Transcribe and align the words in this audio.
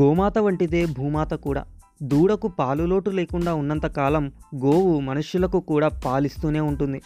గోమాత 0.00 0.38
వంటిదే 0.38 0.86
భూమాత 0.86 1.30
కూడా. 1.30 1.64
దూడకు 2.02 2.48
పాలులోటు 2.48 3.10
లేకుండా 3.10 3.54
ఉన్నంతకాలం 3.54 4.32
గోవు 4.56 5.00
మనుష్యులకు 5.00 5.60
కూడా 5.60 5.88
పాలిస్తూనే 5.88 6.60
ఉంటుంది. 6.60 7.02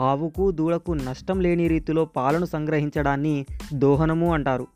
ఆవుకు 0.00 0.50
దూడకు 0.50 0.92
నష్టం 0.92 1.40
లేని 1.40 1.68
రీతిలో 1.68 2.04
పాలను 2.04 2.44
సంగ్రహించడాన్ని 2.44 3.46
దోహనము 3.74 4.34
అంటారు. 4.34 4.66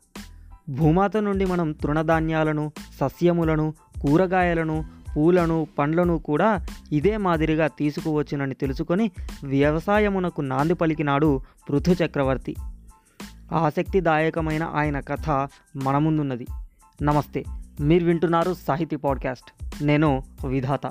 భూమాత 0.69 1.17
నుండి 1.17 1.45
మనం 1.45 1.71
తృణధాన్యాలను 1.71 2.71
సస్యములను 2.99 3.73
కూరగాయలను 4.01 4.85
పూలను 5.17 5.67
పండ్లను 5.79 6.17
కూడా 6.17 6.65
ఇదే 6.91 7.17
మాదిరిగా 7.17 7.67
తీసుకువచ్చునని 7.67 8.53
తెలుసుకొని 8.53 9.11
వ్యవసాయమునకు 9.43 10.41
నాంది 10.41 10.73
పలికినాడు 10.73 11.41
పృథు 11.69 11.95
చక్రవర్తి 12.05 12.55
ఆసక్తిదాయకమైన 13.51 14.63
ఆయన 14.63 14.99
కథ 14.99 15.47
మన 15.75 15.97
ముందున్నది 15.97 16.47
నమస్తే. 17.01 17.43
మీరు 17.79 18.05
వింటున్నారు 18.05 18.53
సాహితీ 18.53 18.95
పాడ్కాస్ట్. 18.95 19.83
నేను 19.83 20.23
విధాత. 20.47 20.87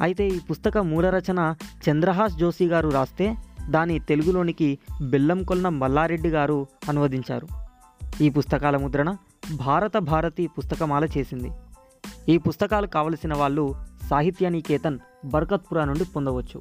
అయితే 0.00 0.28
ఈ 0.28 0.38
పుస్తక 0.50 0.78
మూల 0.78 1.10
రచన 1.10 1.54
చంద్రహాస్ 1.90 2.36
జోషి 2.36 2.66
గారు 2.66 2.88
రాస్తే 2.88 3.36
దాని 3.70 3.98
తెలుగులోనికి 3.98 4.78
బెల్లంకొన్న 5.02 5.68
మల్లారెడ్డి 5.68 6.28
గారు 6.28 6.66
అనువదించారు. 6.88 7.48
ఈ 8.22 8.30
పుస్తకాల 8.30 8.76
ముద్రణ 8.76 9.16
భారత 9.54 9.96
భారతి 9.96 10.46
పుస్తకమాల 10.46 11.04
చేసింది. 11.04 11.50
ఈ 12.28 12.38
పుస్తకాలు 12.38 12.86
కావలసిన 12.86 13.34
వాళ్ళు 13.34 13.74
సాహిత్యానికేతన్ 14.10 14.98
బర్కత్పురా 15.24 15.84
నుండి 15.84 16.04
పొందవచ్చు. 16.04 16.60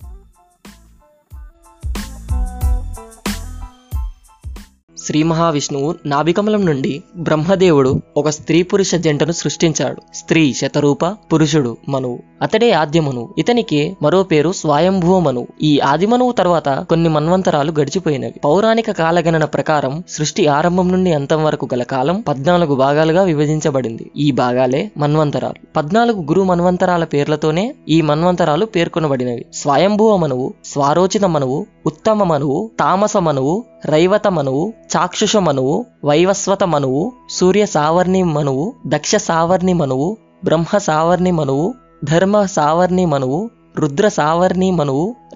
శ్రీ 5.05 5.23
మహావిష్ణువు 5.23 5.95
నాభికమలం 6.05 6.65
నుండి 6.65 7.03
బ్రహ్మదేవుడు 7.17 8.01
ఒక 8.17 8.29
స్త్రీ 8.29 8.63
పురుష 8.63 8.95
జంటను 8.95 9.31
సృష్టించాడు. 9.31 10.01
స్త్రీ 10.15 10.53
శతరూప 10.53 11.05
పురుషుడు 11.05 11.77
మనువు 11.89 12.19
అతడే 12.41 12.71
ఆద్యమనువు 12.71 13.29
ఇతనికి 13.37 13.97
మరో 14.01 14.23
పేరు 14.23 14.51
స్వయంభువ 14.51 15.19
మనువు 15.19 15.47
ఈ 15.63 15.79
ఆదిమనువు 15.79 16.31
తర్వాత 16.31 16.69
కొన్ని 16.69 17.09
మన్వంతరాలు 17.09 17.71
గడిచిపోయినవి. 17.71 18.33
పౌరాణిక 18.45 18.91
కాలగణన 18.91 19.45
ప్రకారం 19.45 20.03
సృష్టి 20.09 20.47
ఆరంభం 20.47 20.91
నుండి 20.91 21.13
అంతం 21.13 21.43
వరకు 21.43 21.67
గల 21.73 21.83
కాలం 21.83 22.21
పద్నాలుగు 22.21 22.75
భాగాలుగా 22.75 23.23
విభజించబడింది. 23.23 24.11
ఈ 24.17 24.31
భాగాలే 24.31 24.91
మన్వంతరాలు. 24.97 25.67
పద్నాలుగు 25.75 26.21
గురు 26.21 26.43
మన్వంతరాల 26.43 27.03
పేర్లతోనే 27.03 27.75
ఈ 27.89 28.01
మన్వంతరాలు 28.01 28.65
పేర్కొనబడినవి. 28.65 29.45
స్వయంభువ 29.53 30.17
మనువు 30.17 30.53
స్వారోచిత 30.65 31.25
మనువు 31.25 31.65
ఉత్తమ 31.85 32.23
మనువు 32.23 32.57
తామస 32.79 33.15
మనువు 33.17 33.53
రైవత 33.85 34.27
మనువు 34.27 34.61
చాక్షుష 34.93 35.35
మనువు 35.47 35.75
వైవస్వత 36.05 36.63
మనువు 36.65 37.01
సూర్య 37.29 37.65
సావర్ణి 37.65 38.21
మనువు 38.29 38.63
దక్ష 38.87 39.15
సావర్ణి 39.25 39.73
మనువు 39.73 40.07
బ్రహ్మ 40.43 40.77
సావర్ణి 40.79 41.31
మనువు 41.31 41.67
ధర్మ 42.03 42.45
సావర్ణి 42.55 43.05
మనువు 43.05 43.39
రుద్ర 43.77 44.07
సావర్ణి 44.17 44.69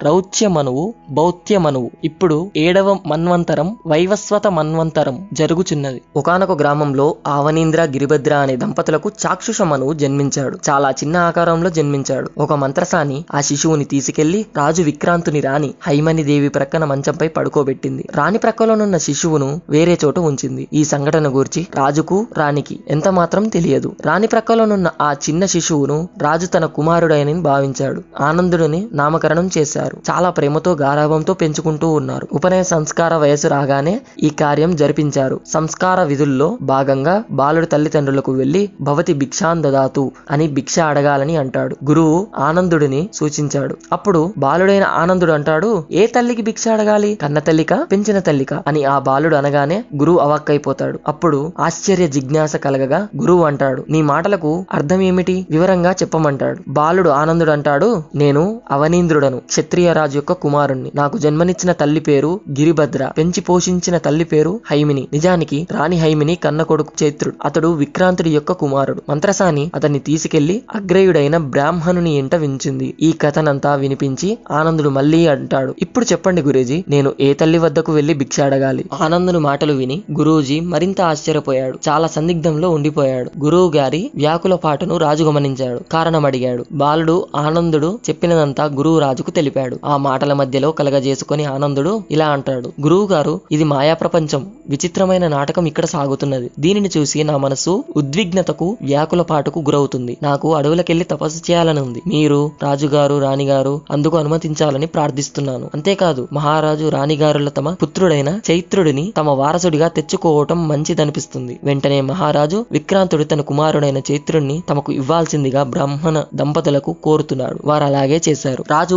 మనువు 0.04 0.18
రౌచ్య 0.18 0.48
మనువు 0.48 1.58
మనువు 1.60 1.92
ఇప్పుడు 2.04 2.52
ఏడవ 2.58 2.98
మన్వంతరం 3.06 3.78
వైవస్వత 3.88 4.48
మన్వంతరం 4.48 5.28
జరుగుచున్నది. 5.34 6.02
ఒకనొక 6.16 6.52
గ్రామంలో 6.52 7.16
ఆవనీంద్ర 7.28 7.84
గిరిభద్ర 7.84 8.34
అనే 8.34 8.56
దంపతులకు 8.56 9.12
చాక్షుష 9.26 9.62
మనువు 9.62 9.94
జన్మించాడు. 9.94 10.58
చాలా 10.70 10.90
చిన్న 10.90 11.18
ఆకారంలో 11.18 11.70
జన్మించాడు. 11.70 12.30
ఒక 12.38 12.54
మంత్రసాని 12.54 13.26
ఆ 13.34 13.42
శిశువుని 13.42 13.86
తీసుకెళ్ళి 13.86 14.46
రాజు 14.58 14.84
విక్రాంతుని 14.84 15.40
రాణి 15.40 15.74
హైమని 15.88 16.24
దేవి 16.24 16.50
ప్రక్కన 16.50 16.86
మంచంపై 16.86 17.28
పడుకోబెట్టింది. 17.28 18.08
రాణి 18.16 18.38
ప్రక్కలోనున్న 18.38 18.98
శిశువును 18.98 19.62
వేరే 19.70 19.98
చోట 20.06 20.20
ఉంచింది. 20.20 20.68
ఈ 20.74 20.84
సంఘటన 20.84 21.36
గూర్చి 21.36 21.68
రాజుకు 21.76 22.28
రాణికి 22.38 22.80
ఎంత 22.88 23.08
మాత్రం 23.08 23.48
తెలియదు. 23.48 23.96
రాణి 24.06 24.28
ప్రక్కలోనున్న 24.28 24.92
ఆ 25.02 25.12
చిన్న 25.14 25.46
శిశువును 25.46 26.10
రాజు 26.22 26.46
తన 26.46 26.66
కుమారుడైనని 26.66 27.42
భావించాడు. 27.42 28.04
ఆనందుడిని 28.20 28.88
నామకరణం 28.92 29.50
చేశారు. 29.58 29.89
చాలా 30.12 30.30
ప్రేమతో 30.30 30.72
గారాభంతో 30.72 31.34
పెంచుకుంటూ 31.34 31.90
ఉన్నారు. 31.92 32.28
ఉపనయ 32.34 32.64
సంస్కార 32.64 33.16
వయసు 33.16 33.48
రాగానే 33.48 34.02
ఈ 34.24 34.30
కార్యం 34.30 34.76
జరిపించారు. 34.76 35.40
సంస్కార 35.54 36.04
విధుల్లో 36.04 36.58
భాగంగా 36.62 37.24
బాలుడి 37.32 37.66
తల్లిదండ్రులకు 37.66 38.32
వెళ్ళి 38.32 38.70
భవతి 38.82 39.14
భిక్షాన్ 39.14 39.64
దదాతు 39.64 40.12
అని 40.32 40.48
భిక్ష 40.48 40.80
అడగాలని 40.80 41.38
అంటాడు. 41.38 41.78
గురువు 41.86 42.28
ఆనందుడిని 42.38 43.10
సూచించాడు. 43.14 43.78
అప్పుడు 43.94 44.34
బాలుడైన 44.38 44.84
ఆనందుడు 44.84 45.32
అంటాడు 45.32 45.84
ఏ 45.92 46.06
తల్లికి 46.08 46.42
భిక్ష 46.42 46.68
అడగాలి? 46.68 47.16
కన్న 47.16 47.40
తల్లిక? 47.40 47.74
పెంచిన 47.74 48.20
తల్లిక? 48.20 48.54
అని 48.54 48.84
ఆ 48.84 49.00
బాలుడు 49.00 49.36
అనగానే 49.36 49.84
గురువు 49.96 50.18
అవాక్కైపోతాడు. 50.18 51.00
అప్పుడు 51.08 51.52
ఆశ్చర్య 51.60 52.08
జిజ్ఞాస 52.08 52.56
కలగగా 52.56 53.08
గురువు 53.22 53.44
అంటాడు 53.44 53.86
నీ 53.90 54.02
మాటలకు 54.02 54.66
అర్థం 54.74 55.02
ఏమిటి 55.02 55.48
వివరంగా 55.50 55.92
చెప్పమంటాడు. 55.92 56.60
బాలుడు 56.68 57.10
ఆనందుడు 57.10 57.52
అంటాడు 57.52 58.04
నేను 58.16 58.62
అవనీంద్రుడను 58.72 59.38
క్షత్రియ 59.38 59.79
రాజు 59.88 60.16
యొక్క 60.16 60.34
కుమారుణ్ణి. 60.34 60.92
నాకు 60.96 61.18
జన్మనిచ్చిన 61.18 61.72
తల్లి 61.72 62.00
పేరు 62.00 62.40
గిరిభద్ర. 62.50 63.12
పెంచి 63.18 63.42
పోషించిన 63.42 63.98
తల్లి 63.98 64.24
పేరు 64.24 64.60
హైమిని. 64.72 65.08
నిజానికి 65.14 65.68
రాణి 65.72 66.00
హైమిని 66.00 66.36
కన్న 66.36 66.64
కొడుకు 66.64 67.04
చైత్రుడు. 67.04 67.36
అతడు 67.46 67.68
విక్రాంతుడి 67.68 68.30
యొక్క 68.30 68.52
కుమారుడు. 68.52 69.02
మంత్రసాని 69.10 69.72
అతన్ని 69.76 70.00
తీసుకెళ్ళి 70.00 70.62
అగ్రయుడైన 70.76 71.38
బ్రాహ్మణుని 71.38 72.18
ఇంట 72.18 72.36
వించింది. 72.36 72.94
ఈ 73.02 73.12
కథనంతా 73.12 73.76
వినిపించి 73.76 74.38
ఆనందుడు 74.52 74.90
మళ్ళీ 74.90 75.28
అంటాడు. 75.28 75.76
ఇప్పుడు 75.82 76.06
చెప్పండి 76.06 76.42
గురూజీ 76.42 76.84
నేను 76.90 77.14
ఏ 77.20 77.34
తల్లి 77.34 77.58
వద్దకు 77.58 77.92
వెళ్ళి 77.92 78.14
భిక్ష 78.14 78.40
అడగాలి? 78.40 78.86
ఆనందుని 79.02 79.40
మాటలు 79.40 79.74
విని 79.74 80.02
గురూజీ 80.12 80.60
మరింత 80.60 81.02
ఆశ్చర్యపోయాడు. 81.02 81.80
చాలా 81.90 82.08
సందిగ్ధంలో 82.08 82.70
ఉండిపోయాడు. 82.70 83.32
గురువు 83.44 83.72
గారి 83.76 84.12
వ్యాకుల 84.16 84.56
పాటను 84.56 84.98
రాజు 84.98 85.24
గమనించాడు 85.24 85.82
కారణం 85.92 86.26
అడిగాడు 86.26 86.66
బాలుడు 86.72 87.26
ఆనందుడు 87.36 88.00
చెప్పినదంతా 88.10 88.66
గురువు 88.66 89.00
రాజుకు 89.00 89.32
తెలిపాడు 89.32 89.59
ఆ 89.86 89.98
మాటల 89.98 90.34
మధ్యలో 90.34 90.72
కలగజేసుకుని 90.72 91.46
ఆనందుడు 91.46 92.04
ఇలా 92.12 92.28
అంటాడు. 92.28 92.72
గురువు 92.82 93.08
గారు 93.08 93.42
ఇది 93.52 93.64
మాయా 93.64 93.94
ప్రపంచం 93.94 94.52
విచిత్రమైన 94.70 95.28
నాటకం 95.28 95.66
ఇక్కడ 95.66 95.86
సాగుతున్నది. 95.86 96.52
దీనిని 96.60 96.90
చూసి 96.98 97.24
నా 97.24 97.38
మనసు 97.38 97.84
ఉద్విగ్నతకు 97.98 98.78
వ్యాకుల 98.82 99.22
పాటుకు 99.22 99.60
గురవుతుంది. 99.60 100.18
నాకు 100.24 100.56
అడవులకెళ్ళి 100.56 101.06
తపస్సు 101.06 101.52
చేయాలని 101.52 101.80
ఉంది 101.80 102.02
మీరు 102.08 102.52
రాజుగారు 102.64 103.20
రాణిగారు 103.20 103.82
అందుకు 103.92 104.18
అనుమతించాలని 104.18 104.86
ప్రార్థిస్తున్నాను. 104.86 105.70
అంతేకాదు 105.74 106.28
మహారాజు 106.34 106.90
రాణిగారుల 106.90 107.50
తమ 107.50 107.74
పుత్రుడైన 107.74 108.40
చైత్రుడిని 108.52 109.14
తమ 109.18 109.30
వారసుడిగా 109.30 109.88
తెచ్చుకోవటం 109.88 110.68
మంచిదనిపిస్తుంది. 110.68 111.60
వెంటనే 111.64 112.02
మహారాజు 112.02 112.66
విక్రాంతుడు 112.72 113.24
తన 113.24 113.42
కుమారుడైన 113.42 113.98
చైత్రుడిని 114.12 114.64
తమకు 114.70 114.92
ఇవ్వాల్సిందిగా 114.92 115.64
బ్రాహ్మణ 115.64 116.24
దంపతులకు 116.36 116.92
కోరుతున్నాడు. 117.04 117.60
వారు 117.66 117.84
అలాగే 117.84 118.22
చేశారు. 118.30 118.66
రాజు 118.72 118.96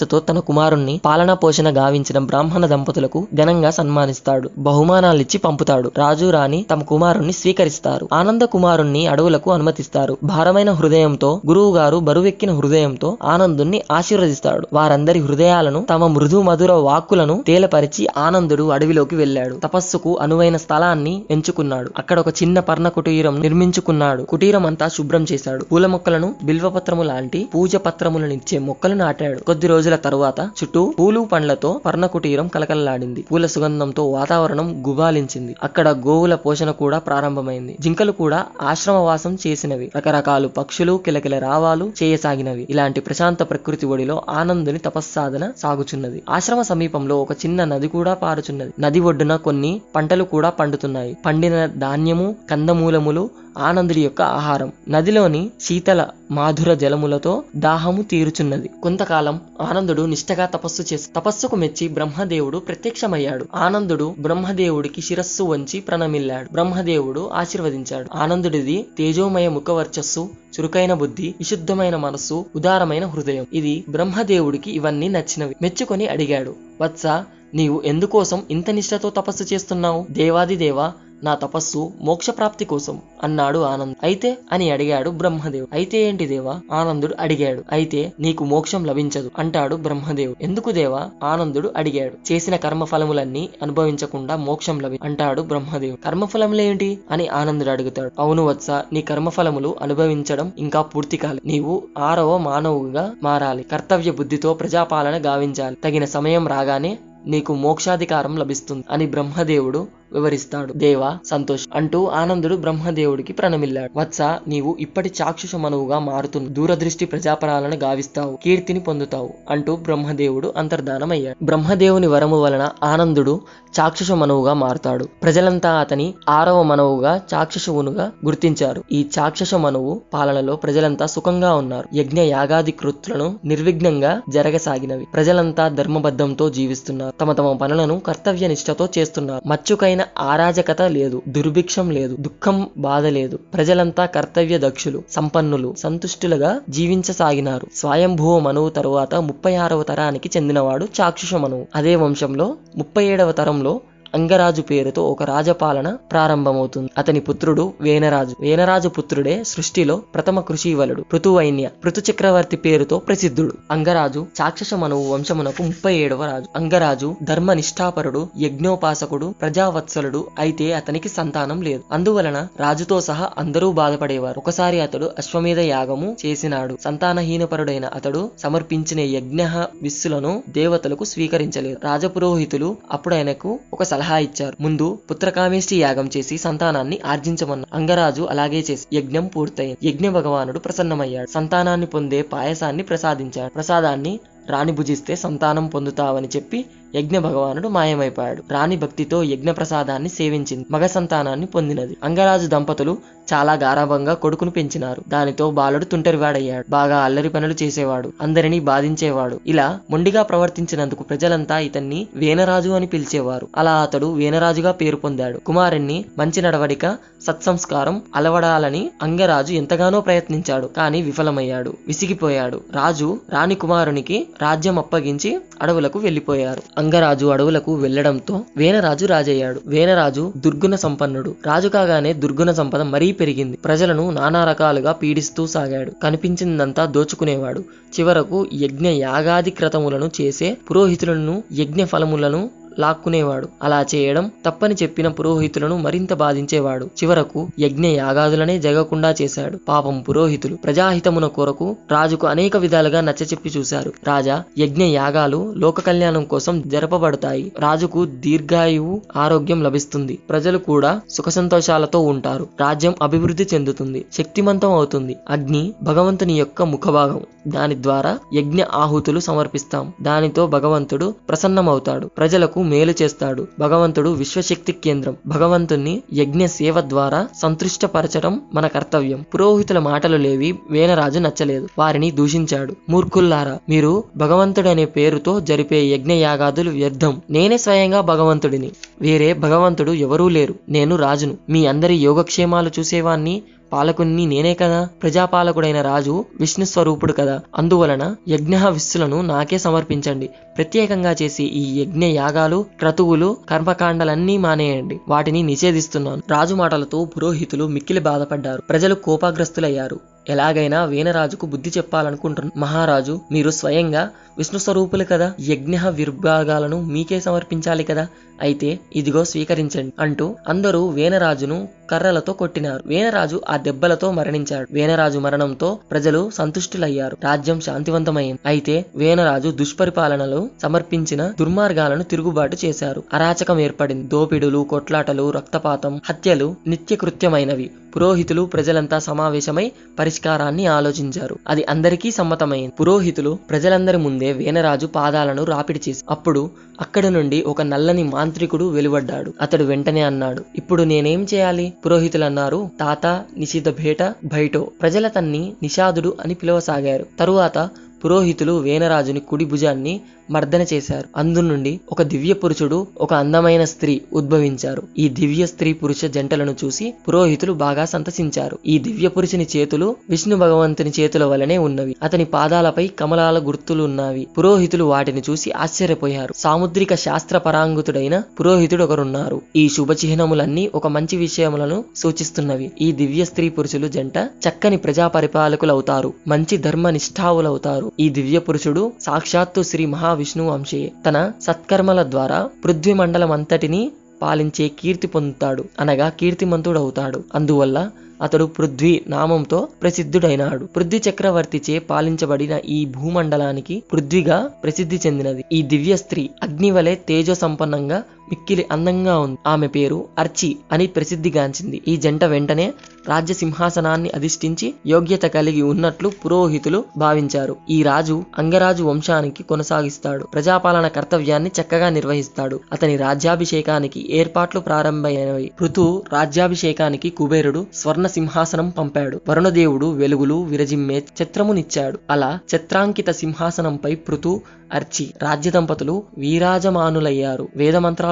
కృతజ్ఞతతో 0.00 0.32
తన 0.32 0.38
కుమారుణ్ణి 0.38 1.00
పాలన 1.04 1.32
పోషణ 1.32 1.68
గావించిన 1.76 2.18
బ్రాహ్మణ 2.18 2.66
దంపతులకు 2.66 3.26
ఘనంగా 3.34 3.70
సన్మానిస్తాడు. 3.70 4.50
బహుమానాలిచ్చి 4.58 5.38
పంపుతాడు. 5.38 5.92
రాజు 5.98 6.30
రాణి 6.30 6.58
తమ 6.70 6.82
కుమారుణ్ణి 6.82 7.32
స్వీకరిస్తారు. 7.32 8.08
ఆనంద 8.12 8.42
కుమారుణ్ణి 8.42 9.02
అడవులకు 9.06 9.50
అనుమతిస్తారు. 9.52 10.16
భారమైన 10.24 10.70
హృదయంతో 10.72 11.30
గురువు 11.46 11.76
గారు 11.76 11.96
బరువెక్కిన 12.08 12.52
హృదయంతో 12.52 13.08
ఆనందుణ్ణి 13.24 13.82
ఆశీర్వదిస్తాడు. 13.92 14.66
వారందరి 14.72 15.20
హృదయాలను 15.20 15.86
తమ 15.90 16.06
మృదు 16.06 16.42
మధుర 16.42 16.72
వాక్కులను 16.88 17.44
తేలపరిచి 17.46 18.08
ఆనందుడు 18.18 18.70
అడవిలోకి 18.70 19.16
వెళ్ళాడు. 19.16 19.54
తపస్సుకు 19.64 20.18
అనువైన 20.18 20.56
స్థలాన్ని 20.56 21.14
ఎంచుకున్నాడు. 21.30 21.90
అక్కడ 21.98 22.18
ఒక 22.20 22.28
చిన్న 22.40 22.60
పర్ణ 22.60 22.88
కుటీరం 22.88 23.40
నిర్మించుకున్నాడు. 23.40 24.22
కుటీరం 24.22 24.66
అంతా 24.66 24.88
శుభ్రం 24.88 25.26
చేశాడు. 25.32 25.64
పూల 25.64 25.86
మొక్కలను 25.86 26.34
బిల్వపత్రము 26.44 27.02
లాంటి 27.02 27.48
పూజ 27.54 27.76
పత్రములనిచ్చే 27.76 28.58
మొక్కలు 28.58 28.94
నాటాడు. 28.94 29.38
కొద్ది 29.40 29.66
రోజుల 29.66 29.89
తరువాత 29.96 30.40
చుట్టూ 30.40 30.94
పూలు 31.00 31.20
పండ్లతో 31.20 31.80
పర్ణకుటీరం 31.86 32.48
కలకలలాడింది. 32.48 33.24
పూల 33.32 33.46
సుగంధంతో 33.46 34.10
వాతావరణం 34.10 34.84
గుబాలించింది. 34.88 35.56
అక్కడ 35.62 35.88
గోవుల 35.88 36.34
పోషణ 36.34 36.70
కూడా 36.70 36.98
ప్రారంభమైంది. 36.98 37.76
జింకలు 37.80 38.12
కూడా 38.12 38.46
ఆశ్రమవాసం 38.62 39.38
చేసినవి. 39.46 39.92
రకరకాలు 39.96 40.48
పక్షులు 40.48 41.00
కిలకిల 41.06 41.38
రావాలు 41.38 41.92
చేయసాగినవి. 42.02 42.66
ఇలాంటి 42.70 43.00
ప్రశాంత 43.00 43.42
ప్రకృతి 43.42 43.86
ఒడిలో 43.86 44.22
ఆనందుని 44.28 44.78
తపస్సాధన 44.78 45.52
సాగుచున్నది. 45.58 46.22
ఆశ్రమ 46.30 46.62
సమీపంలో 46.62 47.22
ఒక 47.22 47.32
చిన్న 47.32 47.64
నది 47.64 47.88
కూడా 47.88 48.14
పారుచున్నది. 48.14 48.72
నది 48.80 49.00
ఒడ్డున 49.00 49.36
కొన్ని 49.36 49.80
పంటలు 49.96 50.24
కూడా 50.24 50.50
పండుతున్నాయి. 50.50 51.16
పండిన 51.26 51.66
ధాన్యము 51.66 52.36
కందమూలములు 52.50 53.30
ఆనందుడి 53.60 54.04
యొక్క 54.04 54.22
ఆహారం. 54.22 54.72
నదిలోని 54.88 55.50
శీతల 55.60 56.06
మాధుర 56.30 56.74
జలములతో 56.74 57.42
దాహము 57.56 58.02
తీరుచున్నది. 58.02 58.70
కొంతకాలం 58.82 59.40
ఆనందుడు 59.60 60.02
నిష్టగా 60.02 60.46
తపస్సు 60.46 60.82
చేసి 60.82 61.08
తపస్సుకు 61.16 61.56
మెచ్చి 61.56 61.88
బ్రహ్మదేవుడు 61.88 62.58
ప్రత్యక్షమయ్యాడు. 62.58 63.46
ఆనందుడు 63.54 64.14
బ్రహ్మదేవుడికి 64.18 65.02
శిరస్సు 65.02 65.42
వంచి 65.42 65.80
ప్రణమిల్లాడు. 65.80 66.48
బ్రహ్మదేవుడు 66.52 67.30
ఆశీర్వదించాడు. 67.32 68.08
ఆనందుడిది 68.14 68.86
తేజోమయ 68.98 69.48
ముఖవర్చస్సు 69.48 70.28
చురుకైన 70.60 70.94
బుద్ధి 70.94 71.34
విశుద్ధమైన 71.38 71.96
మనస్సు 71.96 72.44
ఉదారమైన 72.56 73.06
హృదయం. 73.06 73.46
ఇది 73.52 73.84
బ్రహ్మదేవుడికి 73.88 74.70
ఇవన్నీ 74.70 75.08
నచ్చినవి. 75.08 75.56
మెచ్చుకొని 75.62 76.08
అడిగాడు 76.08 76.54
వత్స 76.80 77.06
నీవు 77.54 77.82
ఎందుకోసం 77.84 78.42
ఇంత 78.50 78.70
నిష్ఠతో 78.70 79.10
తపస్సు 79.10 79.54
చేస్తున్నావు? 79.54 80.06
దేవాది 80.10 80.56
దేవా 80.56 80.92
నా 81.24 81.34
తపస్సు 81.34 81.92
మోక్షప్రాప్తి 82.00 82.64
కోసం 82.64 83.00
అన్నాడు 83.24 83.58
ఆనంద్. 83.58 83.94
అయితే 84.02 84.38
అని 84.52 84.70
అడిగాడు 84.70 85.10
బ్రహ్మదేవుడు 85.10 85.74
అయితే 85.74 86.02
ఏంటి 86.02 86.26
దేవా? 86.26 86.60
ఆనందుడు 86.72 87.14
అడిగాడు. 87.20 87.64
అయితే 87.72 88.12
నీకు 88.20 88.44
మోక్షం 88.44 88.84
లభించదు 88.84 89.30
అంటాడు 89.38 89.76
బ్రహ్మదేవుడు 89.76 90.44
ఎందుకు 90.44 90.70
దేవా? 90.70 91.10
ఆనందుడు 91.22 91.72
అడిగాడు. 91.76 92.32
చేసిన 92.32 92.56
కర్మఫలములన్నీ 92.56 93.48
అనుభవించకుండా 93.62 94.36
మోక్షం 94.36 94.80
లభి 94.80 94.98
అంటాడు 95.02 95.42
బ్రహ్మదేవుడు 95.42 96.04
కర్మఫలములేంటి 96.04 96.98
అని 97.10 97.28
ఆనందుడు 97.28 97.70
అడుగుతాడు. 97.70 98.10
అవును 98.18 98.46
వత్స 98.46 98.70
నీ 98.70 99.02
కర్మఫలములు 99.02 99.76
అనుభవించడం 99.82 100.52
ఇంకా 100.58 100.82
పూర్తి 100.82 101.16
కాలేదు 101.16 101.48
నీవు 101.48 101.82
ఆరవ 101.98 102.38
మానవుగా 102.38 103.14
మారాలి. 103.22 103.62
కర్తవ్య 103.62 104.10
బుద్ధితో 104.10 104.54
ప్రజాపాలన 104.54 105.26
గావించాలి. 105.26 105.76
తగిన 105.84 106.04
సమయం 106.04 106.48
రాగానే 106.48 106.98
నీకు 107.26 107.54
మోక్షాధికారం 107.54 108.38
లభిస్తుంది 108.38 108.84
అని 108.90 109.06
బ్రహ్మదేవుడు 109.06 109.99
వివరిస్తాడు. 110.12 110.72
దేవా 110.72 111.18
సంతోష్ 111.24 111.66
అంటూ 111.74 112.06
ఆనందుడు 112.06 112.56
బ్రహ్మదేవుడికి 112.56 113.32
ప్రణమిల్లాడు. 113.32 113.98
వత్స 113.98 114.22
నీవు 114.22 114.76
ఇప్పటి 114.80 115.12
చాక్షుష 115.22 115.54
మనువుగా 115.54 115.98
మారుతున్న 115.98 116.48
దూరదృష్టి 116.48 117.04
ప్రజాపరాలను 117.04 117.76
గావిస్తావు 117.76 118.38
కీర్తిని 118.44 118.80
పొందుతావు 118.80 119.30
అంటూ 119.50 119.76
బ్రహ్మదేవుడు 119.76 120.52
అంతర్ధానమయ్యాడు. 120.56 121.44
బ్రహ్మదేవుని 121.44 122.06
వరము 122.06 122.42
వలన 122.42 122.68
ఆనందుడు 122.82 123.40
చాక్షుష 123.80 124.12
మనువుగా 124.12 124.52
మారుతాడు. 124.52 125.06
ప్రజలంతా 125.22 125.70
అతని 125.72 126.14
ఆరవ 126.28 126.62
మనవుగా 126.62 127.20
చాక్షుషువునుగా 127.34 128.12
గుర్తించారు. 128.24 128.84
ఈ 128.92 129.08
చాక్షుష 129.18 129.54
మనువు 129.54 130.00
పాలనలో 130.14 130.56
ప్రజలంతా 130.56 131.06
సుఖంగా 131.06 131.54
ఉన్నారు. 131.54 131.88
యజ్ఞ 131.94 132.20
యాగాది 132.20 132.72
కృత్తులను 132.72 133.38
నిర్విఘ్నంగా 133.44 134.22
జరగసాగినవి. 134.30 135.06
ప్రజలంతా 135.14 135.68
ధర్మబద్ధంతో 135.68 136.50
జీవిస్తున్నారు. 136.50 137.14
తమ 137.20 137.32
తమ 137.32 137.52
పనులను 137.52 138.00
కర్తవ్య 138.00 138.46
నిష్ఠతో 138.46 138.88
చేస్తున్నారు. 138.98 139.48
మచ్చుకైన 139.48 139.99
ఆరాజకత 140.18 140.82
లేదు 140.82 141.22
దుర్భిక్షం 141.28 141.90
లేదు 141.90 142.16
దుఃఖం 142.20 142.66
బాధ 142.78 143.04
లేదు. 143.06 143.36
ప్రజలంతా 143.54 144.06
కర్తవ్య 144.06 144.58
దక్షులు 144.58 145.02
సంపన్నులు 145.10 145.74
సంతుష్టులుగా 145.78 146.60
జీవించసాగినారు. 146.68 147.66
స్వయంభూవ 147.74 148.40
మనువు 148.40 148.68
తరువాత 148.68 149.14
ముప్పై 149.14 149.54
ఆరవ 149.54 149.82
తరానికి 149.82 150.30
చెందినవాడు 150.36 150.84
చాక్షుష 151.00 151.34
మనువు 151.34 151.66
అదే 151.74 151.94
వంశంలో 151.96 152.56
ముప్పై 152.76 153.04
ఏడవ 153.04 153.32
తరంలో 153.32 153.72
అంగరాజు 154.14 154.62
పేరుతో 154.62 155.10
ఒక 155.10 155.22
రాజపాలన 155.22 155.94
ప్రారంభమవుతుంది. 155.94 156.90
అతని 156.98 157.20
పుత్రుడు 157.20 157.72
వేనరాజు. 157.80 158.36
వేనరాజు 158.40 158.88
పుత్రుడే 158.88 159.44
సృష్టిలో 159.44 159.96
ప్రథమ 159.96 160.40
కృషివలుడు 160.40 161.02
పృథువైన్య 161.02 161.70
పృథు 161.84 162.10
చక్రవర్తి 162.10 162.56
పేరుతో 162.56 162.98
ప్రసిద్ధుడు. 162.98 163.52
అంగరాజు 163.70 164.26
చాక్షస 164.40 164.74
మనువు 164.74 165.12
వంశమునకు 165.12 165.62
ముప్పై 165.62 165.94
ఏడవ 165.94 166.24
రాజు. 166.24 166.46
అంగరాజు 166.56 167.14
ధర్మ 167.22 167.52
నిష్ఠాపరుడు 167.52 168.28
యజ్ఞోపాసకుడు 168.38 169.34
ప్రజావత్సలుడు 169.40 170.26
అయితే 170.38 170.72
అతనికి 170.72 171.08
సంతానం 171.08 171.62
లేదు. 171.62 171.82
అందువలన 171.92 172.46
రాజుతో 172.60 173.00
సహా 173.00 173.30
అందరూ 173.38 173.72
బాధపడేవారు. 173.72 174.38
ఒకసారి 174.38 174.80
అతడు 174.80 175.10
అశ్వమేధ 175.18 175.58
యాగము 175.58 176.16
చేసినాడు. 176.26 176.78
సంతానహీనపరుడైన 176.84 177.84
అతడు 177.84 178.30
సమర్పించిన 178.38 179.00
యజ్ఞ 179.00 179.46
విస్సులను 179.82 180.42
దేవతలకు 180.48 181.04
స్వీకరించలేదు. 181.04 181.78
రాజపురోహితులు 181.84 182.76
అప్పుడు 182.92 183.14
ఆయనకు 183.14 183.58
ఒక 183.72 183.82
సలహా 184.00 184.18
ఇచ్చారు. 184.18 184.56
ముందు 184.60 184.98
పుత్రకామేష్టి 185.10 185.76
యాగం 185.80 186.10
చేసి 186.16 186.38
సంతానాన్ని 186.38 186.98
ఆర్జించమన్న 187.06 187.64
అంగరాజు 187.72 188.22
అలాగే 188.22 188.60
చేసి 188.70 188.86
యజ్ఞం 188.92 189.26
పూర్తయింది. 189.26 189.88
యజ్ఞ 189.88 190.08
భగవానుడు 190.08 190.58
ప్రసన్నమయ్యాడు. 190.58 191.30
సంతానాన్ని 191.30 191.86
పొందే 191.86 192.22
పాయసాన్ని 192.22 192.82
ప్రసాదించాడు. 192.82 193.52
ప్రసాదాన్ని 193.52 194.12
రాణి 194.48 194.72
భుజిస్తే 194.72 195.16
సంతానం 195.16 195.66
పొందుతావని 195.66 196.28
చెప్పి 196.36 196.64
యజ్ఞ 196.94 197.18
భగవానుడు 197.18 197.68
మాయమైపోయాడు. 197.68 198.42
రాణి 198.50 198.76
భక్తితో 198.76 199.22
యజ్ఞ 199.22 199.50
ప్రసాదాన్ని 199.50 200.08
సేవించింది. 200.08 200.66
మగ 200.70 200.86
సంతానాన్ని 200.86 201.46
పొందినది. 201.46 201.96
అంగరాజు 202.04 202.46
దంపతులు 202.46 202.98
చాలా 203.32 203.52
గారాభంగా 203.52 204.14
కొడుకును 204.14 204.50
పెంచినారు. 204.50 205.02
దానితో 205.08 205.50
బాలుడు 205.50 205.84
తుంటరివాడయ్యాడు. 205.84 206.64
బాగా 206.70 206.98
అల్లరి 206.98 207.28
పనులు 207.28 207.54
చేసేవాడు. 207.62 208.12
అందరినీ 208.22 208.60
బాధించేవాడు. 208.60 209.40
ఇలా 209.46 209.78
మొండిగా 209.90 210.22
ప్రవర్తించినందుకు 210.22 211.02
ప్రజలంతా 211.02 211.58
ఇతన్ని 211.58 212.06
వేనరాజు 212.14 212.70
అని 212.70 212.86
పిలిచేవారు. 212.86 213.48
అలా 213.56 213.72
అతడు 213.72 214.12
వేనరాజుగా 214.12 214.72
పేరు 214.72 214.96
పొందాడు. 214.96 215.38
కుమారుణ్ణి 215.38 216.04
మంచి 216.18 216.42
నడవడిక 216.42 216.96
సత్సంస్కారం 217.22 218.02
అలవడాలని 218.16 218.90
అంగరాజు 219.02 219.52
ఎంతగానో 219.52 220.00
ప్రయత్నించాడు. 220.00 220.66
కానీ 220.66 221.02
విఫలమయ్యాడు. 221.02 221.76
విసిగిపోయాడు. 221.86 222.60
రాజు 222.72 223.20
రాణి 223.30 223.54
కుమారునికి 223.54 224.26
రాజ్యం 224.42 224.78
అప్పగించి 224.78 225.40
అడవులకు 225.62 225.98
వెళ్ళిపోయారు 225.98 226.62
అంగరాజు 226.80 227.26
అడవులకు 227.26 227.72
వెళ్ళడంతో 227.74 228.34
వేనరాజు 228.56 229.06
రాజయ్యాడు. 229.06 229.60
వేనరాజు 229.66 230.22
దుర్గుణ 230.36 230.74
సంపన్నుడు. 230.74 231.34
రాజు 231.46 231.68
కాగానే 231.68 232.12
దుర్గుణ 232.12 232.50
సంపద 232.52 232.82
మరీ 232.94 233.08
పెరిగింది. 233.12 233.58
ప్రజలను 233.64 234.10
నానా 234.10 234.42
రకాలుగా 234.44 234.92
పీడిస్తూ 234.92 235.46
సాగాడు. 235.46 235.92
కనిపించిందంతా 236.02 236.84
దోచుకునేవాడు. 236.96 237.60
చివరకు 237.94 238.38
యజ్ఞ 238.54 238.86
యాగాది 239.04 239.50
క్రతములను 239.50 240.10
చేసే 240.20 240.48
పురోహితులను 240.68 241.36
యజ్ఞ 241.52 241.84
ఫలములను 241.84 242.40
లాక్కునేవాడు. 242.78 243.48
అలా 243.62 243.86
చేయడం 243.94 244.30
తప్పని 244.46 244.74
చెప్పిన 244.82 245.08
పురోహితులను 245.08 245.78
మరింత 245.78 246.14
బాధించేవాడు. 246.14 246.84
చివరకు 246.84 247.48
యజ్ఞ 247.58 247.86
యాగాదులనే 247.86 248.58
జగకుండా 248.58 249.14
చేశాడు. 249.22 249.58
పాపం 249.68 250.00
పురోహితులు 250.00 250.56
ప్రజాహితమున 250.56 251.26
కొరకు 251.26 251.76
రాజుకు 251.90 252.26
అనేక 252.26 252.56
విధాలుగా 252.56 253.00
నచ్చచెప్పి 253.00 253.48
చూశారు. 253.48 253.92
రాజా 254.06 254.42
యజ్ఞ 254.58 254.82
యాగాలు 254.82 255.54
లోక 255.56 255.80
కళ్యాణం 255.80 256.24
కోసం 256.24 256.62
జరపబడతాయి. 256.66 257.52
రాజుకు 257.58 258.04
దీర్ఘాయువు 258.04 259.00
ఆరోగ్యం 259.16 259.62
లభిస్తుంది. 259.62 260.18
ప్రజలు 260.30 260.58
కూడా 260.58 261.00
సుఖ 261.10 261.28
సంతోషాలతో 261.28 262.00
ఉంటారు. 262.00 262.48
రాజ్యం 262.60 262.94
అభివృద్ధి 263.02 263.46
చెందుతుంది. 263.54 264.04
శక్తిమంతం 264.12 264.72
అవుతుంది. 264.72 265.16
అగ్ని 265.30 265.74
భగవంతుని 265.82 266.32
యొక్క 266.32 266.62
ముఖభాగం. 266.62 267.20
దాని 267.48 267.82
ద్వారా 267.82 268.18
యజ్ఞ 268.34 268.64
ఆహుతులు 268.74 269.20
సమర్పిస్తాం. 269.20 269.92
దానితో 270.02 270.46
భగవంతుడు 270.46 271.14
ప్రసన్నమవుతాడు. 271.28 272.06
ప్రజలకు 272.06 272.59
మేలు 272.62 272.94
చేస్తాడు. 273.02 273.46
భగవంతుడు 273.58 274.10
విశ్వశక్తి 274.10 274.72
కేంద్రం. 274.72 275.16
భగవంతుణ్ణి 275.26 276.02
యజ్ఞ 276.12 276.46
సేవ 276.46 276.80
ద్వారా 276.80 277.28
సంతృష్టపరచడం 277.42 278.40
మన 278.54 278.66
కర్తవ్యం. 278.66 279.24
పురోహితుల 279.34 279.78
మాటలు 279.78 280.16
లేవి 280.16 280.58
వేనరాజు 280.70 281.18
నచ్చలేదు 281.18 281.68
వారిని 281.78 282.10
దూషించాడు. 282.10 282.76
మూర్ఖుల్లారా 282.88 283.58
మీరు 283.68 284.04
భగవంతుడనే 284.16 284.84
పేరుతో 284.84 285.40
జరిపే 285.40 285.82
యజ్ఞ 285.82 286.12
యాగాదులు 286.12 286.70
వ్యర్థం. 286.70 287.20
నేనే 287.30 287.58
స్వయంగా 287.58 288.00
భగవంతుడిని. 288.00 288.70
వేరే 289.00 289.32
భగవంతుడు 289.32 289.92
ఎవరూ 289.92 290.28
లేరు. 290.28 290.54
నేను 290.68 290.96
రాజును. 290.96 291.36
మీ 291.48 291.66
అందరి 291.66 291.94
యోగక్షేమాలు 291.94 292.70
చూసేవాణ్ణి 292.78 293.42
పాలకుణ్ణి 293.72 294.26
నేనే 294.26 294.54
కదా. 294.54 294.88
ప్రజాపాలకుడైన 295.02 295.82
రాజు 295.82 296.24
విష్ణు 296.40 296.64
స్వరూపుడు 296.64 297.12
కదా. 297.12 297.40
అందువలన 297.58 298.14
యజ్ఞ 298.28 298.58
విస్సులను 298.68 299.20
నాకే 299.20 299.58
సమర్పించండి. 299.58 300.30
ప్రత్యేకంగా 300.56 301.16
చేసి 301.22 301.44
ఈ 301.44 301.82
యజ్ఞ 301.82 302.04
యాగాలు 302.04 302.66
క్రతువులు 302.78 303.36
కర్మకాండలన్నీ 303.50 304.36
మానేయండి. 304.36 305.00
వాటిని 305.08 305.42
నిషేధిస్తున్నాను. 305.42 306.22
రాజు 306.30 306.54
మాటలతో 306.54 307.04
పురోహితులు 307.04 307.66
మిక్కిలి 307.66 308.00
బాధపడ్డారు. 308.00 308.62
ప్రజలు 308.62 308.94
కోపాగ్రస్తులయ్యారు. 308.94 310.00
ఎలాగైనా 310.28 310.84
వీణరాజుకు 310.84 311.46
బుద్ధి 311.46 311.70
చెప్పాలనుకుంటున్నారు 311.76 312.58
మహారాజు 312.58 313.20
మీరు 313.32 313.50
స్వయంగా 313.50 314.10
విష్ణు 314.38 314.58
స్వరూపులు 314.58 315.04
కదా. 315.04 315.32
యజ్ఞ 315.40 315.88
విర్భాగాలను 315.88 316.82
మీకే 316.82 317.20
సమర్పించాలి 317.20 317.84
కదా. 317.84 318.08
అయితే 318.40 318.78
ఇదిగో 318.96 319.24
స్వీకరించండి 319.24 319.92
అంటూ 320.00 320.36
అందరూ 320.48 320.88
వేనరాజును 320.88 321.68
కర్రలతో 321.90 322.32
కొట్టినారు. 322.32 322.82
వేనరాజు 322.86 323.40
ఆ 323.48 323.56
దెబ్బలతో 323.56 324.10
మరణించాడు. 324.10 324.68
వేనరాజు 324.72 325.18
మరణంతో 325.18 325.78
ప్రజలు 325.90 326.30
సంతుష్టులయ్యారు. 326.34 327.16
రాజ్యం 327.24 327.60
శాంతివంతమైంది. 327.60 328.38
అయితే 328.46 328.84
వేనరాజు 328.96 329.48
దుష్పరిపాలనలో 329.48 330.48
సమర్పించిన 330.62 331.32
దుర్మార్గాలను 331.40 332.02
తిరుగుబాటు 332.02 332.56
చేశారు. 332.64 333.02
అరాచకం 333.12 333.58
ఏర్పడింది. 333.58 334.08
దోపిడులు 334.08 334.66
కొట్లాటలు 334.70 335.30
రక్తపాతం 335.30 336.00
హత్యలు 336.08 336.54
నిత్యకృత్యమైనవి. 336.66 337.70
పురోహితులు 337.96 338.42
ప్రజలంతా 338.42 338.98
సమావేశమై 338.98 339.72
పరిష్కారాన్ని 339.98 340.66
ఆలోచించారు. 340.66 341.36
అది 341.48 341.64
అందరికీ 341.64 342.10
సమ్మతమైంది. 342.10 342.72
పురోహితులు 342.80 343.38
ప్రజలందరి 343.50 343.96
ముందే 343.96 344.32
వేనరాజు 344.32 344.86
పాదాలను 344.86 345.44
రాపిడి 345.44 345.80
చేసి 345.88 346.04
అప్పుడు 346.10 346.50
అక్కడి 346.80 347.10
నుండి 347.10 347.42
ఒక 347.42 347.62
నల్లని 347.62 348.02
మాంత్రికుడు 348.30 348.64
వెలువడ్డాడు. 348.64 349.30
అతడు 349.40 349.64
వెంటనే 349.64 350.02
అన్నాడు 350.02 350.42
ఇప్పుడు 350.56 350.82
నేనేం 350.82 351.26
చేయాలి? 351.34 351.72
పురోహితులన్నారు 351.84 352.70
తాత 352.80 353.06
నిషిద 353.36 353.68
భేట 353.68 354.02
బయటో 354.24 354.60
ప్రజల 354.82 355.08
తన్ని 355.08 355.40
నిషాదుడు 355.62 356.10
అని 356.24 356.34
పిలవసాగారు. 356.34 357.06
తరువాత 357.20 357.58
పురోహితులు 358.04 358.52
వేనరాజుని 358.52 359.20
కుడి 359.20 359.44
భుజాన్ని 359.44 359.94
మర్దన 360.30 360.64
చేశారు. 360.72 361.08
అందు 361.16 361.38
నుండి 361.40 361.80
ఒక 361.92 362.02
దివ్య 362.02 362.32
పురుషుడు 362.32 362.86
ఒక 362.98 363.14
అందమైన 363.14 363.64
స్త్రీ 363.64 364.00
ఉద్భవించారు. 364.12 364.82
ఈ 364.98 365.08
దివ్య 365.08 365.46
స్త్రీ 365.46 365.72
పురుష 365.72 366.04
జంటలను 366.04 366.56
చూసి 366.64 366.94
పురోహితులు 367.08 367.52
బాగా 367.52 367.84
సంతసించారు. 367.84 368.58
ఈ 368.66 368.78
దివ్య 368.78 369.08
పురుషుని 369.08 369.46
చేతులు 369.56 369.96
విష్ణు 370.10 370.36
భగవంతుని 370.36 370.92
చేతుల 371.00 371.24
వలనే 371.24 371.58
ఉన్నవి. 371.58 371.96
అతని 372.02 372.24
పాదాలపై 372.24 372.86
కమలాల 372.86 373.38
గుర్తులు 373.38 373.82
ఉన్నవి. 373.82 374.26
పురోహితులు 374.38 374.84
వాటిని 374.84 375.22
చూసి 375.30 375.52
ఆశ్చర్యపోయారు. 375.52 376.34
సాముద్రిక 376.36 376.94
శాస్త్ర 376.94 377.38
పరాంగుతుడైన 377.38 378.22
పురోహితుడు 378.40 378.84
ఒకరున్నారు. 378.84 379.42
ఈ 379.56 379.68
శుభ 379.68 379.92
చిహ్నములన్నీ 379.92 380.70
ఒక 380.74 380.86
మంచి 380.86 381.16
విషయములను 381.16 381.84
సూచిస్తున్నవి. 381.96 382.70
ఈ 382.80 382.92
దివ్య 382.92 383.24
స్త్రీ 383.24 383.48
పురుషులు 383.48 383.88
జంట 383.88 384.18
చక్కని 384.18 384.76
ప్రజా 384.76 385.08
పరిపాలకులవుతారు 385.08 386.12
మంచి 386.28 386.56
ధర్మ 386.56 386.90
నిష్ఠావులవుతారు 386.90 387.92
ఈ 388.00 388.08
దివ్య 388.08 388.38
పురుషుడు 388.38 388.92
సాక్షాత్తు 389.02 389.62
శ్రీ 389.62 389.86
మహా 389.86 390.12
అంశయే 390.50 390.92
తన 391.06 391.32
సత్కర్మల 391.42 392.02
ద్వారా 392.02 392.50
పృథ్వీ 392.64 392.92
మండలం 392.92 393.32
అంతటిని 393.32 393.92
పాలించే 394.22 394.70
కీర్తి 394.80 395.06
పొందుతాడు. 395.06 395.64
అనగా 395.80 396.08
కీర్తిమంతుడవుతాడు. 396.08 397.24
అందువల్ల 397.34 397.90
అతడు 398.22 398.44
పృథ్వీ 398.44 399.02
నామంతో 399.06 399.68
ప్రసిద్ధుడైనాడు. 399.82 400.64
పృథ్వీ 400.64 401.00
చక్రవర్తిచే 401.10 401.78
పాలించబడిన 401.78 402.60
ఈ 402.68 402.84
భూమండలానికి 402.84 403.82
పృథ్వీగా 403.92 404.50
ప్రసిద్ధి 404.64 405.00
చెందినది. 405.06 405.44
ఈ 405.52 405.62
దివ్య 405.62 405.96
స్త్రీ 405.96 406.30
అగ్ని 406.42 406.70
వలె 406.70 406.96
సంపన్నంగా 407.34 408.02
మిక్కిలి 408.30 408.66
అందంగా 408.72 409.18
ఉంది. 409.18 409.38
ఆమె 409.46 409.66
పేరు 409.66 410.08
అర్చి 410.18 410.56
అని 410.72 410.86
ప్రసిద్ధిగాంచింది. 410.86 411.82
ఈ 411.88 411.96
జంట 411.96 412.24
వెంటనే 412.24 412.72
రాజ్య 413.08 413.34
సింహాసనాన్ని 413.34 414.10
అధిష్ఠించి 414.14 414.74
యోగ్యత 414.86 415.22
కలిగి 415.22 415.62
ఉన్నట్లు 415.62 416.08
పురోహితులు 416.08 416.84
భావించారు. 416.96 417.56
ఈ 417.70 417.82
రాజు 417.82 418.24
అంగరాజు 418.38 418.82
వంశానికి 418.82 419.42
కొనసాగిస్తాడు. 419.42 420.24
ప్రజాపాలన 420.24 420.88
కర్తవ్యాన్ని 420.88 421.50
చక్కగా 421.60 421.88
నిర్వహిస్తాడు. 421.88 422.60
అతని 422.72 422.96
రాజ్యాభిషేకానికి 422.96 424.16
ఏర్పాట్లు 424.16 424.60
ప్రారంభమైనవి. 424.60 425.50
ఋతు 425.62 426.02
రాజ్యాభిషేకానికి 426.12 427.10
కుబేరుడు 427.10 427.66
స్వర్ణ 427.74 428.06
సింహాసనం 428.06 428.70
పంపాడు. 428.70 429.20
వరుణదేవుడు 429.28 429.86
వెలుగులు 429.92 430.42
విరజిమ్మే 430.42 431.02
చిత్రమునిచ్చాడు 431.20 431.98
అలా 432.10 432.38
చిత్రాంకిత 432.54 433.10
సింహాసనంపై 433.10 433.94
పృథు 433.94 434.40
అర్చి 434.72 435.10
రాజ్య 435.22 435.50
దంపతులు 435.50 436.02
వీరాజమానులయ్యారు. 436.18 437.48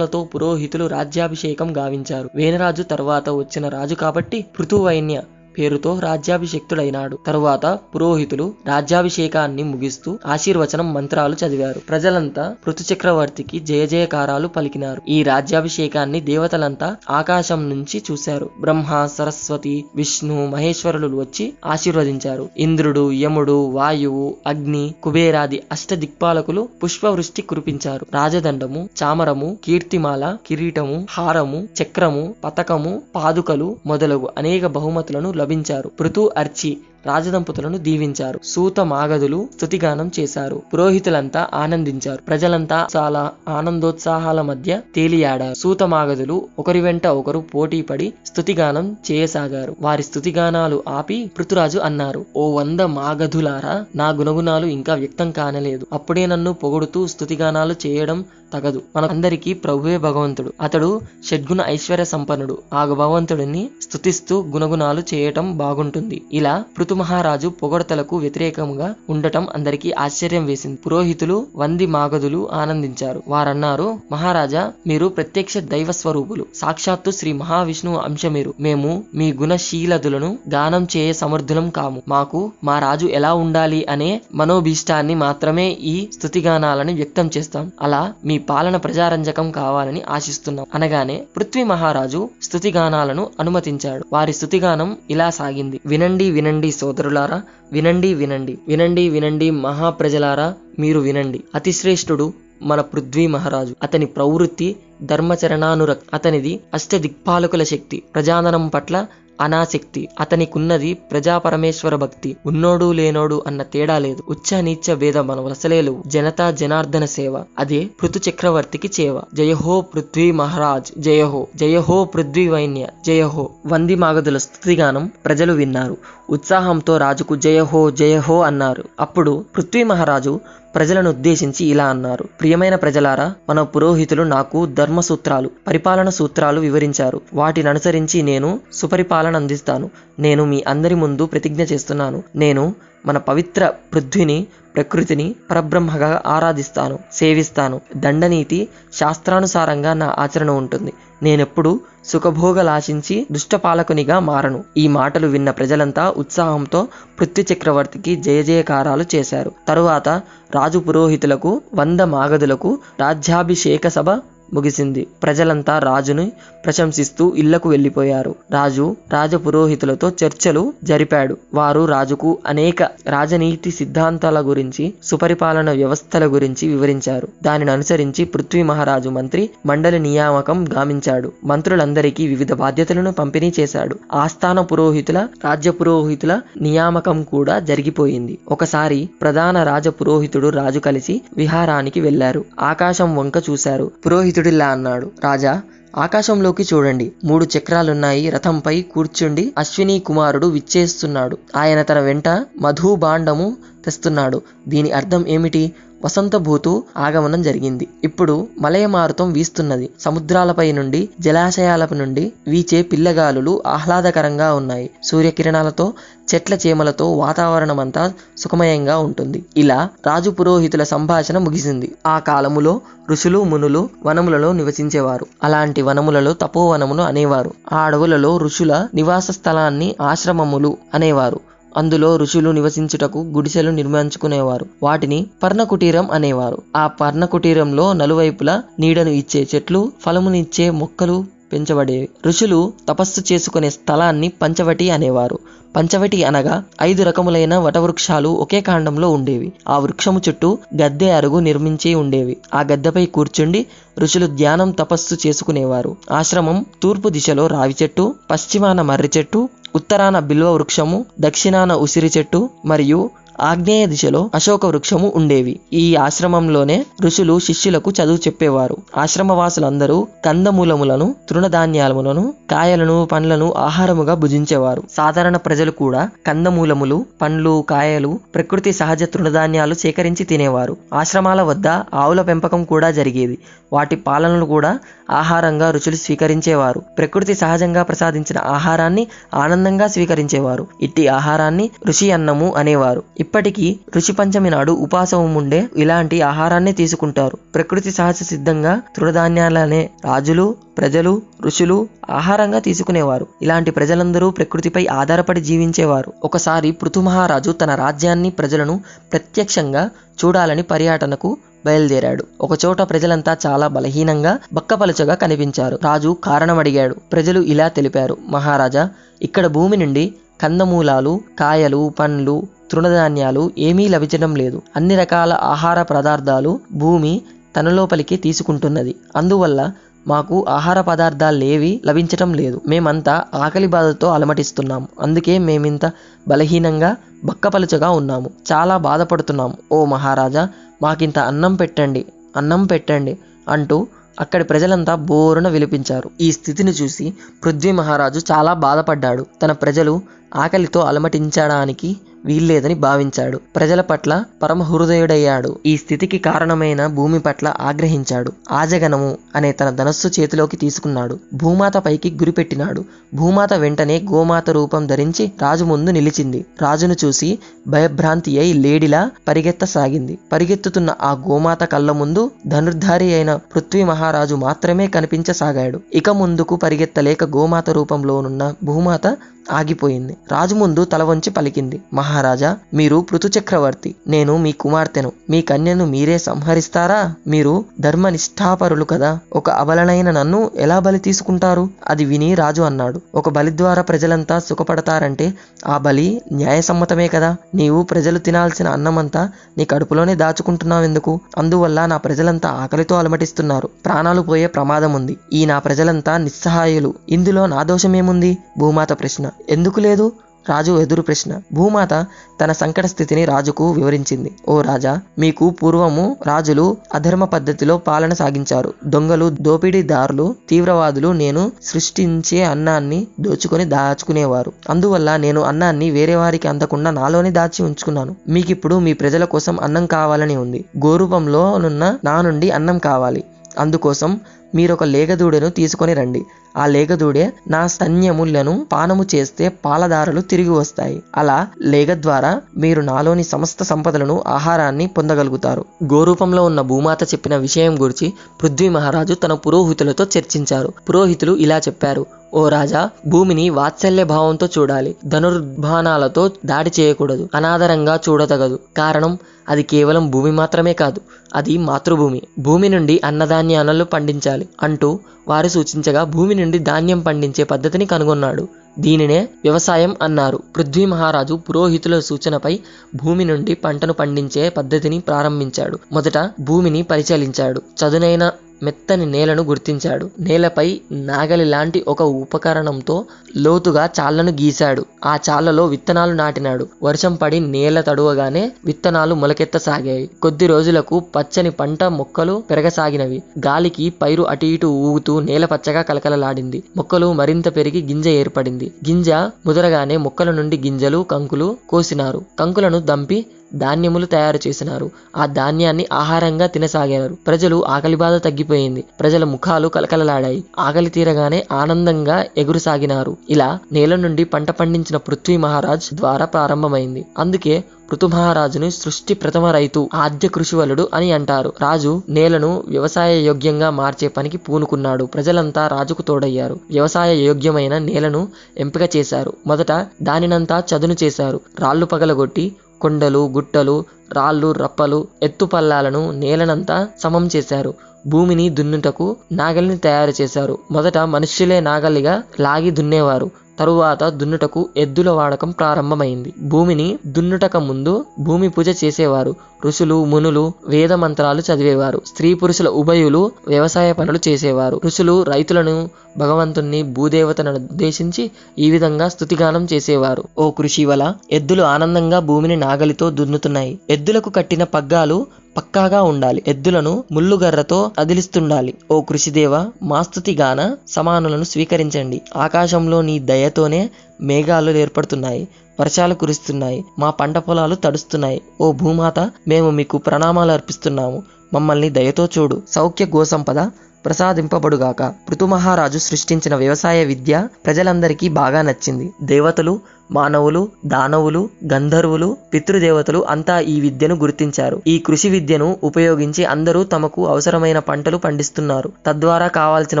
వేదమంత్రాలతో 0.06 0.30
పురోహితులు 0.34 0.84
రాజ్యాభిషేకం 0.86 1.68
గావించారు. 1.76 2.28
వేనరాజు 2.34 2.82
తర్వాత 2.82 3.28
వచ్చిన 3.30 3.68
రాజు 3.68 3.94
కాబట్టి 3.94 4.38
పృథువైన్య 4.58 5.22
పేరుతో 5.58 5.98
రాజ్యాభిషిక్తుడైనాడు. 5.98 7.18
తరువాత 7.26 7.78
పురోహితులు 7.94 8.54
రాజ్యాభిషేకాన్ని 8.66 9.62
ముగిస్తూ 9.62 10.18
ఆశీర్వచనం 10.26 10.94
మంత్రాలు 10.94 11.36
చదివారు. 11.42 11.80
ప్రజలంతా 11.88 12.54
పృథు 12.66 12.92
చక్రవర్తికి 12.92 13.58
జయ 13.60 13.86
జయకారాలు 13.86 14.48
పలికినారు. 14.48 15.02
ఈ 15.08 15.22
రాజ్యాభిషేకాన్ని 15.22 16.20
దేవతలంతా 16.20 16.96
ఆకాశం 17.10 17.70
నుంచి 17.70 18.02
చూశారు. 18.10 18.50
బ్రహ్మ 18.60 19.06
సరస్వతి 19.06 19.84
విష్ణు 19.96 20.46
మహేశ్వరులు 20.46 21.16
వచ్చి 21.16 21.52
ఆశీర్వదించారు. 21.66 22.48
ఇంద్రుడు 22.58 23.12
యముడు 23.12 23.70
వాయువు 23.70 24.34
అగ్ని 24.46 24.94
కుబేరాది 25.02 25.62
అష్ట 25.72 25.94
దిక్పాలకులు 25.94 26.68
పుష్పవృష్టి 26.82 27.42
కురిపించారు. 27.42 28.06
రాజదండము 28.14 28.88
చామరము 29.02 29.56
కీర్తిమాల 29.64 30.36
కిరీటము 30.46 31.06
హారము 31.10 31.68
చక్రము 31.82 32.34
పతకము 32.44 33.02
పాదుకలు 33.14 33.76
మొదలగు 33.86 34.28
అనేక 34.38 34.66
బహుమతులను 34.66 35.32
శోభించారు 35.46 35.88
పృథు 35.98 36.22
అర్చి 36.36 36.70
రాజదంపతులను 37.06 37.78
దీవించారు. 37.78 38.40
సూత 38.44 38.80
మాగదులు 38.80 39.48
స్థుతిగానం 39.56 40.10
చేశారు. 40.20 40.62
పురోహితులంతా 40.72 41.46
ఆనందించారు. 41.54 42.22
ప్రజలంతా 42.22 42.86
చాలా 42.96 43.22
ఆనందోత్సాహాల 43.48 44.40
మధ్య 44.42 44.80
తేలియాడారు. 44.94 45.54
సూత 45.54 45.82
మాగదులు 45.82 46.36
ఒకరి 46.58 46.80
వెంట 46.80 47.06
ఒకరు 47.06 47.38
పోటీ 47.54 47.82
పడి 47.82 48.12
స్థుతిగానం 48.26 48.96
చేయసాగారు. 49.10 49.76
వారి 49.80 50.02
స్థుతిగానాలు 50.02 50.82
ఆపి 50.88 51.30
పృథురాజు 51.38 51.78
అన్నారు 51.78 52.26
ఓ 52.36 52.44
వంద 52.58 52.80
మాగధులారా 52.80 53.84
నా 53.96 54.08
గుణగుణాలు 54.08 54.66
ఇంకా 54.66 54.94
వ్యక్తం 54.94 55.30
కానలేదు. 55.30 55.86
అప్పుడే 55.92 56.26
నన్ను 56.26 56.52
పొగుడుతూ 56.52 57.06
స్థుతిగానాలు 57.06 57.74
చేయడం 57.86 58.24
తగదు. 58.52 58.82
మన 58.96 59.04
అందరికీ 59.04 59.52
ప్రభువే 59.52 59.98
భగవంతుడు. 59.98 60.52
అతడు 60.60 61.00
షడ్గుణ 61.30 61.60
ఐశ్వర్య 61.66 62.04
సంపన్నుడు. 62.04 62.58
ఆ 62.74 62.84
భగవంతుడిని 62.84 63.62
స్తుతిస్తూ 63.82 64.34
గుణగుణాలు 64.54 65.02
చేయటం 65.14 65.46
బాగుంటుంది. 65.58 66.22
ఇలా 66.32 66.64
పృథు 66.78 66.94
మహారాజు 66.96 67.48
పొగడతలకు 67.60 68.16
వ్యతిరేకంగా 68.16 68.88
ఉండటం 69.10 69.46
అందరికీ 69.54 69.92
ఆశ్చర్యం 69.98 70.44
వేసింది. 70.44 70.76
పురోహితులు 70.76 71.46
వంది 71.56 71.86
మాగదులు 71.86 72.40
ఆనందించారు. 72.52 73.22
వారన్నారు 73.28 73.86
మహారాజా 74.12 74.62
మీరు 74.86 75.06
ప్రత్యక్ష 75.16 75.58
దైవ 75.72 75.92
స్వరూపులు 75.92 76.46
సాక్షాత్తు 76.54 77.10
శ్రీ 77.10 77.32
మహావిష్ణువు 77.32 77.96
అంశమీరు. 77.98 78.54
మేము 78.60 78.90
మీ 79.14 79.32
గుణశీలదులను 79.32 80.38
గానం 80.50 80.86
చేయ 80.96 81.12
సమర్థులం 81.12 81.70
కాము. 81.70 82.02
మాకు 82.08 82.40
మా 82.64 82.78
రాజు 82.78 83.06
ఎలా 83.06 83.34
ఉండాలి 83.34 83.86
అనే 83.90 84.10
మనోభీష్టాన్ని 84.34 85.14
మాత్రమే 85.14 85.66
ఈ 85.92 86.08
స్థుతిగానాలను 86.12 86.94
వ్యక్తం 86.94 87.30
చేస్తాం. 87.36 87.64
అలా 87.82 88.02
మీ 88.24 88.38
పాలన 88.38 88.76
ప్రజారంజకం 88.76 89.50
కావాలని 89.50 90.02
ఆశిస్తున్నాం. 90.10 90.66
అనగానే 90.74 91.16
పృథ్వీ 91.36 91.64
మహారాజు 91.64 92.20
స్థుతిగానాలను 92.42 93.24
అనుమతించాడు. 93.40 94.04
వారి 94.12 94.32
స్థుతిగానం 94.32 94.88
ఇలా 95.10 95.30
సాగింది. 95.30 95.80
వినండి 95.86 96.30
వినండి 96.30 96.70
సోదరులారా 96.76 97.38
వినండి 97.72 98.10
వినండి. 98.14 98.54
వినండి 98.68 99.04
వినండి 99.08 99.50
మహాప్రజలారా 99.50 100.48
మీరు 100.78 101.00
వినండి. 101.00 101.40
అతిశ్రేష్ఠుడు 101.54 102.26
మన 102.62 102.80
పృథ్వీ 102.80 103.26
మహారాజు. 103.26 103.74
అతని 103.82 104.06
ప్రవృత్తి 104.06 104.68
ధర్మచరణానురక్ 105.02 106.02
అతనిది 106.14 106.52
అష్టదిక్పాలకుల 106.74 107.62
శక్తి. 107.62 108.02
ప్రజాదనం 108.14 108.68
పట్ల 108.68 108.96
అనాసక్తి. 109.40 110.08
అతనికున్నది 110.20 110.94
ప్రజాపరమేశ్వర 110.94 111.96
భక్తి. 111.96 112.36
ఉన్నోడు 112.46 112.92
లేనోడు 112.92 113.44
అన్న 113.46 113.62
తేడా 113.62 113.98
లేదు. 113.98 114.22
ఉచ్చ 114.28 114.60
నీచ 114.60 114.94
భేద 114.94 115.18
మన 115.18 115.40
వలసలేలు 115.40 116.02
జనతా 116.06 116.50
జనార్దన 116.50 117.04
సేవ. 117.04 117.44
అదే 117.58 117.88
పృథు 118.02 118.30
చక్రవర్తికి 118.30 118.90
చేవ. 119.00 119.22
జయహో 119.34 119.80
పృథ్వీ 119.80 120.30
మహారాజ్. 120.30 121.00
జయహో. 121.00 121.46
జయహో 121.56 122.04
పృథ్వీ 122.04 122.48
వైన్య. 122.48 122.86
జయహో. 123.06 123.50
వంది 123.66 123.94
మాగదుల 123.94 124.38
స్థుతిగానం 124.38 125.10
ప్రజలు 125.24 125.52
విన్నారు. 125.52 125.96
ఉత్సాహంతో 126.30 126.96
రాజుకు 126.96 127.36
జయహో 127.36 127.90
జయహో 127.90 128.42
అన్నారు. 128.42 128.84
అప్పుడు 129.00 129.44
పృథ్వీ 129.56 129.82
మహారాజు 129.82 130.40
ప్రజలను 130.76 131.10
ఉద్దేశించి 131.10 131.66
ఇలా 131.66 131.84
అన్నారు. 131.84 132.24
ప్రియమైన 132.40 132.74
ప్రజలారా 132.74 133.34
మన 133.48 133.62
పురోహితులు 133.62 134.22
నాకు 134.22 134.66
ధర్మ 134.66 135.00
సూత్రాలు 135.00 135.50
పరిపాలన 135.66 136.08
సూత్రాలు 136.08 136.60
వివరించారు. 136.60 137.20
వాటిని 137.34 137.68
అనుసరించి 137.68 138.22
నేను 138.22 138.60
సుపరిపాలన 138.72 139.36
అందిస్తాను. 139.36 139.90
నేను 140.18 140.44
మీ 140.44 140.64
అందరి 140.68 140.94
ముందు 140.94 141.26
ప్రతిజ్ఞ 141.26 141.62
చేస్తున్నాను. 141.62 142.22
నేను 142.36 142.74
మన 143.06 143.18
పవిత్ర 143.18 143.72
పృథ్వీని 143.94 144.46
ప్రకృతిని 144.76 145.34
పరబ్రహ్మగా 145.50 146.22
ఆరాధిస్తాను 146.26 146.98
సేవిస్తాను. 147.12 147.80
దండనీతి 147.96 148.68
శాస్త్రానుసారంగా 148.92 149.94
నా 149.94 150.16
ఆచరణ 150.18 150.50
ఉంటుంది. 150.50 150.92
నేనెప్పుడు 151.22 151.80
సుఖభోగలాశించి 152.04 153.26
దుష్టపాలకునిగా 153.32 154.18
మారను. 154.18 154.64
ఈ 154.76 154.88
మాటలు 154.88 155.26
విన్న 155.26 155.50
ప్రజలంతా 155.50 156.14
ఉత్సాహంతో 156.16 156.88
పృథ్వీ 157.20 157.46
చక్రవర్తికి 157.52 158.16
జయ 158.16 158.42
జయకారాలు 158.42 159.04
చేశారు. 159.14 159.52
తరువాత 159.68 160.08
రాజు 160.54 160.78
పురోహితులకు 160.78 161.62
వంద 161.74 162.00
మాగదులకు 162.00 162.78
రాజ్యాభిషేక 163.00 163.88
సభ 163.88 164.10
ముగిసింది. 164.54 165.06
ప్రజలంతా 165.22 165.78
రాజుని 165.78 166.32
ప్రశంసిస్తూ 166.64 167.34
ఇళ్ళకు 167.36 167.68
వెళ్ళిపోయారు. 167.68 168.34
రాజు 168.50 168.96
రాజపురోహితులతో 169.12 170.12
చర్చలు 170.24 170.72
జరిపాడు. 170.84 171.36
వారు 171.54 171.84
రాజుకు 171.84 172.38
అనేక 172.46 172.82
రాజనీతి 172.82 173.70
సిద్ధాంతాల 173.70 174.40
గురించి 174.40 174.94
సుపరిపాలన 175.02 175.70
వ్యవస్థల 175.70 176.24
గురించి 176.24 176.68
వివరించారు. 176.68 177.28
దానిని 177.44 177.70
అనుసరించి 177.70 178.24
పృథ్వీ 178.24 178.62
మహారాజు 178.62 179.08
మంత్రి 179.08 179.50
మండలి 179.66 179.98
నియామకం 179.98 180.68
గామించాడు. 180.76 181.32
మంత్రులందరికీ 181.44 182.26
వివిధ 182.26 182.52
బాధ్యతలను 182.52 183.12
పంపిణీ 183.12 183.52
చేశాడు. 183.60 183.98
ఆస్థాన 184.12 184.60
పురోహితుల 184.60 185.28
రాజ్య 185.44 185.70
పురోహితుల 185.70 186.40
నియామకం 186.60 187.22
కూడా 187.22 187.58
జరిగిపోయింది. 187.58 188.38
ఒకసారి 188.48 189.08
ప్రధాన 189.22 189.62
రాజ 189.62 189.88
పురోహితుడు 189.88 190.48
రాజు 190.48 190.78
కలిసి 190.78 191.20
విహారానికి 191.36 192.00
వెళ్ళారు 192.00 192.44
ఆకాశం 192.60 193.16
వంక 193.16 193.32
చూశారు. 193.50 193.90
పురోహితుడిలా 194.36 194.66
అన్నాడు. 194.68 195.10
రాజా 195.24 195.62
ఆకాశంలోకి 195.96 196.62
చూడండి. 196.62 197.12
మూడు 197.24 197.46
చక్రాలున్నాయి. 197.58 198.30
రథంపై 198.30 198.82
కూర్చుండి 198.82 199.52
అశ్విని 199.58 199.98
కుమారుడు 199.98 200.46
విచ్చేస్తున్నాడు. 200.46 201.38
ఆయన 201.56 201.82
తన 201.82 202.00
వెంట 202.00 202.28
మధుబాండము 202.60 203.56
తెస్తున్నాడు. 203.84 204.42
దీని 204.68 204.92
అర్థం 204.92 205.24
ఏమిటి? 205.28 205.72
వసంత 206.04 206.36
భూతు 206.36 206.84
ఆగమనం 206.96 207.42
జరిగింది. 207.42 207.88
ఇప్పుడు 208.04 208.46
మలయమారుతం 208.60 209.32
వీస్తున్నది. 209.32 209.90
సముద్రాలపై 210.00 210.72
నుండి 210.72 211.08
జలాశయాలపై 211.20 211.96
నుండి 211.96 212.32
వీచే 212.48 212.82
పిల్లగాలులు 212.82 213.62
ఆహ్లాదకరంగా 213.66 214.54
ఉన్నాయి. 214.54 214.90
సూర్యకిరణాలతో 215.04 215.92
చెట్ల 216.34 216.54
చేమలతో 216.54 217.12
వాతావరణమంతా 217.12 218.12
సుఖమయంగా 218.38 218.98
ఉంటుంది. 218.98 219.44
ఇలా 219.56 219.88
రాజు 220.06 220.30
పురోహితుల 220.30 220.82
సంభాషణ 220.82 221.38
ముగిసింది. 221.38 221.94
ఆ 222.06 222.18
కాలములో 222.18 222.80
ఋషులు 223.10 223.44
మునులు 223.44 223.88
వనములలో 224.06 224.52
నివసించేవారు. 224.52 225.26
అలాంటి 225.44 225.82
వనములలో 225.82 226.32
తపోవనమును 226.32 227.02
అనేవారు. 227.02 227.52
ఆ 227.72 227.78
అడవులలో 227.78 228.36
ఋషుల 228.36 228.88
నివాస 228.94 229.30
స్థలాన్ని 229.30 229.96
ఆశ్రమములు 230.00 230.76
అనేవారు. 230.94 231.40
అందులో 231.76 232.16
ఋషులు 232.16 232.50
నివసించుటకు 232.50 233.18
గుడిసెలు 233.18 233.70
నిర్మించుకునేవారు. 233.70 234.66
వాటిని 234.82 235.26
పర్ణకుటీరం 235.42 236.10
అనేవారు. 236.10 236.62
ఆ 236.76 236.86
పర్ణకుటీరంలో 236.86 237.92
నలువైపులా 237.92 238.62
నీడను 238.78 239.08
ఇచ్చే 239.10 239.46
చెట్లు 239.54 239.92
ఫలమునిచ్చే 240.00 240.70
మొక్కలు 240.70 241.24
పెంచబడేవి. 241.52 242.08
ఋషులు 242.26 242.72
తపస్సు 242.88 243.32
చేసుకునే 243.32 243.70
స్థలాన్ని 243.70 244.28
పంచవటి 244.28 244.90
అనేవారు. 244.90 245.38
పంచవటి 245.76 246.24
అనగా 246.24 246.64
ఐదు 246.82 247.02
రకములైన 247.02 247.58
వటవృక్షాలు 247.58 248.28
ఒకే 248.28 248.60
కాండంలో 248.60 249.10
ఉండేవి. 249.10 249.52
ఆ 249.68 249.78
వృక్షము 249.78 250.20
చుట్టూ 250.28 250.58
గద్దె 250.82 251.10
అరుగు 251.10 251.38
నిర్మించి 251.38 251.94
ఉండేవి. 251.94 252.36
ఆ 252.54 252.60
గద్దెపై 252.60 253.06
కూర్చుండి 253.06 253.66
ఋషులు 253.98 254.26
ధ్యానం 254.26 254.70
తపస్సు 254.70 255.16
చేసుకునేవారు. 255.26 255.96
ఆశ్రమం 256.12 256.66
తూర్పు 256.82 257.08
దిశలో 257.08 257.46
రావి 257.46 257.76
చెట్టు 257.82 258.14
పశ్చిమాన 258.30 258.82
మర్రి 258.82 259.10
చెట్టు 259.18 259.48
ఉత్తరాన 259.76 260.18
బిల్వ 260.18 260.48
వృక్షము 260.50 261.04
దక్షిణాన 261.20 261.72
ఉసిరి 261.84 262.10
చెట్టు 262.18 262.40
మరియు 262.64 263.00
ఆగ్నేయ 263.40 263.86
దిశలో 263.86 264.20
అశోక 264.34 264.66
వృక్షము 264.66 265.12
ఉండేవి. 265.16 265.60
ఈ 265.72 265.96
ఆశ్రమంలోనే 265.96 266.76
ఋషులు 267.02 267.34
శిష్యులకు 267.38 267.90
చదువు 267.90 268.16
చెప్పేవారు. 268.16 268.76
ఆశ్రమవాసులందరూ 268.96 270.06
కందమూలములను 270.26 271.14
తృణధాన్యాలములను 271.30 272.34
కాయలను 272.50 273.08
పండ్లను 273.12 273.52
ఆహారముగా 273.66 274.14
భుజించేవారు. 274.14 274.82
సాధారణ 274.96 275.36
ప్రజలు 275.36 275.70
కూడా 275.70 276.08
కందమూలములు 276.26 276.98
పండ్లు 277.22 277.64
కాయలు 277.70 278.20
ప్రకృతి 278.34 278.72
సహజ 278.72 279.02
తృణధాన్యాలు 279.04 279.74
సేకరించి 279.74 280.24
తినేవారు. 280.24 280.76
ఆశ్రమాల 280.94 281.42
వద్ద 281.42 281.68
ఆవుల 281.94 282.22
పెంపకం 282.22 282.64
కూడా 282.64 282.90
జరిగేది. 282.90 283.38
వాటి 283.72 283.96
పాలనలు 283.96 284.44
కూడా 284.44 284.78
ఆహారంగా 285.10 285.70
రుచులు 285.70 285.96
స్వీకరించేవారు. 285.96 286.80
ప్రకృతి 286.98 287.34
సహజంగా 287.34 287.82
ప్రసాదించిన 287.82 288.38
ఆహారాన్ని 288.38 289.06
ఆనందంగా 289.34 289.86
స్వీకరించేవారు. 289.86 290.66
ఇట్టి 290.82 291.08
ఆహారాన్ని 291.08 291.70
ఋషి 291.88 292.10
అన్నము 292.10 292.54
అనేవారు. 292.54 293.02
ఇప్పటికీ 293.20 293.80
ఋషి 293.96 294.12
పంచమి 294.12 294.50
నాడు 294.50 294.72
ఉపాసవం 294.72 295.34
ఉండే 295.34 295.68
ఇలాంటి 295.76 296.22
ఆహారాన్ని 296.22 296.72
తీసుకుంటారు. 296.72 297.38
ప్రకృతి 297.54 297.90
సహజ 297.90 298.14
సిద్ధంగా 298.14 298.80
తృణధాన్యాలనే 298.96 299.90
రాజులు 300.04 300.54
ప్రజలు 300.78 301.22
ఋషులు 301.42 301.88
ఆహారంగా 302.10 302.58
తీసుకునేవారు. 302.58 303.26
ఇలాంటి 303.42 303.70
ప్రజలందరూ 303.70 304.30
ప్రకృతిపై 304.30 304.86
ఆధారపడి 304.86 305.40
జీవించేవారు. 305.40 306.12
ఒకసారి 306.24 306.70
పృథు 306.70 307.00
మహారాజు 307.00 307.50
తన 307.50 307.74
రాజ్యాన్ని 307.74 308.30
ప్రజలను 308.30 308.80
ప్రత్యక్షంగా 309.12 309.90
చూడాలని 310.24 310.62
పర్యటనకు 310.62 311.36
బయలుదేరాడు. 311.66 312.24
ఒకచోట 312.40 312.80
ప్రజలంతా 312.82 313.36
చాలా 313.46 313.66
బలహీనంగా 313.68 314.32
బక్కపలుచగా 314.52 315.14
కనిపించారు. 315.14 315.78
రాజు 315.84 316.16
కారణం 316.24 316.58
అడిగాడు 316.58 316.96
ప్రజలు 317.12 317.40
ఇలా 317.52 317.68
తెలిపారు. 317.68 318.16
మహారాజా 318.28 318.84
ఇక్కడ 319.22 319.46
భూమి 319.46 319.76
నుండి 319.76 320.04
కందమూలాలు 320.40 321.20
కాయలు 321.40 321.80
పండ్లు 321.98 322.36
తృణధాన్యాలు 322.70 323.42
ఏమీ 323.58 323.88
లభించడం 323.88 324.32
లేదు. 324.36 324.62
అన్ని 324.76 324.94
రకాల 324.96 325.32
ఆహార 325.32 325.82
పదార్థాలు 325.82 326.52
భూమి 326.72 327.12
తన 327.56 327.68
లోపలికి 327.68 328.16
తీసుకుంటున్నది. 328.16 328.92
అందువల్ల 329.16 329.60
మాకు 330.08 330.36
ఆహార 330.48 330.78
పదార్థాలేవి 330.80 331.70
లభించటం 331.86 332.30
లేదు. 332.34 332.60
మేమంతా 332.68 333.14
ఆకలి 333.34 333.66
బాధతో 333.66 334.08
అలమటిస్తున్నాం. 334.08 334.82
అందుకే 335.00 335.34
మేమింత 335.38 335.84
బలహీనంగా 336.28 336.90
బక్కపలుచగా 337.24 337.88
ఉన్నాము. 337.90 338.28
చాలా 338.52 338.74
బాధపడుతున్నాము 338.76 339.56
ఓ 339.72 339.84
మహారాజా 339.84 340.48
మాకింత 340.82 341.18
అన్నం 341.18 341.54
పెట్టండి 341.54 342.06
అన్నం 342.36 342.66
పెట్టండి 342.66 343.18
అంటూ 343.48 343.86
అక్కడి 344.20 344.44
ప్రజలంతా 344.44 344.94
బోరున 344.94 345.48
విలిపించారు. 345.48 346.10
ఈ 346.20 346.32
స్థితిని 346.32 346.70
చూసి 346.70 347.14
పృథ్వీ 347.44 347.72
మహారాజు 347.72 348.20
చాలా 348.32 348.52
బాధపడ్డాడు. 348.52 349.26
తన 349.42 349.52
ప్రజలు 349.52 350.00
ఆకలితో 350.34 350.80
అలమటించడానికి 350.80 351.96
వీల్లేదని 352.24 352.74
భావించాడు. 352.74 353.40
ప్రజల 353.56 353.80
పట్ల 353.80 354.24
పరమ 354.42 354.62
హృదయుడయ్యాడు 354.62 355.58
ఈ 355.66 355.76
స్థితికి 355.76 356.18
కారణమైన 356.18 356.86
భూమి 356.86 357.18
పట్ల 357.18 357.54
ఆగ్రహించాడు. 357.60 358.32
ఆజగనము 358.50 359.18
అనే 359.36 359.52
తన 359.52 359.70
ధనస్సు 359.70 360.20
చేతిలోకి 360.20 360.56
తీసుకున్నాడు. 360.56 361.18
భూమాత 361.34 361.76
పైకి 361.76 362.10
గురిపెట్టినాడు. 362.10 362.84
భూమాత 363.14 363.54
వెంటనే 363.54 364.02
గోమాత 364.12 364.50
రూపం 364.50 364.86
ధరించి 364.86 365.32
రాజు 365.42 365.64
ముందు 365.64 365.90
నిలిచింది. 365.90 366.44
రాజును 366.62 366.96
చూసి 367.04 367.38
భయభ్రాంతి 367.68 368.40
అయి 368.40 368.52
లేడిలా 368.52 369.10
పరిగెత్తసాగింది. 369.28 370.18
పరిగెత్తుతున్న 370.32 370.94
ఆ 371.02 371.12
గోమాత 371.12 371.64
కళ్ళ 371.64 371.92
ముందు 371.92 372.30
ధనుర్ధారి 372.46 373.14
అయిన 373.14 373.36
పృథ్వీ 373.36 373.84
మహారాజు 373.84 374.34
మాత్రమే 374.34 374.86
కనిపించసాగాడు. 374.86 375.80
ఇక 375.94 376.10
ముందుకు 376.10 376.56
పరిగెత్తలేక 376.56 377.24
గోమాత 377.24 377.70
రూపంలోనున్న 377.70 378.54
భూమాత 378.64 379.16
ఆగిపోయింది. 379.52 380.16
రాజు 380.32 380.54
ముందు 380.54 380.84
తల 380.84 381.02
వంచి 381.02 381.30
పలికింది 381.30 381.82
మహారాజా 381.94 382.56
మీరు 382.74 383.06
పృథు 383.10 383.38
చక్రవర్తి 383.38 383.94
నేను 384.08 384.36
మీ 384.36 384.52
కుమార్తెను. 384.52 385.12
మీ 385.30 385.42
కన్యను 385.42 385.86
మీరే 385.86 386.18
సంహరిస్తారా? 386.18 387.14
మీరు 387.26 387.64
ధర్మనిష్ఠాపరులు 387.80 388.84
కదా. 388.84 389.18
ఒక 389.32 389.50
అబలనైన 389.50 390.10
నన్ను 390.10 390.50
ఎలా 390.56 390.78
బలి 390.78 390.98
తీసుకుంటారు? 390.98 391.68
అది 391.86 392.04
విని 392.04 392.34
రాజు 392.34 392.62
అన్నాడు. 392.62 393.00
ఒక 393.14 393.28
బలి 393.28 393.56
ద్వారా 393.56 393.82
ప్రజలంతా 393.82 394.38
సుఖపడతారంటే 394.38 395.34
ఆ 395.66 395.78
బలి 395.78 396.22
న్యాయసమ్మతమే 396.32 397.08
కదా. 397.08 397.36
నీవు 397.54 397.82
ప్రజలు 397.82 398.18
తినాల్సిన 398.18 398.68
అన్నమంతా 398.68 399.30
నీ 399.58 399.64
కడుపులోనే 399.64 400.14
దాచుకుంటున్నావెందుకు? 400.14 401.20
అందువల్ల 401.38 401.86
నా 401.86 401.96
ప్రజలంతా 401.96 402.48
ఆకలితో 402.48 402.96
అలమటిస్తున్నారు. 402.96 403.70
ప్రాణాలు 403.84 404.22
పోయే 404.22 404.46
ప్రమాదం 404.46 404.92
ఉంది 404.92 405.16
ఈ 405.32 405.46
నా 405.46 405.58
ప్రజలంతా 405.58 406.16
నిస్సహాయులు. 406.16 406.94
ఇందులో 407.08 407.46
నా 407.46 407.62
దోషమేముంది? 407.62 408.38
భూమాత 408.58 409.00
ప్రశ్న. 409.00 409.30
ఎందుకు 409.48 409.80
లేదు? 409.80 410.12
రాజు 410.48 410.80
ఎదురు 410.80 411.02
ప్రశ్న. 411.02 411.40
భూమాత 411.52 412.06
తన 412.40 412.52
సంకట 412.52 412.86
స్థితిని 412.86 413.24
రాజుకు 413.24 413.70
వివరించింది. 413.70 414.34
ఓ 414.48 414.60
రాజా 414.60 415.00
మీకు 415.18 415.50
పూర్వము 415.50 416.16
రాజులు 416.26 416.76
అధర్మ 416.94 417.24
పద్ధతిలో 417.24 417.78
పాలన 417.78 418.12
సాగించారు. 418.12 418.74
దొంగలు 418.84 419.36
దోపిడీదారులు 419.40 420.34
తీవ్రవాదులు 420.48 421.12
నేను 421.12 421.52
సృష్టించే 421.62 422.44
అన్నాన్ని 422.44 423.06
దోచుకొని 423.20 423.64
దాచుకునేవారు. 423.64 424.52
అందువల్ల 424.70 425.16
నేను 425.16 425.40
అన్నాన్ని 425.40 425.90
వేరే 425.90 426.16
వారికి 426.16 426.48
అందకుండా 426.48 426.90
నాలోనే 426.90 427.30
దాచి 427.30 427.62
ఉంచుకున్నాను. 427.62 428.16
మీకిప్పుడు 428.28 428.78
మీ 428.78 428.92
ప్రజల 428.92 429.24
కోసం 429.24 429.60
అన్నం 429.60 429.86
కావాలని 429.86 430.36
ఉంది. 430.36 430.64
గోరూపంలోనున్న 430.86 431.98
నా 432.04 432.22
నుండి 432.22 432.50
అన్నం 432.50 432.78
కావాలి. 432.78 433.24
అందుకోసం 433.58 434.20
మీరొక 434.54 434.84
లేగదూడను 434.84 435.50
తీసుకొని 435.50 435.94
రండి. 435.94 436.26
ఆ 436.56 436.66
లేగదూడే 436.66 437.32
నా 437.48 437.66
స్తన్యములను 437.66 438.66
పానము 438.72 439.06
చేస్తే 439.14 439.48
పాలదారులు 439.48 440.20
తిరిగి 440.20 440.48
వస్తాయి. 440.48 441.02
అలా 441.16 441.46
లేగ 441.62 441.94
ద్వారా 441.94 442.40
మీరు 442.56 442.80
నాలోని 442.80 443.24
సమస్త 443.24 443.62
సంపదలను 443.62 444.24
ఆహారాన్ని 444.26 444.86
పొందగలుగుతారు. 444.86 445.64
గోరూపంలో 445.84 446.44
ఉన్న 446.44 446.60
భూమాత 446.60 447.02
చెప్పిన 447.02 447.36
విషయం 447.36 447.82
గురించి 447.82 448.12
పృథ్వీ 448.42 448.68
మహారాజు 448.68 449.14
తన 449.14 449.32
పురోహితులతో 449.32 450.06
చర్చించారు. 450.18 450.72
పురోహితులు 450.88 451.32
ఇలా 451.36 451.58
చెప్పారు. 451.58 452.06
ఓ 452.34 452.48
రాజా 452.48 452.90
భూమిని 453.06 453.50
వాత్సల్య 453.50 454.04
భావంతో 454.04 454.48
చూడాలి. 454.58 454.96
ధనుర్బాణాలతో 455.06 456.30
దాడి 456.46 456.72
చేయకూడదు. 456.80 457.28
అనాదరంగా 457.34 458.00
చూడతగదు 458.08 458.58
కారణం 458.76 459.18
అది 459.48 459.62
కేవలం 459.62 460.10
భూమి 460.10 460.30
మాత్రమే 460.30 460.72
కాదు. 460.72 461.00
అది 461.34 461.58
మాతృభూమి. 461.58 462.22
భూమి 462.38 462.68
నుండి 462.68 463.00
అన్నధాన్యాలను 463.04 463.84
పండించాలి 463.84 464.48
అంటూ 464.62 465.00
వారు 465.28 465.48
సూచించగా 465.48 466.04
భూమి 466.04 466.34
నుండి 466.46 466.58
ధాన్యం 466.58 467.00
పండించే 467.00 467.44
పద్ధతిని 467.44 467.86
కనుగొన్నాడు. 467.86 468.48
దీనినే 468.78 469.18
వ్యవసాయం 469.44 469.96
అన్నారు. 470.02 470.38
పృథ్వీ 470.56 470.84
మహారాజు 470.84 471.34
పురోహితుల 471.34 472.00
సూచనపై 472.00 472.58
భూమి 472.94 473.24
నుండి 473.24 473.54
పంటను 473.54 473.92
పండించే 473.92 474.48
పద్ధతిని 474.48 474.98
ప్రారంభించాడు. 475.00 475.78
మొదట 475.92 476.18
భూమిని 476.40 476.82
పరిశీలించాడు. 476.82 477.62
చదునైన 477.80 478.24
మెత్తని 478.62 479.06
నేలను 479.06 479.42
గుర్తించాడు. 479.42 480.10
నేలపై 480.20 480.80
నాగలి 480.92 481.44
లాంటి 481.44 481.84
ఒక 481.88 482.02
ఉపకరణంతో 482.02 483.04
లోతుగా 483.36 483.88
చాళ్ళను 484.00 484.30
గీశాడు. 484.30 484.84
ఆ 485.04 485.18
చాళ్ళలో 485.30 485.66
విత్తనాలు 485.66 486.12
నాటినాడు. 486.12 486.68
వర్షం 486.82 487.14
పడి 487.14 487.40
నేల 487.40 487.80
తడువగానే 487.80 488.52
విత్తనాలు 488.64 489.14
మొలకెత్తసాగాయి. 489.14 490.10
కొద్ది 490.22 490.46
రోజులకు 490.46 491.00
పచ్చని 491.16 491.50
పంట 491.50 491.84
మొక్కలు 491.84 492.42
పెరగసాగినవి. 492.50 493.22
గాలికి 493.46 493.90
పైరు 493.90 494.22
అటు 494.22 494.46
ఇటు 494.46 494.66
ఊగుతూ 494.66 495.20
నేల 495.20 495.44
పచ్చగా 495.44 495.82
కలకలలాడింది. 495.82 496.62
మొక్కలు 496.76 497.12
మరింత 497.12 497.56
పెరిగి 497.56 497.82
గింజ 497.82 498.08
ఏర్పడింది. 498.08 498.72
గింజ 498.88 499.10
ముదరగానే 499.46 499.96
మొక్కల 499.96 500.30
నుండి 500.30 500.56
గింజలు 500.56 501.06
కంకులు 501.10 501.56
కోసినారు. 501.68 502.22
కంకులను 502.40 502.78
దంపి 502.80 503.26
ధాన్యములు 503.54 504.06
తయారు 504.06 504.38
చేసినారు. 504.46 504.90
ఆ 505.16 505.26
ధాన్యాన్ని 505.26 505.86
ఆహారంగా 505.92 506.46
తినసాగారు. 506.46 507.16
ప్రజలు 507.26 507.64
ఆకలి 507.66 507.96
బాధ 507.96 508.14
తగ్గిపోయింది. 508.14 508.84
ప్రజల 509.00 509.24
ముఖాలు 509.24 509.68
కలకలలాడాయి. 509.68 510.44
ఆకలి 510.58 510.90
తీరగానే 510.90 511.46
ఆనందంగా 511.52 512.24
ఎగురుసాగినారు. 512.38 513.16
ఇలా 513.30 513.58
నేల 513.72 513.96
నుండి 513.96 514.24
పంట 514.24 514.50
పండించిన 514.50 514.96
పృథ్వీ 514.96 515.36
మహారాజ్ 515.36 515.94
ద్వారా 515.94 516.26
ప్రారంభమైంది. 516.26 517.06
అందుకే 517.18 517.64
పృథు 517.90 518.06
మహారాజుని 518.06 518.70
సృష్టి 518.70 519.14
ప్రథమ 519.14 519.46
రైతు 519.46 519.88
ఆద్య 519.94 520.28
కృషివలుడు 520.28 520.88
అని 520.94 521.12
అంటారు. 521.12 521.52
రాజు 521.62 522.02
నేలను 522.08 522.64
వ్యవసాయ 522.68 523.20
యోగ్యంగా 523.20 523.70
మార్చే 523.70 524.08
పనికి 524.08 524.36
పూనుకున్నాడు. 524.36 525.04
ప్రజలంతా 525.04 525.68
రాజుకు 525.68 526.02
తోడయ్యారు. 526.02 526.60
వ్యవసాయ 526.70 527.16
యోగ్యమైన 527.16 527.78
నేలను 527.78 528.28
ఎంపిక 528.58 528.96
చేశారు. 528.96 529.32
మొదట 529.46 529.72
దానినంతా 530.02 530.62
చదును 530.72 530.96
చేశారు. 531.02 531.40
రాళ్ళు 531.58 531.86
పగలగొట్టి 531.86 532.56
కొండలు 532.80 533.28
గుట్టలు 533.32 533.84
రాళ్ళు 534.12 534.52
రప్పలు 534.52 535.06
ఎత్తుపల్లాలను 535.22 536.10
నేలనంతా 536.10 536.88
సమం 536.98 537.28
చేశారు. 537.36 537.74
భూమిని 538.06 538.48
దున్నుటకు 538.48 539.16
నాగలిని 539.32 539.78
తయారు 539.78 540.12
చేశారు. 540.20 540.58
మొదట 540.70 540.98
మనుష్యులే 540.98 541.60
నాగలిగా 541.60 542.22
లాగి 542.40 542.70
దున్నేవారు. 542.70 543.30
తరువాత 543.58 544.04
దున్నుటకు 544.08 544.68
ఎద్దుల 544.76 545.10
వాడకం 545.10 545.50
ప్రారంభమైంది. 545.50 546.34
భూమిని 546.42 546.98
దున్నుటక 547.06 547.56
ముందు 547.56 547.94
భూమి 548.20 548.48
పూజ 548.48 548.84
చేసేవారు. 548.84 549.34
ఋషులు 549.66 550.04
మునులు 550.04 550.52
వేద 550.68 550.92
మంత్రాలు 550.92 551.40
చదివేవారు. 551.40 552.02
స్త్రీ 552.06 552.34
పురుషుల 552.34 552.68
ఉభయులు 552.68 553.22
వ్యవసాయ 553.48 553.92
పనులు 553.92 554.18
చేసేవారు. 554.28 554.80
ఋషులు 554.84 555.22
రైతులను 555.22 555.76
భగవంతుణ్ణి 556.18 556.82
భూదేవతను 556.82 557.54
ఉద్దేశించి 557.54 558.30
ఈ 558.58 558.70
విధంగా 558.70 559.08
స్తుతిగానం 559.08 559.66
చేసేవారు. 559.72 560.24
ఓ 560.38 560.50
కృషి 560.50 560.84
వల 560.84 561.02
ఎద్దులు 561.32 561.62
ఆనందంగా 561.62 562.18
భూమిని 562.20 562.56
నాగలితో 562.56 563.10
దున్నుతున్నాయి. 563.10 563.78
ఎద్దులకు 563.90 564.30
కట్టిన 564.30 564.64
పగ్గాలు 564.64 565.18
పక్కాగా 565.56 566.02
ఉండాలి. 566.02 566.42
ఎద్దులను 566.48 567.04
ముల్లుగర్రతో 567.12 567.90
అదిలిస్తుండాలి. 567.98 568.74
ఓ 568.90 569.00
కృషిదేవ 569.00 569.66
మాస్తుతిగాన 569.82 570.76
సమానులను 570.88 571.44
స్వీకరించండి. 571.44 572.22
ఆకాశంలో 572.36 573.02
నీ 573.02 573.18
దయతోనే 573.18 573.90
మేఘాలు 574.20 574.70
ఏర్పడుతున్నాయి 574.70 575.48
వర్షాలు 575.80 576.14
కురుస్తున్నాయి 576.14 576.84
మా 576.98 577.10
పంట 577.10 577.38
పొలాలు 577.38 577.74
తడుస్తున్నాయి. 577.74 578.42
ఓ 578.60 578.72
భూమాత 578.72 579.20
మేము 579.48 579.70
మీకు 579.70 579.98
ప్రణామాలు 579.98 580.52
అర్పిస్తున్నాము. 580.52 581.22
మమ్మల్ని 581.54 581.90
దయతో 581.90 582.28
చూడు. 582.38 582.62
సౌఖ్య 582.70 583.04
గోసంపద 583.06 583.58
ప్రసాదింపబడుగాక. 584.06 585.02
పృథుమహారాజు 585.28 585.98
సృష్టించిన 585.98 586.54
వ్యవసాయ 586.56 587.04
విద్య 587.04 587.48
ప్రజలందరికీ 587.66 588.28
బాగా 588.28 588.62
నచ్చింది. 588.62 589.12
దేవతలు 589.22 589.80
మానవులు 590.12 590.68
దానవులు 590.86 591.48
గంధర్వులు 591.72 592.36
పితృదేవతలు 592.54 593.26
అంతా 593.28 593.58
ఈ 593.58 593.80
విద్యను 593.80 594.14
గుర్తించారు. 594.14 594.82
ఈ 594.86 594.98
కృషి 594.98 595.28
విద్యను 595.28 595.76
ఉపయోగించి 595.84 596.44
అందరూ 596.44 596.84
తమకు 596.84 597.26
అవసరమైన 597.26 597.78
పంటలు 597.78 598.16
పండిస్తున్నారు. 598.16 598.92
తద్వారా 599.06 599.48
కావాల్సిన 599.48 600.00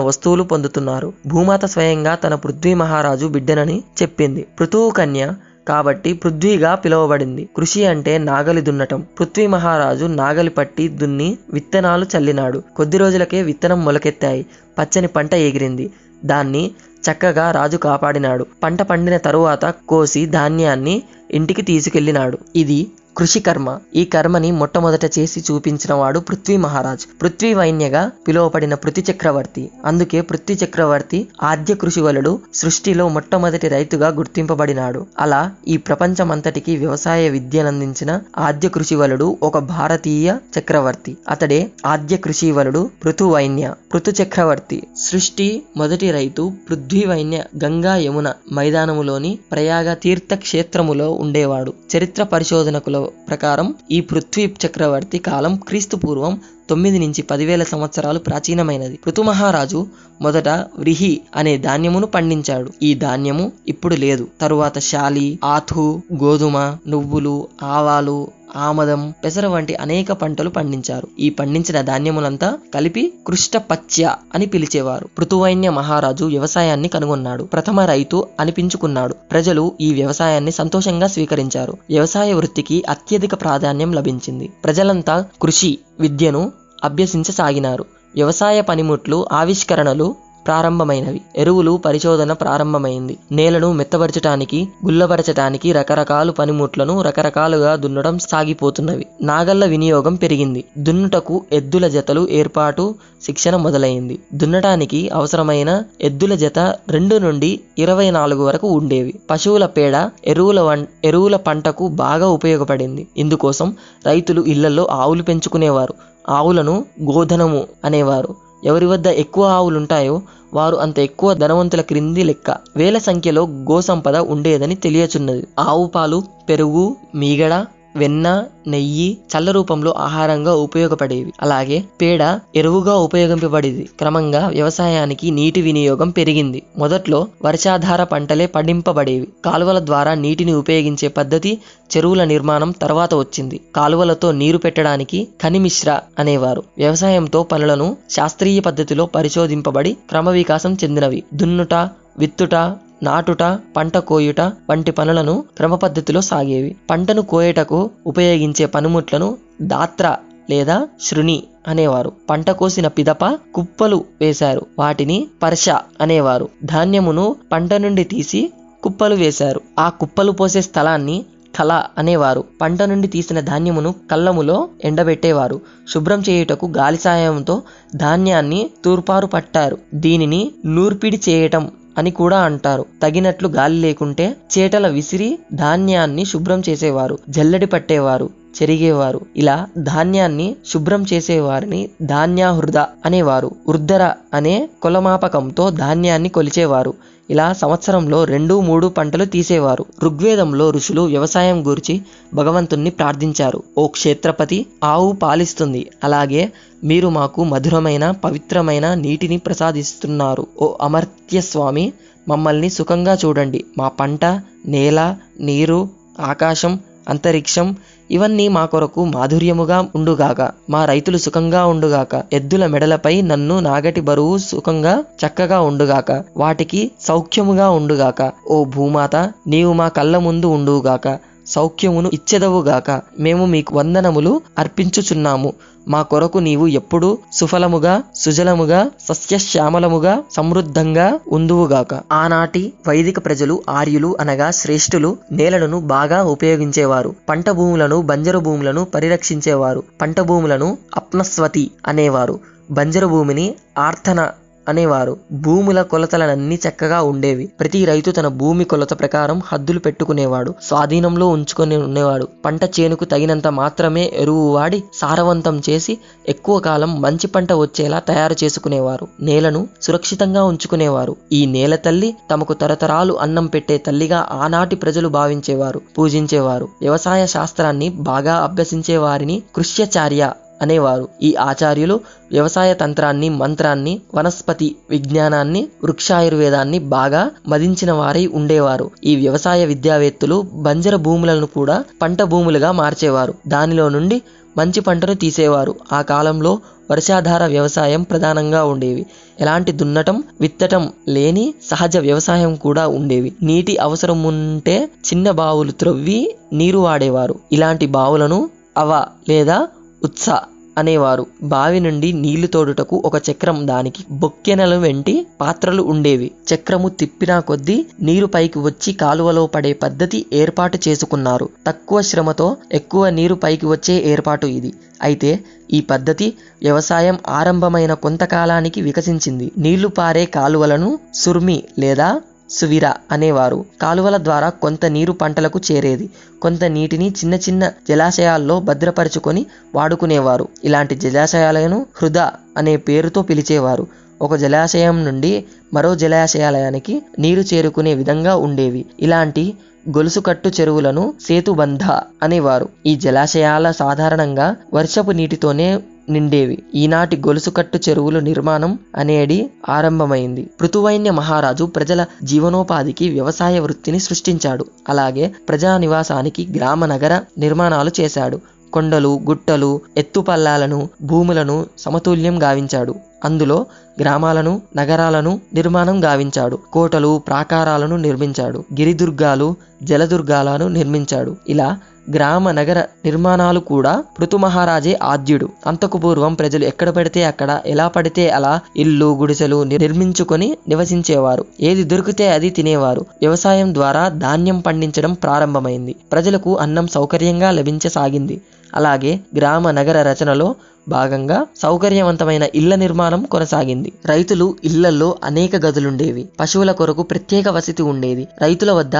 వస్తువులు 0.00 0.42
పొందుతున్నారు. 0.42 1.12
భూమాత 1.26 1.64
స్వయంగా 1.64 2.14
తన 2.14 2.34
పృథ్వీ 2.34 2.74
మహారాజు 2.74 3.26
బిడ్డనని 3.26 3.82
చెప్పింది. 4.02 4.46
పృథువు 4.60 4.90
కన్య 4.90 5.32
కాబట్టి 5.66 6.12
పృథ్వీగా 6.14 6.74
పిలువబడింది. 6.74 7.48
కృషి 7.56 7.84
అంటే 7.84 8.18
నాగలి 8.28 8.60
దున్నటం. 8.60 9.00
పృథ్వీ 9.18 9.46
మహారాజు 9.46 10.04
నాగలి 10.16 10.50
పట్టి 10.50 10.88
దున్ని 11.00 11.28
విత్తనాలు 11.52 12.06
చల్లినాడు. 12.14 12.62
కొద్ది 12.76 12.98
రోజులకే 12.98 13.42
విత్తనం 13.42 13.84
మొలకెత్తాయి. 13.84 14.42
పచ్చని 14.76 15.06
పంట 15.08 15.34
ఎగిరింది. 15.46 15.86
దాన్ని 16.24 16.64
చక్కగా 17.02 17.50
రాజు 17.50 17.76
కాపాడినాడు. 17.78 18.46
పంట 18.62 18.82
పండిన 18.82 19.16
తరువాత 19.18 19.64
కోసి 19.88 20.26
ధాన్యాన్ని 20.36 20.94
ఇంటికి 21.30 21.62
తీసుకెళ్ళినాడు 21.62 22.38
ఇది 22.56 22.80
కృషి 23.16 23.40
కర్మ 23.40 23.78
ఈ 23.94 24.04
కర్మని 24.04 24.52
మొట్టమొదట 24.52 25.18
చేసి 25.18 25.40
చూపించిన 25.40 25.94
వాడు 25.94 26.18
పృథ్వీ 26.18 26.56
మహారాజ్. 26.56 27.22
పృథ్వీ 27.22 27.54
వైన్యగా 27.54 28.10
పిలువబడిన 28.28 28.74
పృథ్వీ 28.74 29.04
చక్రవర్తి. 29.10 29.70
అందుకే 29.84 30.20
పృథ్వీ 30.20 30.58
చక్రవర్తి 30.64 31.28
ఆద్య 31.42 31.74
కృషివలుడు 31.74 32.40
సృష్టిలో 32.54 33.08
మొట్టమొదటి 33.08 33.68
రైతుగా 33.68 34.08
గుర్తింపబడినాడు. 34.08 35.06
అలా 35.18 35.52
ఈ 35.68 35.76
ప్రపంచమంతటికి 35.76 36.76
వ్యవసాయ 36.76 37.28
విద్యనందించిన 37.28 38.20
ఆద్య 38.38 38.68
కృషివలుడు 38.68 39.38
ఒక 39.42 39.58
భారతీయ 39.58 40.36
చక్రవర్తి. 40.58 41.16
అతడే 41.28 41.70
ఆద్య 41.86 42.16
కృషివలుడు 42.16 42.90
పృథు 43.04 43.24
వైన్య. 43.24 43.74
పృథు 43.94 44.22
చక్రవర్తి 44.22 44.82
సృష్టి 44.96 45.62
మొదటి 45.76 46.10
రైతు 46.10 46.52
పృథ్వీ 46.68 47.04
వైన్య 47.04 47.44
గంగా 47.64 47.96
యమున 47.96 48.32
మైదానములోని 48.52 49.38
ప్రయాగ 49.52 49.94
తీర్థక్షేత్రములో 49.94 51.12
ఉండేవాడు. 51.12 51.72
చరిత్ర 51.96 52.22
పరిశోధనకుల 52.22 53.05
ప్రకారం 53.28 53.74
ఈ 53.90 54.00
పృథ్వీ 54.00 54.54
చక్రవర్తి 54.66 55.18
కాలం 55.18 55.56
క్రీస్తు 55.56 55.96
పూర్వం 55.96 56.40
తొమ్మిది 56.70 56.98
నుంచి 56.98 57.22
పదివేల 57.22 57.62
సంవత్సరాలు 57.62 58.18
ప్రాచీనమైనది. 58.18 58.98
మహారాజు 59.22 59.86
మొదట 60.20 60.48
వ్రిహి 60.48 61.20
అనే 61.36 61.58
ధాన్యమును 61.58 62.06
పండించాడు. 62.06 62.70
ఈ 62.82 62.94
ధాన్యము 62.94 63.52
ఇప్పుడు 63.68 63.94
లేదు. 63.94 64.28
తరువాత 64.40 64.78
శాలి 64.78 65.38
ఆథు 65.44 66.02
గోధుమ 66.22 66.76
నువ్వులు 66.88 67.48
ఆవాలు 67.62 68.28
ఆమదం 68.56 69.14
పెసర 69.24 69.46
వంటి 69.46 69.74
అనేక 69.74 70.12
పంటలు 70.12 70.50
పండించారు. 70.50 71.08
ఈ 71.18 71.30
పండించిన 71.30 71.80
ధాన్యములంతా 71.80 72.58
కలిపి 72.74 73.12
కృష్ణపచ్య 73.26 74.16
అని 74.34 74.46
పిలిచేవారు. 74.46 75.08
పృథువైన్య 75.18 75.70
మహారాజు 75.70 76.24
వ్యవసాయాన్ని 76.24 76.88
కనుగొన్నాడు. 76.88 77.44
ప్రథమ 77.44 77.80
రైతు 77.80 78.28
అనిపించుకున్నాడు. 78.40 79.14
ప్రజలు 79.30 79.72
ఈ 79.80 79.94
వ్యవసాయాన్ని 79.94 80.50
సంతోషంగా 80.50 81.06
స్వీకరించారు. 81.06 81.78
వ్యవసాయ 81.90 82.32
వృత్తికి 82.32 82.84
అత్యధిక 82.88 83.34
ప్రాధాన్యం 83.34 83.92
లభించింది. 83.92 84.52
ప్రజలంతా 84.64 85.26
కృషి 85.42 85.78
విద్యను 86.00 86.52
అభ్యసించసాగినారు. 86.84 87.84
వ్యవసాయ 88.14 88.60
పనిముట్లు 88.60 89.26
ఆవిష్కరణలు 89.32 90.16
ప్రారంభమైనవి. 90.46 91.20
ఎరువులు 91.36 91.76
పరిశోధన 91.84 92.32
ప్రారంభమైంది. 92.32 93.16
నేలను 93.32 93.72
మెత్తపరచటానికి 93.72 94.68
గుల్లబరచటానికి 94.86 95.72
రకరకాల 95.72 96.30
పనిముట్లను 96.30 97.02
రకరకాలుగా 97.02 97.76
దున్నడం 97.76 98.18
సాగిపోతున్నవి. 98.18 99.06
నాగళ్ళ 99.22 99.64
వినియోగం 99.64 100.14
పెరిగింది. 100.14 100.64
దున్నుటకు 100.78 101.44
ఎద్దుల 101.52 101.88
జతలు 101.88 102.28
ఏర్పాటు 102.30 102.94
శిక్షణ 103.22 103.56
మొదలైంది. 103.56 104.18
దున్నటానికి 104.34 105.08
అవసరమైన 105.08 105.82
ఎద్దుల 106.00 106.34
జత 106.34 106.58
రెండు 106.88 107.16
నుండి 107.16 107.60
ఇరవై 107.78 108.10
నాలుగు 108.10 108.44
వరకు 108.44 108.68
ఉండేవి. 108.68 109.14
పశువుల 109.30 109.66
పేడ 109.66 110.10
ఎరువుల 110.26 110.60
వం 110.60 110.86
ఎరువుల 111.04 111.36
పంటకు 111.36 111.88
బాగా 111.88 112.28
ఉపయోగపడింది. 112.28 113.08
ఇందుకోసం 113.16 113.76
రైతులు 114.06 114.42
ఇళ్ళలో 114.42 114.86
ఆవులు 114.90 115.22
పెంచుకునేవారు. 115.22 115.94
ఆవులను 116.28 116.84
గోధనము 117.02 117.64
అనేవారు. 117.84 118.45
ఎవరి 118.66 118.86
వద్ద 118.86 119.06
ఎక్కువ 119.06 119.44
ఆవులుంటాయో 119.46 120.16
వారు 120.54 120.76
అంత 120.76 120.98
ఎక్కువ 120.98 121.34
ధనవంతుల 121.34 121.80
క్రింది 121.80 122.24
లెక్క. 122.24 122.50
వేల 122.76 122.98
సంఖ్యలో 122.98 123.42
గోసంపద 123.70 124.16
ఉండేదని 124.16 124.74
తెలియచున్నది. 124.74 125.42
ఆవు 125.58 125.86
పాలు 125.86 126.18
పెరుగు 126.48 126.84
మీగడ 127.14 127.54
వెన్న 127.96 128.28
నెయ్యి 128.66 129.18
చల్ల 129.32 129.50
రూపంలో 129.50 129.94
ఆహారంగా 129.98 130.54
ఉపయోగపడేవి. 130.56 131.32
అలాగే 131.40 131.84
పేడ 132.00 132.22
ఎరువుగా 132.56 132.94
ఉపయోగింపబడేది. 132.96 133.90
క్రమంగా 133.98 134.48
వ్యవసాయానికి 134.48 135.30
నీటి 135.30 135.60
వినియోగం 135.62 136.10
పెరిగింది. 136.10 136.62
మొదట్లో 136.78 137.20
వర్షాధార 137.44 138.04
పంటలే 138.04 138.46
పండింపబడేవి. 138.46 139.28
కాలువల 139.44 139.78
ద్వారా 139.86 140.14
నీటిని 140.14 140.52
ఉపయోగించే 140.52 141.08
పద్ధతి 141.08 141.52
చెరువుల 141.92 142.24
నిర్మాణం 142.24 142.70
తర్వాత 142.82 143.14
వచ్చింది. 143.14 143.60
కాలువలతో 143.76 144.32
నీరు 144.32 144.58
పెట్టడానికి 144.58 145.28
ఖనిమిశ్ర 145.42 145.90
అనేవారు. 146.18 146.62
వ్యవసాయంతో 146.78 147.42
పనులను 147.42 147.96
శాస్త్రీయ 148.10 148.60
పద్ధతిలో 148.60 149.06
పరిశోధింపబడి 149.06 149.96
క్రమవికాసం 150.10 150.74
చెందినవి. 150.84 151.22
దున్నుట 151.34 151.74
విత్తుట 152.18 152.54
నాటుట 153.02 153.42
పంట 153.76 153.96
కోయుట 154.08 154.40
వంటి 154.70 154.90
పనులను 154.90 155.44
క్రమపద్ధతిలో 155.56 156.20
సాగేవి. 156.20 156.76
పంటను 156.90 157.22
కోయటకు 157.22 157.78
ఉపయోగించే 158.06 158.66
పనిముట్లను 158.66 159.28
దాత్ర 159.62 160.06
లేదా 160.50 160.76
శృణి 161.00 161.38
అనేవారు. 161.68 162.12
పంట 162.30 162.50
కోసిన 162.50 162.88
పిదప 162.88 163.24
కుప్పలు 163.54 164.04
వేశారు. 164.20 164.66
వాటిని 164.78 165.28
పర్ష 165.42 165.66
అనేవారు. 166.00 166.48
ధాన్యమును 166.64 167.36
పంట 167.52 167.74
నుండి 167.74 168.04
తీసి 168.04 168.40
కుప్పలు 168.82 169.14
వేశారు. 169.14 169.60
ఆ 169.78 169.88
కుప్పలు 170.00 170.32
పోసే 170.32 170.62
స్థలాన్ని 170.62 171.16
కళ 171.58 171.72
అనేవారు. 171.98 172.44
పంట 172.60 172.82
నుండి 172.82 173.08
తీసిన 173.08 173.40
ధాన్యమును 173.40 173.94
కళ్ళములో 174.10 174.56
ఎండబెట్టేవారు. 174.84 175.60
శుభ్రం 175.88 176.20
చేయుటకు 176.20 176.66
గాలి 176.66 176.96
సాయంతో 176.96 177.62
ధాన్యాన్ని 177.96 178.70
తూర్పారు 178.84 179.26
పట్టారు 179.26 179.78
దీనిని 179.94 180.40
నూర్పిడి 180.66 181.20
చేయటం 181.28 181.64
అని 181.98 182.10
కూడా 182.10 182.38
అంటారు. 182.38 182.86
తగినట్లు 183.02 183.48
గాలి 183.48 183.78
లేకుంటే 183.80 184.36
చేటల 184.58 184.88
విసిరి 184.88 185.38
ధాన్యాన్ని 185.54 186.24
శుభ్రం 186.24 186.62
చేసేవారు 186.68 187.18
జల్లెడి 187.30 187.66
పట్టేవారు 187.66 188.30
చెరిగేవారు. 188.62 189.20
ఇలా 189.36 189.66
ధాన్యాన్ని 189.78 190.56
శుభ్రం 190.66 191.04
చేసేవారిని 191.12 191.88
ధాన్యాహృద 192.02 192.76
అనేవారు. 192.76 193.50
వృద్ధర 193.68 194.12
అనే 194.34 194.68
కొలమాపకంతో 194.82 195.70
ధాన్యాన్ని 195.70 196.28
కొలిచేవారు. 196.28 196.94
ఇలా 197.30 197.52
సంవత్సరంలో 197.52 198.24
రెండు 198.24 198.60
మూడు 198.60 198.86
పంటలు 198.86 199.24
తీసేవారు. 199.24 199.84
ఋగ్వేదంలో 200.02 200.70
ఋషులు 200.70 201.02
వ్యవసాయం 201.02 201.66
గురించి 201.66 202.02
భగవంతుణ్ణి 202.34 202.90
ప్రార్థించారు. 202.90 203.62
ఓ 203.78 203.86
క్షేత్రపతి 203.86 204.66
ఆవు 204.84 205.12
పాలిస్తుంది. 205.12 205.90
అలాగే 206.04 206.52
మీరు 206.84 207.08
మాకు 207.08 207.44
మధురమైన 207.44 208.10
పవిత్రమైన 208.10 208.94
నీటిని 208.94 209.38
ప్రసాదిస్తున్నారు. 209.38 210.46
ఓ 210.62 210.76
అమర్త్య 210.82 211.40
స్వామి 211.40 211.92
మమ్మల్ని 212.28 212.70
సుఖంగా 212.70 213.18
చూడండి. 213.24 213.64
మా 213.78 213.88
పంట 213.88 214.24
నేల 214.66 215.00
నీరు 215.40 215.88
ఆకాశం 216.20 216.80
అంతరిక్షం 217.08 217.76
ఇవన్నీ 218.10 218.48
మా 218.48 218.64
కొరకు 218.64 219.04
మాధుర్యముగా 219.04 219.88
ఉండుగాక 219.94 220.40
మా 220.70 220.84
రైతులు 220.84 221.16
సుఖంగా 221.16 221.66
ఉండుగాక 221.66 222.22
ఎద్దుల 222.32 222.66
మెడలపై 222.66 223.22
నన్ను 223.22 223.60
నాగటి 223.60 224.00
బరువు 224.00 224.38
సుఖంగా 224.38 225.04
చక్కగా 225.22 225.60
ఉండుగాక 225.60 226.10
వాటికి 226.36 226.90
సౌఖ్యముగా 227.00 227.70
ఉండుగాక. 227.70 228.20
ఓ 228.50 228.64
భూమాత 228.64 229.16
నీవు 229.46 229.72
మా 229.72 229.88
కళ్ళ 229.88 230.16
ముందు 230.18 230.46
ఉండుగాక. 230.46 231.08
సౌఖ్యమును 231.46 232.10
ఇచ్చెదవుగాక 232.14 233.02
మేము 233.18 233.46
మీకు 233.46 233.74
వందనములు 233.74 234.40
అర్పించుచున్నాము. 234.58 235.52
మా 235.88 236.02
కొరకు 236.02 236.38
నీవు 236.38 236.66
ఎప్పుడు 236.66 237.18
సుఫలముగా 237.32 238.02
సుజలముగా 238.14 238.90
సస్యశ్యామలముగా 239.08 240.22
సమృద్ధంగా 240.36 241.18
ఉందువుగాక 241.32 242.00
ఆనాటి 242.12 242.72
వైదిక 242.88 243.24
ప్రజలు 243.24 243.62
ఆర్యులు 243.68 244.16
అనగా 244.20 244.50
శ్రేష్ఠులు 244.50 245.16
నేలను 245.32 245.80
బాగా 245.80 246.22
ఉపయోగించేవారు. 246.22 247.14
పంట 247.28 247.50
భూములను 247.50 248.02
బంజరు 248.02 248.38
భూములను 248.38 248.84
పరిరక్షించేవారు. 248.84 249.82
పంట 250.02 250.20
భూములను 250.20 250.78
అప్నస్వతి 250.96 251.70
అనేవారు. 251.86 252.40
బంజరు 252.70 253.06
భూమిని 253.06 253.54
ఆర్థన 253.78 254.30
అనేవారు. 254.68 255.16
భూముల 255.32 255.82
కొలతలన్నీ 255.82 256.58
చక్కగా 256.68 257.02
ఉండేవి. 257.02 257.46
ప్రతి 257.46 257.84
రైతు 257.84 258.10
తన 258.10 258.28
భూమి 258.28 258.64
కొలత 258.64 259.00
ప్రకారం 259.00 259.42
హద్దులు 259.46 259.78
పెట్టుకునేవాడు. 259.78 260.54
స్వాధీనంలో 260.62 261.28
ఉంచుకొని 261.28 261.76
ఉండేవాడు. 261.76 262.28
పంట 262.44 262.64
చేనుకు 262.64 263.04
తగినంత 263.04 263.46
మాత్రమే 263.46 264.12
ఎరువు 264.14 264.54
వాడి 264.54 264.84
సారవంతం 264.94 265.62
చేసి 265.70 265.98
ఎక్కువ 266.28 266.58
కాలం 266.58 267.02
మంచి 267.02 267.26
పంట 267.26 267.52
వచ్చేలా 267.52 267.98
తయారు 267.98 268.36
చేసుకునేవారు. 268.44 269.08
నేలను 269.20 269.68
సురక్షితంగా 269.82 270.44
ఉంచుకునేవారు. 270.44 271.16
ఈ 271.32 271.46
నేల 271.46 271.76
తల్లి 271.76 272.14
తమకు 272.30 272.52
తరతరాలు 272.52 273.14
అన్నం 273.14 273.46
పెట్టే 273.46 273.78
తల్లిగా 273.78 274.26
ఆనాటి 274.32 274.76
ప్రజలు 274.76 275.08
భావించేవారు 275.08 275.80
పూజించేవారు. 275.98 276.68
వ్యవసాయ 276.80 277.26
శాస్త్రాన్ని 277.26 277.88
బాగా 277.88 278.34
అభ్యసించే 278.34 278.96
వారిని 278.96 279.42
కృష్యచార్య 279.56 280.32
అనేవారు. 280.62 281.08
ఈ 281.22 281.34
ఆచార్యులు 281.34 282.00
వ్యవసాయ 282.32 282.74
తంత్రాన్ని 282.74 283.28
మంత్రాన్ని 283.28 284.00
వనస్పతి 284.14 284.76
విజ్ఞానాన్ని 284.90 285.68
వృక్షాయుర్వేదాన్ని 285.84 286.78
బాగా 286.78 287.30
మదించిన 287.48 287.92
వారై 287.92 288.26
ఉండేవారు. 288.26 288.90
ఈ 289.04 289.16
వ్యవసాయ 289.16 289.64
విద్యావేత్తలు 289.64 290.44
బంజర 290.52 290.96
భూములను 290.96 291.46
కూడా 291.46 291.84
పంట 292.02 292.22
భూములుగా 292.22 292.72
మార్చేవారు. 292.72 293.34
దానిలో 293.48 293.88
నుండి 293.88 294.22
మంచి 294.58 294.80
పంటను 294.80 295.14
తీసేవారు. 295.14 295.74
ఆ 295.92 296.02
కాలంలో 296.02 296.58
వర్షాధార 296.90 297.46
వ్యవసాయం 297.46 298.02
ప్రధానంగా 298.02 298.64
ఉండేవి. 298.64 299.06
ఎలాంటి 299.40 299.72
దున్నటం 299.72 300.22
విత్తటం 300.40 300.92
లేని 301.08 301.54
సహజ 301.70 301.96
వ్యవసాయం 301.96 302.54
కూడా 302.54 302.86
ఉండేవి. 302.88 303.32
నీటి 303.42 303.76
అవసరం 303.76 304.22
ఉంటే 304.22 304.88
చిన్న 305.08 305.30
బావులు 305.30 305.72
త్రవ్వి 305.72 306.34
నీరు 306.52 306.78
వాడేవారు. 306.78 307.34
ఇలాంటి 307.52 307.86
బావులను 307.86 308.50
అవ 308.76 309.04
లేదా 309.28 309.68
ఉత్సా 310.04 310.36
అనేవారు. 310.78 311.26
బావి 311.42 311.80
నుండి 311.80 312.12
నీళ్ళు 312.12 312.46
తోడుటకు 312.46 313.02
ఒక 313.04 313.30
చక్రం 313.30 313.68
దానికి. 313.68 314.04
బొక్కెనలు 314.10 314.76
వెంటి 314.76 315.26
పాత్రలు 315.40 315.82
ఉండేవి. 315.82 316.30
చక్రము 316.54 316.88
తిప్పినా 316.88 317.40
కొద్దీ 317.40 317.86
నీరు 318.00 318.26
పైకి 318.26 318.58
వచ్చి 318.58 318.92
కాలువలో 318.92 319.46
పడే 319.46 319.72
పద్ధతి 319.72 320.26
ఏర్పాటు 320.32 320.78
చేసుకున్నారు. 320.88 321.48
తక్కువ 321.66 322.02
శ్రమతో 322.02 322.56
ఎక్కువ 322.72 323.10
నీరు 323.10 323.34
పైకి 323.34 323.66
వచ్చే 323.66 324.02
ఏర్పాటు 324.04 324.46
ఇది. 324.46 324.72
అయితే 325.02 325.40
ఈ 325.72 325.80
పద్ధతి 325.80 326.34
వ్యవసాయం 326.62 327.18
ఆరంభమైన 327.28 327.94
కొంతకాలానికి 327.94 328.80
వికసించింది. 328.80 329.52
నీళ్ళు 329.58 329.88
పారే 329.88 330.24
కాలువలను 330.24 330.98
సుర్మి 331.14 331.62
లేదా 331.78 332.20
సువిర 332.50 332.92
అనేవారు. 333.12 333.64
కాలువల 333.82 334.16
ద్వారా 334.16 334.48
కొంత 334.48 334.86
నీరు 334.86 335.12
పంటలకు 335.12 335.60
చేరేది. 335.72 336.10
కొంత 336.42 336.64
నీటిని 336.64 337.08
చిన్న 337.08 337.34
చిన్న 337.34 337.72
జలాశయాల్లో 337.88 338.60
భద్రపరుచుకొని 338.60 339.46
వాడుకునేవారు. 339.74 340.48
ఇలాంటి 340.64 340.94
జలాశయాలను 340.94 341.86
హృద 342.02 342.18
అనే 342.56 342.76
పేరుతో 342.76 343.22
పిలిచేవారు. 343.22 343.86
ఒక 344.22 344.34
జలాశయం 344.34 345.04
నుండి 345.04 345.44
మరో 345.74 345.94
జలాశయాలయానికి 345.94 347.02
నీరు 347.18 347.40
చేరుకునే 347.40 347.94
విధంగా 347.94 348.36
ఉండేవి. 348.36 348.86
ఇలాంటి 349.00 349.54
గొలుసుకట్టు 349.88 350.48
చెరువులను 350.48 351.14
సేతుబంధ 351.20 351.82
అనేవారు. 352.22 352.68
ఈ 352.86 352.96
జలాశయాల 352.96 353.70
సాధారణంగా 353.70 354.56
వర్షపు 354.74 355.10
నీటితోనే 355.10 355.82
నిండేవి. 356.08 356.62
ఈనాటి 356.74 357.16
గొలుసుకట్టు 357.16 357.78
చెరువుల 357.88 358.18
నిర్మాణం 358.20 358.78
అనేది 358.94 359.50
ఆరంభమైంది. 359.68 360.50
పృథువైన్య 360.60 361.10
మహారాజు 361.10 361.64
ప్రజల 361.64 362.04
జీవనోపాధికి 362.22 363.08
వ్యవసాయ 363.08 363.58
వృత్తిని 363.58 363.98
సృష్టించాడు. 363.98 364.66
అలాగే 364.88 365.32
ప్రజా 365.48 365.78
నివాసానికి 365.78 366.48
గ్రామ 366.56 366.86
నగర 366.86 367.22
నిర్మాణాలు 367.38 367.90
చేశాడు. 368.00 368.40
కొండలు 368.72 369.20
గుట్టలు 369.28 369.80
ఎత్తుపల్లాలను 369.96 370.88
భూములను 371.02 371.66
సమతుల్యం 371.78 372.42
గావించాడు. 372.42 372.94
అందులో 373.24 373.66
గ్రామాలను 374.00 374.62
నగరాలను 374.76 375.40
నిర్మాణం 375.54 376.04
గావించాడు. 376.04 376.58
కోటలు 376.72 377.22
ప్రాకారాలను 377.28 377.96
నిర్మించాడు. 377.96 378.58
గిరిదుర్గాలు 378.58 379.54
జలదుర్గాలను 379.82 380.68
నిర్మించాడు. 380.68 381.36
ఇలా 381.48 381.78
గ్రామ 382.14 382.50
నగర 382.50 382.78
నిర్మాణాలు 383.04 383.60
కూడా 383.60 384.04
పృథు 384.18 384.36
మహారాజే 384.36 384.98
ఆద్యుడు. 385.02 385.48
అంతకు 385.66 385.98
పూర్వం 385.98 386.34
ప్రజలు 386.34 386.64
ఎక్కడ 386.64 386.88
పడితే 386.90 387.24
అక్కడ 387.24 387.60
ఎలా 387.66 387.88
పడితే 387.88 388.30
అలా 388.30 388.60
ఇల్లు 388.76 389.06
గుడిసెలు 389.06 389.62
నిర్మించుకొని 389.62 390.56
నివసించేవారు. 390.68 391.44
ఏది 391.60 391.84
దొరికితే 391.84 392.28
అది 392.28 392.50
తినేవారు. 392.50 393.00
వ్యవసాయం 393.22 393.74
ద్వారా 393.74 394.08
ధాన్యం 394.08 394.60
పండించడం 394.60 395.14
ప్రారంభమైంది. 395.14 395.94
ప్రజలకు 396.12 396.56
అన్నం 396.56 396.86
సౌకర్యంగా 396.86 397.50
లభించసాగింది. 397.50 398.40
అలాగే 398.76 399.20
గ్రామ 399.36 399.70
నగర 399.70 400.02
రచనలో 400.10 400.54
భాగంగా 400.88 401.46
సౌకర్యవంతమైన 401.56 402.44
ఇళ్ళ 402.54 402.74
నిర్మాణం 402.74 403.24
కొనసాగింది. 403.24 403.92
రైతులు 404.06 404.56
ఇళ్ళలో 404.64 405.18
అనేక 405.24 405.56
గదులుండేవి. 405.56 406.28
పశువుల 406.40 406.72
కొరకు 406.72 407.02
ప్రత్యేక 407.02 407.48
వసతి 407.48 407.82
ఉండేది. 407.82 408.28
రైతుల 408.42 408.72
వద్ద 408.72 408.96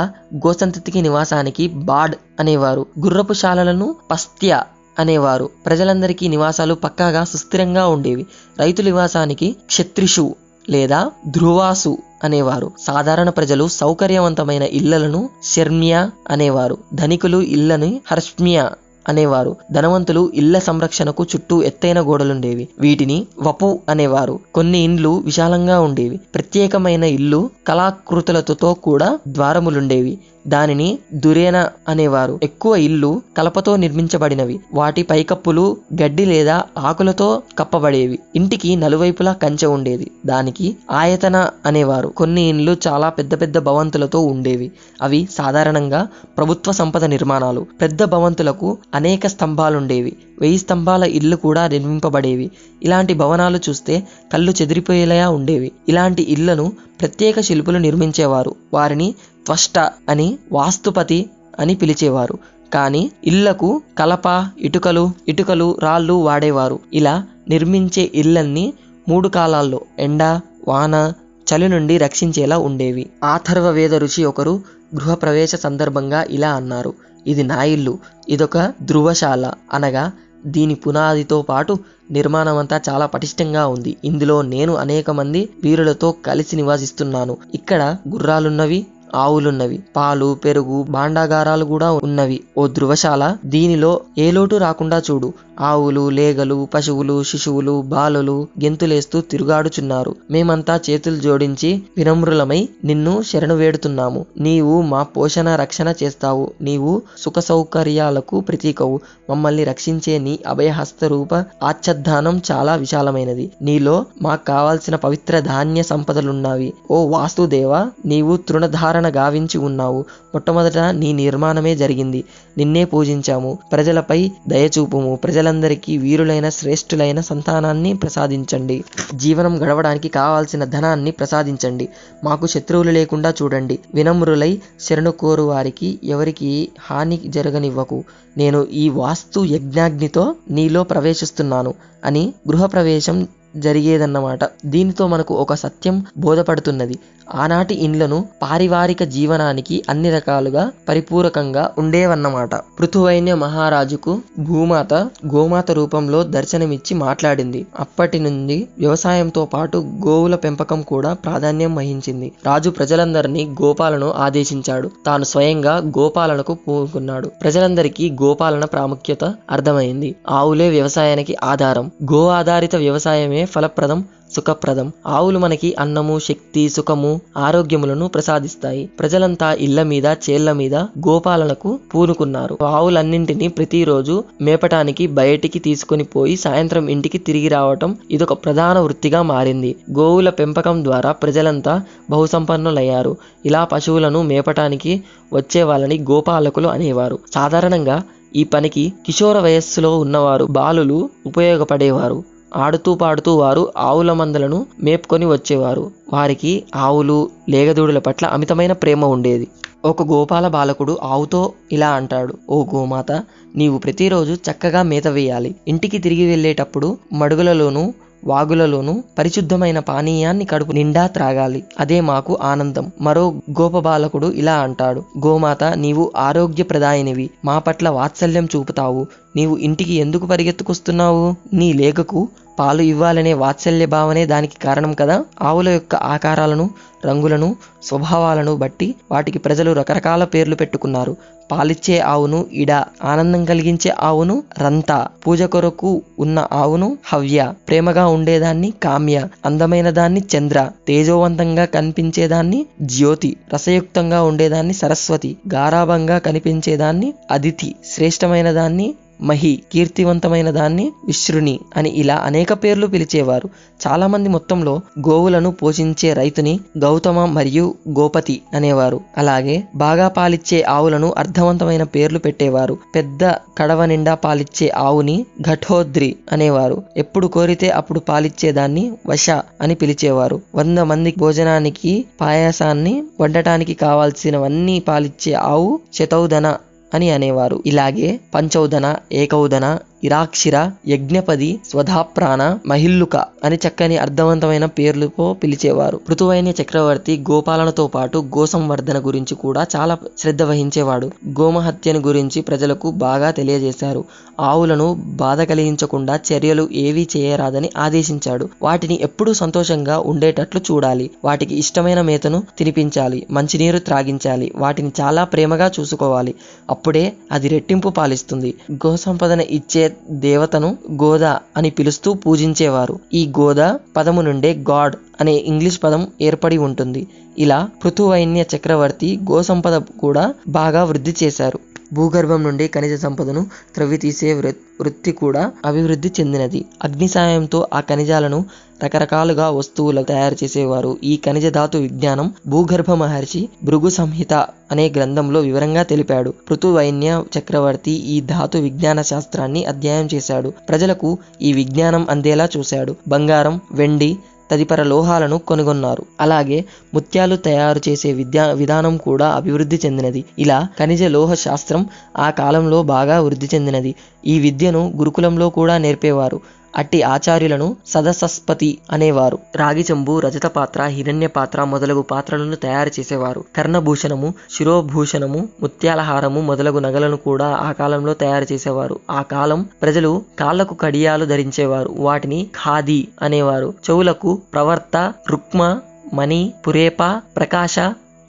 గోసంతతికి 0.47 1.03
నివాసానికి 1.03 1.69
బాడ్ 1.69 2.15
అనేవారు. 2.41 2.87
గుర్రపు 3.05 3.33
శాలలను 3.33 3.97
పస్త్య 4.11 4.63
అనేవారు. 4.99 5.51
ప్రజలందరికీ 5.67 6.29
నివాసాలు 6.29 6.75
పక్కాగా 6.75 7.25
సుస్థిరంగా 7.25 7.87
ఉండేవి. 7.87 8.27
రైతు 8.61 8.83
నివాసానికి 8.83 9.57
క్షత్రిషు 9.67 10.35
లేదా 10.71 11.11
ధ్రువాసు 11.27 11.99
అనేవారు. 12.25 12.73
సాధారణ 12.87 13.31
ప్రజలు 13.31 13.69
సౌకర్యవంతమైన 13.69 14.63
ఇళ్ళను 14.63 15.31
శర్మ్య 15.43 16.11
అనేవారు. 16.31 16.79
ధనికులు 16.95 17.39
ఇళ్ళని 17.39 18.01
హర్ష్మ్య 18.13 18.71
అనేవారు. 19.09 19.57
ధనవంతులు 19.73 20.33
ఇళ్ళ 20.35 20.59
సంరక్షణకు 20.59 21.25
చుట్టూ 21.25 21.63
ఎత్తైన 21.63 22.01
గోడలుండేవి. 22.01 22.69
వీటిని 22.81 23.27
వపు 23.43 23.79
అనేవారు. 23.89 24.39
కొన్ని 24.55 24.79
ఇండ్లు 24.79 25.23
విశాలంగా 25.25 25.81
ఉండేవి. 25.81 26.21
ప్రత్యేకమైన 26.35 27.05
ఇల్లు 27.05 27.51
కళాకృతులతో 27.69 28.75
కూడా 28.75 29.19
ద్వారములుండేవి. 29.29 30.19
దానిని 30.47 30.99
దురేన 31.15 31.69
అనేవారు. 31.89 32.41
ఎక్కువ 32.43 32.77
ఇల్లు 32.77 33.23
కలపతో 33.39 33.77
నిర్మించబడినవి. 33.77 34.61
వాటి 34.75 35.03
పైకప్పులు 35.03 35.77
గడ్డి 36.03 36.25
లేదా 36.25 36.63
ఆకులతో 36.79 37.43
కప్పబడేవి. 37.59 38.19
ఇంటికి 38.37 38.77
నలువైపులా 38.77 39.33
కంచె 39.33 39.67
ఉండేది. 39.67 40.11
దానికి 40.27 40.77
ఆయతన 40.91 41.51
అనేవారు. 41.67 42.09
కొన్ని 42.09 42.43
ఇండ్లు 42.43 42.77
చాలా 42.89 43.09
పెద్ద 43.09 43.41
పెద్ద 43.41 43.59
భవంతులతో 43.59 44.21
ఉండేవి. 44.21 44.73
అవి 45.03 45.29
సాధారణంగా 45.31 46.07
ప్రభుత్వ 46.37 46.73
సంపద 46.73 47.05
నిర్మాణాలు. 47.05 47.67
పెద్ద 47.83 48.05
భవంతులకు 48.05 48.79
అనేక 48.95 49.27
స్తంభాలుండేవి. 49.27 50.17
వెయ్యి 50.41 50.59
స్తంభాల 50.59 51.05
ఇల్లు 51.05 51.37
కూడా 51.37 51.69
నిర్మింపబడేవి. 51.69 52.51
ఇలాంటి 52.83 53.15
భవనాలు 53.15 53.59
చూస్తే 53.69 54.03
కళ్ళు 54.33 54.53
చెదిరిపోయేలా 54.63 55.31
ఉండేవి. 55.31 55.73
ఇలాంటి 55.89 56.33
ఇళ్ళను 56.33 56.73
ప్రత్యేక 57.01 57.41
శిల్పులు 57.41 57.79
నిర్మించేవారు. 57.79 58.55
వారిని 58.75 59.15
త్వష్ట 59.47 59.79
అని 60.09 60.39
వాస్తుపతి 60.53 61.31
అని 61.61 61.75
పిలిచేవారు. 61.75 62.39
కానీ 62.75 63.03
ఇళ్ళకు 63.25 63.83
కలప 63.99 64.27
ఇటుకలు 64.59 65.11
ఇటుకలు 65.29 65.79
రాళ్ళు 65.83 66.13
వాడేవారు. 66.13 66.79
ఇలా 66.95 67.15
నిర్మించే 67.49 68.11
ఇళ్ళన్నీ 68.15 68.73
మూడు 69.09 69.29
కాలాల్లో 69.29 69.81
ఎండ 69.99 70.23
వాన 70.69 71.13
చలి 71.49 71.69
నుండి 71.69 71.99
రక్షించేలా 71.99 72.59
ఉండేవి. 72.59 73.05
ఆథర్వ 73.25 73.67
వేద 73.71 73.95
ఋషి 73.95 74.25
ఒకరు 74.25 74.55
గృహప్రవేశ 74.95 75.55
సందర్భంగా 75.55 76.25
ఇలా 76.31 76.51
అన్నారు. 76.51 76.93
ఇది 77.27 77.43
నా 77.43 77.63
ఇల్లు 77.63 77.99
ఇదొక 78.29 78.73
ధృవశాల 78.83 79.45
అనగా 79.73 80.05
దీని 80.47 80.75
పునాదితో 80.75 81.43
పాటు 81.43 81.79
నిర్మాణం 82.11 82.57
అంతా 82.57 82.81
చాలా 82.89 83.07
పటిష్టంగా 83.07 83.67
ఉంది. 83.67 83.97
ఇందులో 84.05 84.43
నేను 84.43 84.77
అనేక 84.77 85.11
మంది 85.11 85.49
వీరులతో 85.65 86.15
కలిసి 86.27 86.57
నివాసిస్తున్నాను. 86.57 87.37
ఇక్కడ 87.55 87.97
గుర్రాలున్నవి 88.09 88.87
ఆవులున్నవి. 89.15 89.83
పాలు 89.97 90.35
పెరుగు 90.45 90.83
భాండాగారాలు 90.89 91.65
కూడా 91.65 91.93
ఉన్నవి. 91.93 92.41
ఓ 92.59 92.67
ధృవశాల 92.67 93.37
దీనిలో 93.45 94.01
ఏ 94.19 94.31
లోటు 94.31 94.57
రాకుండా 94.57 95.03
చూడు. 95.11 95.33
ఆవులు 95.61 96.09
లేగలు 96.09 96.69
పశువులు 96.75 97.23
శిశువులు 97.23 97.83
బాలులు 97.83 98.49
గెంతులేస్తూ 98.65 99.21
తిరుగాడుచున్నారు. 99.21 100.17
మేమంతా 100.31 100.81
చేతులు 100.91 101.17
జోడించి 101.17 101.83
వినమ్రులమై 101.97 102.69
నిన్ను 102.85 103.23
శరణు 103.23 103.55
వేడుతున్నాము. 103.55 104.27
నీవు 104.39 104.83
మా 104.83 105.03
పోషణ 105.03 105.57
రక్షణ 105.57 105.95
చేస్తావు. 106.03 106.53
నీవు 106.63 107.03
సుఖ 107.19 107.39
సౌకర్యాలకు 107.39 108.41
ప్రతీకవు. 108.41 109.01
మమ్మల్ని 109.31 109.65
రక్షించే 109.65 110.19
నీ 110.19 110.39
అభయహస్త 110.47 111.05
రూప 111.05 111.35
ఆచ్ఛాదనం 111.63 112.43
చాలా 112.53 112.75
విశాలమైనది. 112.75 113.51
నీలో 113.63 114.05
మాకు 114.23 114.47
కావాల్సిన 114.47 114.97
పవిత్ర 114.97 115.41
ధాన్య 115.41 115.83
సంపదలున్నవి 115.83 116.73
ఓ 116.91 117.07
వాస్తుదేవ 117.07 117.91
నీవు 118.07 118.37
తృణధారణ 118.37 119.17
గావించి 119.17 119.59
ఉన్నావు. 119.59 120.05
మొట్టమొదట 120.35 120.79
నీ 120.79 121.13
నిర్మాణమే 121.13 121.77
జరిగింది. 121.77 122.25
నిన్నే 122.59 122.85
పూజించాము. 122.85 123.59
ప్రజలపై 123.73 124.31
దయచూపుము 124.49 125.19
ప్రజలందరికీ 125.47 125.97
వీరులైన 125.97 126.49
శ్రేష్ఠులైన 126.49 127.21
సంతానాన్ని 127.21 127.95
ప్రసాదించండి. 127.95 128.85
జీవనం 129.15 129.63
గడవడానికి 129.63 130.09
కావాల్సిన 130.09 130.65
ధనాన్ని 130.65 131.11
ప్రసాదించండి. 131.11 131.89
మాకు 132.25 132.47
శత్రువులు 132.47 132.91
లేకుండా 132.91 133.35
చూడండి. 133.43 133.79
వినమ్రులై 133.95 134.61
శరణు 134.81 135.11
కోరు 135.11 135.43
వారికి 135.43 135.99
ఎవరికి 136.05 136.69
హాని 136.81 137.21
జరగనివ్వకు. 137.27 138.05
నేను 138.37 138.67
ఈ 138.73 138.89
వాస్తు 138.89 139.41
యజ్ఞాగ్నితో 139.45 140.35
నీలో 140.51 140.85
ప్రవేశిస్తున్నాను 140.85 141.75
అని 142.05 142.35
గృహప్రవేశం 142.49 143.29
జరిగేదన్నమాట. 143.57 144.41
దీనితో 144.67 145.07
మనకు 145.07 145.35
ఒక 145.35 145.55
సత్యం 145.55 146.07
బోధపడుతున్నది. 146.19 146.99
ఆనాటి 147.35 147.75
ఇండ్లను 147.75 148.29
పారివారిక 148.43 149.03
జీవనానికి 149.03 149.85
అన్ని 149.89 150.11
రకాలుగా 150.11 150.71
పరిపూరకంగా 150.89 151.73
ఉండేవన్నమాట. 151.79 152.55
పృథువైన్య 152.55 153.35
మహారాజుకు 153.35 154.21
భూమాత 154.39 154.95
గోమాత 155.35 155.71
రూపంలో 155.71 156.23
దర్శనమిచ్చి 156.23 156.95
మాట్లాడింది. 156.95 157.67
అప్పటి 157.81 158.19
నుండి 158.19 158.69
వ్యవసాయంతో 158.79 159.45
పాటు 159.45 159.79
గోవుల 159.79 160.35
పెంపకం 160.35 160.83
కూడా 160.83 161.15
ప్రాధాన్యం 161.15 161.75
వహించింది. 161.75 162.33
రాజు 162.47 162.71
ప్రజలందరినీ 162.71 163.57
గోపాలను 163.63 164.11
ఆదేశించాడు. 164.11 164.91
తాను 165.07 165.25
స్వయంగా 165.25 165.77
గోపాలనకు 165.77 166.55
పూనుకున్నాడు. 166.55 167.29
ప్రజలందరికీ 167.29 168.11
గోపాలన 168.11 168.65
ప్రాముఖ్యత 168.65 169.25
అర్థమైంది. 169.51 170.17
ఆవులే 170.31 170.69
వ్యవసాయానికి 170.69 171.37
ఆధారం. 171.45 171.91
గో 172.13 172.29
ఆధారిత 172.29 172.77
వ్యవసాయమే 172.77 173.46
ఫలప్రదం 173.47 174.05
సుఖప్రదం. 174.35 174.93
ఆవులు 175.07 175.39
మనకి 175.39 175.69
అన్నము 175.79 176.19
శక్తి 176.19 176.69
సుఖము 176.69 177.21
ఆరోగ్యములను 177.37 178.09
ప్రసాదిస్తాయి. 178.09 178.87
ప్రజలంతా 179.01 179.53
ఇళ్ళ 179.53 179.83
మీద 179.83 180.07
చేళ్ళ 180.27 180.53
మీద 180.53 180.75
గోపాలనకు 180.75 181.79
పూనుకున్నారు. 181.95 182.59
ఆవులన్నింటినీ 182.63 183.49
ప్రతిరోజు 183.49 184.25
మేపటానికి 184.43 185.07
బయటికి 185.07 185.59
తీసుకుని 185.59 186.05
పోయి 186.05 186.37
సాయంత్రం 186.37 186.89
ఇంటికి 186.89 187.19
తిరిగి 187.19 187.49
రావటం 187.49 187.97
ఇదొక 188.11 188.33
ప్రధాన 188.33 188.79
వృత్తిగా 188.79 189.23
మారింది. 189.23 189.77
గోవుల 189.99 190.31
పెంపకం 190.31 190.85
ద్వారా 190.85 191.13
ప్రజలంతా 191.13 191.83
బహుసంపన్నులయ్యారు. 192.11 193.17
ఇలా 193.47 193.65
పశువులను 193.65 194.23
మేపటానికి 194.23 195.05
వచ్చే 195.33 195.63
వాళ్ళని 195.63 195.99
గోపాలకులు 196.11 196.69
అనేవారు. 196.69 197.19
సాధారణంగా 197.35 198.03
ఈ 198.37 198.45
పనికి 198.45 198.93
కిషోర 199.07 199.39
వయస్సులో 199.39 199.99
ఉన్నవారు 199.99 200.45
బాలులు 200.45 201.11
ఉపయోగపడేవారు. 201.27 202.36
ఆడుతూ 202.57 202.95
పాడుతూ 202.95 203.37
వారు 203.37 203.73
ఆవుల 203.79 204.13
మందలను 204.13 204.67
మేపుకొని 204.81 205.27
వచ్చేవారు. 205.27 205.91
వారికి 206.13 206.63
ఆవులు 206.77 207.31
లేగదూడుల 207.49 207.99
పట్ల 207.99 208.27
అమితమైన 208.27 208.73
ప్రేమ 208.73 209.05
ఉండేది. 209.05 209.49
ఒక 209.85 210.03
గోపాల 210.03 210.49
బాలకుడు 210.49 210.99
ఆవుతో 211.03 211.53
ఇలా 211.73 211.89
అంటాడు 211.89 212.35
ఓ 212.51 212.65
గోమాత 212.65 213.13
నీవు 213.57 213.79
ప్రతిరోజు 213.79 214.33
చక్కగా 214.33 214.83
మేత 214.83 215.09
వేయాలి. 215.09 215.55
ఇంటికి 215.69 215.99
తిరిగి 215.99 216.27
వెళ్ళేటప్పుడు 216.27 216.99
మడుగులలోనూ 217.13 217.95
వాగులలోనూ 218.27 219.03
పరిశుద్ధమైన 219.19 219.79
పానీయాన్ని 219.79 220.45
కడుపు 220.45 220.73
నిండా 220.73 221.07
త్రాగాలి. 221.07 221.65
అదే 221.81 222.01
మాకు 222.01 222.39
ఆనందం. 222.43 222.93
మరో 223.01 223.35
గోపబాలకుడు 223.51 224.27
ఇలా 224.27 224.55
అంటాడు. 224.55 225.03
గోమాత 225.27 225.65
నీవు 225.65 226.13
ఆరోగ్యప్రదాయనివి. 226.17 227.31
మా 227.45 227.59
పట్ల 227.59 227.89
వాత్సల్యం 227.89 228.49
చూపుతావు. 228.57 229.07
నీవు 229.37 229.57
ఇంటికి 229.57 229.95
ఎందుకు 229.95 230.27
పరిగెత్తుకొస్తున్నావు? 230.27 231.35
నీ 231.53 231.73
లేఖకు 231.73 232.29
పాలు 232.59 232.83
ఇవ్వాలనే 232.83 233.33
వాత్సల్య 233.35 233.87
భావనే 233.87 234.27
దానికి 234.27 234.59
కారణం 234.59 234.95
కదా? 234.95 235.17
ఆవుల 235.43 235.69
యొక్క 235.69 235.95
ఆకారాలను 235.95 236.71
రంగులను 237.07 237.57
స్వభావాలను 237.83 238.57
బట్టి 238.57 238.95
వాటికి 239.11 239.39
ప్రజలు 239.39 239.73
రకరకాల 239.73 240.25
పేర్లు 240.25 240.55
పెట్టుకున్నారు. 240.55 241.17
పాలిచ్చే 241.53 241.99
ఆవును 242.01 242.47
ఇడ 242.53 242.73
ఆనందం 243.05 243.45
కలిగించే 243.45 243.91
ఆవును 244.01 244.43
రంత 244.63 244.93
పూజ 245.27 245.43
కొరకు 245.43 245.91
ఉన్న 246.19 246.47
ఆవును 246.53 246.99
హవ్య 247.05 247.53
ప్రేమగా 247.69 248.07
ఉండేదాన్ని 248.07 248.71
కామ్య 248.83 249.19
అందమైన 249.45 249.91
దాన్ని 249.91 250.23
చంద్ర 250.37 250.71
తేజోవంతంగా 250.89 251.65
కనిపించేదాన్ని 251.65 252.61
జ్యోతి 252.83 253.37
రసయుక్తంగా 253.55 254.23
ఉండేదాన్ని 254.23 254.75
సరస్వతి 254.75 255.37
గారాభంగా 255.55 256.19
కనిపించేదాన్ని 256.19 257.15
అదితి 257.31 257.77
శ్రేష్టమైన 257.95 258.53
దాన్ని 258.53 258.89
మహి 259.21 259.63
కీర్తివంతమైన 259.73 260.51
దాన్ని 260.51 260.93
విశ్రుని 261.07 261.61
అని 261.77 261.89
ఇలా 261.91 262.15
అనేక 262.15 262.53
పేర్లు 262.53 262.87
పిలిచేవారు. 262.87 263.49
చాలామంది 263.87 264.29
మొత్తంలో 264.29 264.81
గోవులను 265.09 265.51
పోషించే 265.51 266.13
రైతుని 266.13 266.61
గౌతమ 266.79 267.25
మరియు 267.25 267.75
గోపతి 267.89 268.41
అనేవారు. 268.55 269.01
అలాగే 269.19 269.63
బాగా 269.75 270.09
పాలిచ్చే 270.09 270.63
ఆవులను 270.63 271.15
అర్థవంతమైన 271.17 271.83
పేర్లు 271.83 272.19
పెట్టేవారు. 272.19 272.79
పెద్ద 272.95 273.25
కడవ 273.59 273.85
నిండా 273.85 274.15
పాలిచ్చే 274.15 274.69
ఆవుని 274.69 275.27
ఘటోద్రి 275.43 276.17
అనేవారు. 276.33 276.83
ఎప్పుడు 276.97 277.27
కోరితే 277.27 277.69
అప్పుడు 277.69 278.01
పాలిచ్చేదాన్ని 278.01 278.93
వశ 279.07 279.31
అని 279.61 279.75
పిలిచేవారు. 279.75 280.41
వంద 280.55 280.79
మంది 280.79 281.15
భోజనానికి 281.19 282.05
పాయాసాన్ని 282.21 283.03
వండటానికి 283.21 283.75
కావాల్సినవన్నీ 283.75 284.81
పాలిచ్చే 284.81 285.33
ఆవు 285.33 285.81
శతౌదన 285.93 286.57
అని 286.95 287.11
అనేవారు. 287.11 287.63
ఇలాగే 287.67 288.21
పంచౌదన 288.35 288.97
ఏకౌదన 289.13 289.79
ఇరాక్షిర 290.05 290.71
యజ్ఞపది 290.89 291.61
స్వధాప్రాణ 291.71 292.59
మహిల్లుక 292.67 293.17
అని 293.17 293.57
చక్కని 293.57 293.97
అర్థవంతమైన 293.97 294.65
పేర్లతో 294.65 295.33
పిలిచేవారు. 295.33 295.97
పృథువైన 295.97 296.49
చక్రవర్తి 296.49 297.25
గోపాలనతో 297.31 297.87
పాటు 297.87 298.19
గోసంవర్ధన 298.19 299.07
గురించి 299.07 299.35
కూడా 299.35 299.67
చాలా 299.77 299.99
శ్రద్ధ 300.19 300.43
వహించేవాడు. 300.43 301.11
గోమహత్యను 301.41 301.99
గురించి 301.99 302.43
ప్రజలకు 302.43 302.91
బాగా 302.91 303.31
తెలియజేశారు. 303.31 304.05
ఆవులను 304.41 304.95
బాధ 304.95 305.43
కలిగించకుండా 305.43 306.21
చర్యలు 306.33 306.69
ఏవీ 306.73 307.09
చేయరాదని 307.17 307.71
ఆదేశించాడు. 307.77 308.49
వాటిని 308.63 308.99
ఎప్పుడూ 309.03 309.33
సంతోషంగా 309.33 309.99
ఉండేటట్లు 309.99 310.61
చూడాలి. 310.73 311.11
వాటికి 311.25 311.59
ఇష్టమైన 311.59 312.01
మేతను 312.01 312.43
తినిపించాలి. 312.59 313.27
మంచినీరు 313.31 313.79
త్రాగించాలి. 313.79 314.53
వాటిని 314.57 314.93
చాలా 315.01 315.25
ప్రేమగా 315.25 315.71
చూసుకోవాలి. 315.81 316.35
అప్పుడే 316.71 317.13
అది 317.33 317.49
రెట్టింపు 317.49 317.89
పాలిస్తుంది. 317.89 318.55
గోసంపదన 318.73 319.41
ఇచ్చే 319.41 319.86
దేవతను 320.11 320.77
గోదా 321.03 321.41
అని 321.57 321.71
పిలుస్తూ 321.71 322.15
పూజించేవారు. 322.15 322.99
ఈ 323.15 323.33
గోదా 323.39 323.79
పదము 323.97 324.21
నుండే 324.21 324.53
గాడ్ 324.71 324.97
అనే 325.21 325.35
ఇంగ్లీష్ 325.35 325.85
పదం 325.85 326.07
ఏర్పడి 326.21 326.57
ఉంటుంది. 326.57 327.07
ఇలా 327.39 327.69
పృథువైన్య 327.85 328.45
చక్రవర్తి 328.57 329.19
గోసంపద 329.31 329.77
కూడా 329.77 330.35
బాగా 330.49 330.85
వృద్ధి 330.85 331.15
చేశారు. 331.23 331.76
భూగర్భం 331.93 332.43
నుండి 332.43 332.69
ఖనిజ 332.69 333.01
సంపదను 333.01 333.47
త్రవ్వి 333.75 333.97
తీసే 333.97 334.35
వృ- 334.35 334.53
వృత్తి 334.81 335.13
కూడా 335.13 335.53
అభివృద్ధి 335.65 336.13
చెందినది. 336.21 336.65
అగ్ని 336.85 337.09
సాయంతో 337.09 337.67
ఆ 337.75 337.81
ఖనిజాలను 337.81 338.45
రకరకాలుగా 338.85 339.51
వస్తువులు 339.51 340.03
తయారు 340.03 340.37
చేసేవారు. 340.45 340.99
ఈ 341.05 341.21
ఖనిజ 341.27 341.47
ధాతు 341.47 341.79
విజ్ఞానం 341.79 342.35
భూగర్భ 342.47 342.91
మహర్షి 342.91 343.49
భృగు 343.65 343.89
సంహిత 343.89 344.35
అనే 344.71 344.89
గ్రంథంలో 344.97 345.41
వివరంగా 345.41 345.83
తెలిపాడు. 345.83 346.35
పృథువైన్య 346.51 347.25
చక్రవర్తి 347.39 347.91
ఈ 347.91 348.21
ధాతు 348.21 348.59
విజ్ఞాన 348.59 349.03
శాస్త్రాన్ని 349.03 349.65
అధ్యయనం 349.65 350.09
చేశాడు. 350.15 350.53
ప్రజలకు 350.69 351.19
ఈ 351.43 351.53
విజ్ఞానం 351.53 352.07
అందేలా 352.11 352.49
చూశాడు. 352.59 352.97
బంగారం 353.09 353.61
వెండి 353.73 354.17
తదితర 354.51 354.83
లోహాలను 354.83 355.39
కనుగొన్నారు. 355.39 356.03
అలాగే 356.21 356.65
ముత్యాలు 356.95 357.37
తయారు 357.37 357.81
చేసే 357.89 358.13
విద్యా 358.13 358.47
విధానం 358.53 358.97
కూడా 358.97 359.29
అభివృద్ధి 359.29 359.81
చెందినది. 359.87 360.25
ఇలా 360.39 360.69
ఖనిజ 360.79 361.03
లోహ 361.03 361.35
శాస్త్రం 361.35 361.87
ఆ 362.17 362.31
కాలంలో 362.31 362.83
బాగా 362.83 363.21
వృద్ధి 363.21 363.49
చెందినది. 363.55 363.95
ఈ 364.27 364.39
విద్యను 364.39 364.93
గురుకులంలో 364.97 365.51
కూడా 365.51 365.79
నేర్పేవారు. 365.79 366.41
అట్టి 366.77 367.03
ఆచార్యులను 367.03 367.77
సదసస్పతి 367.87 368.79
అనేవారు. 368.91 369.39
రాగి 369.57 369.87
చెంబు 369.91 370.21
రజత 370.21 370.47
పాత్ర 370.47 370.83
హిరణ్య 370.83 371.27
పాత్ర 371.27 371.65
మొదలగు 371.65 372.03
పాత్రలను 372.03 372.57
తయారు 372.57 372.91
చేసేవారు. 373.01 373.45
కర్ణభూషణము 373.57 374.35
శిరోభూషణము 374.51 375.49
ముత్యాలహారము 375.63 376.41
మొదలగు 376.41 376.79
నగలను 376.79 377.17
కూడా 377.17 377.47
ఆ 377.47 377.73
కాలంలో 377.73 378.15
తయారు 378.15 378.47
చేసేవారు. 378.53 379.01
ఆ 379.11 379.23
కాలం 379.23 379.69
ప్రజలు 379.83 380.23
కాళ్ళకు 380.39 380.75
కడియాలు 380.75 381.25
ధరించేవారు. 381.25 381.95
వాటిని 381.97 382.47
ఖాదీ 382.65 383.09
అనేవారు. 383.23 383.75
చెవులకు 383.91 384.43
ప్రవర్త 384.53 385.13
రుక్మ 385.31 385.81
మణి 386.15 386.53
పురేప 386.67 387.03
ప్రకాశ 387.37 387.79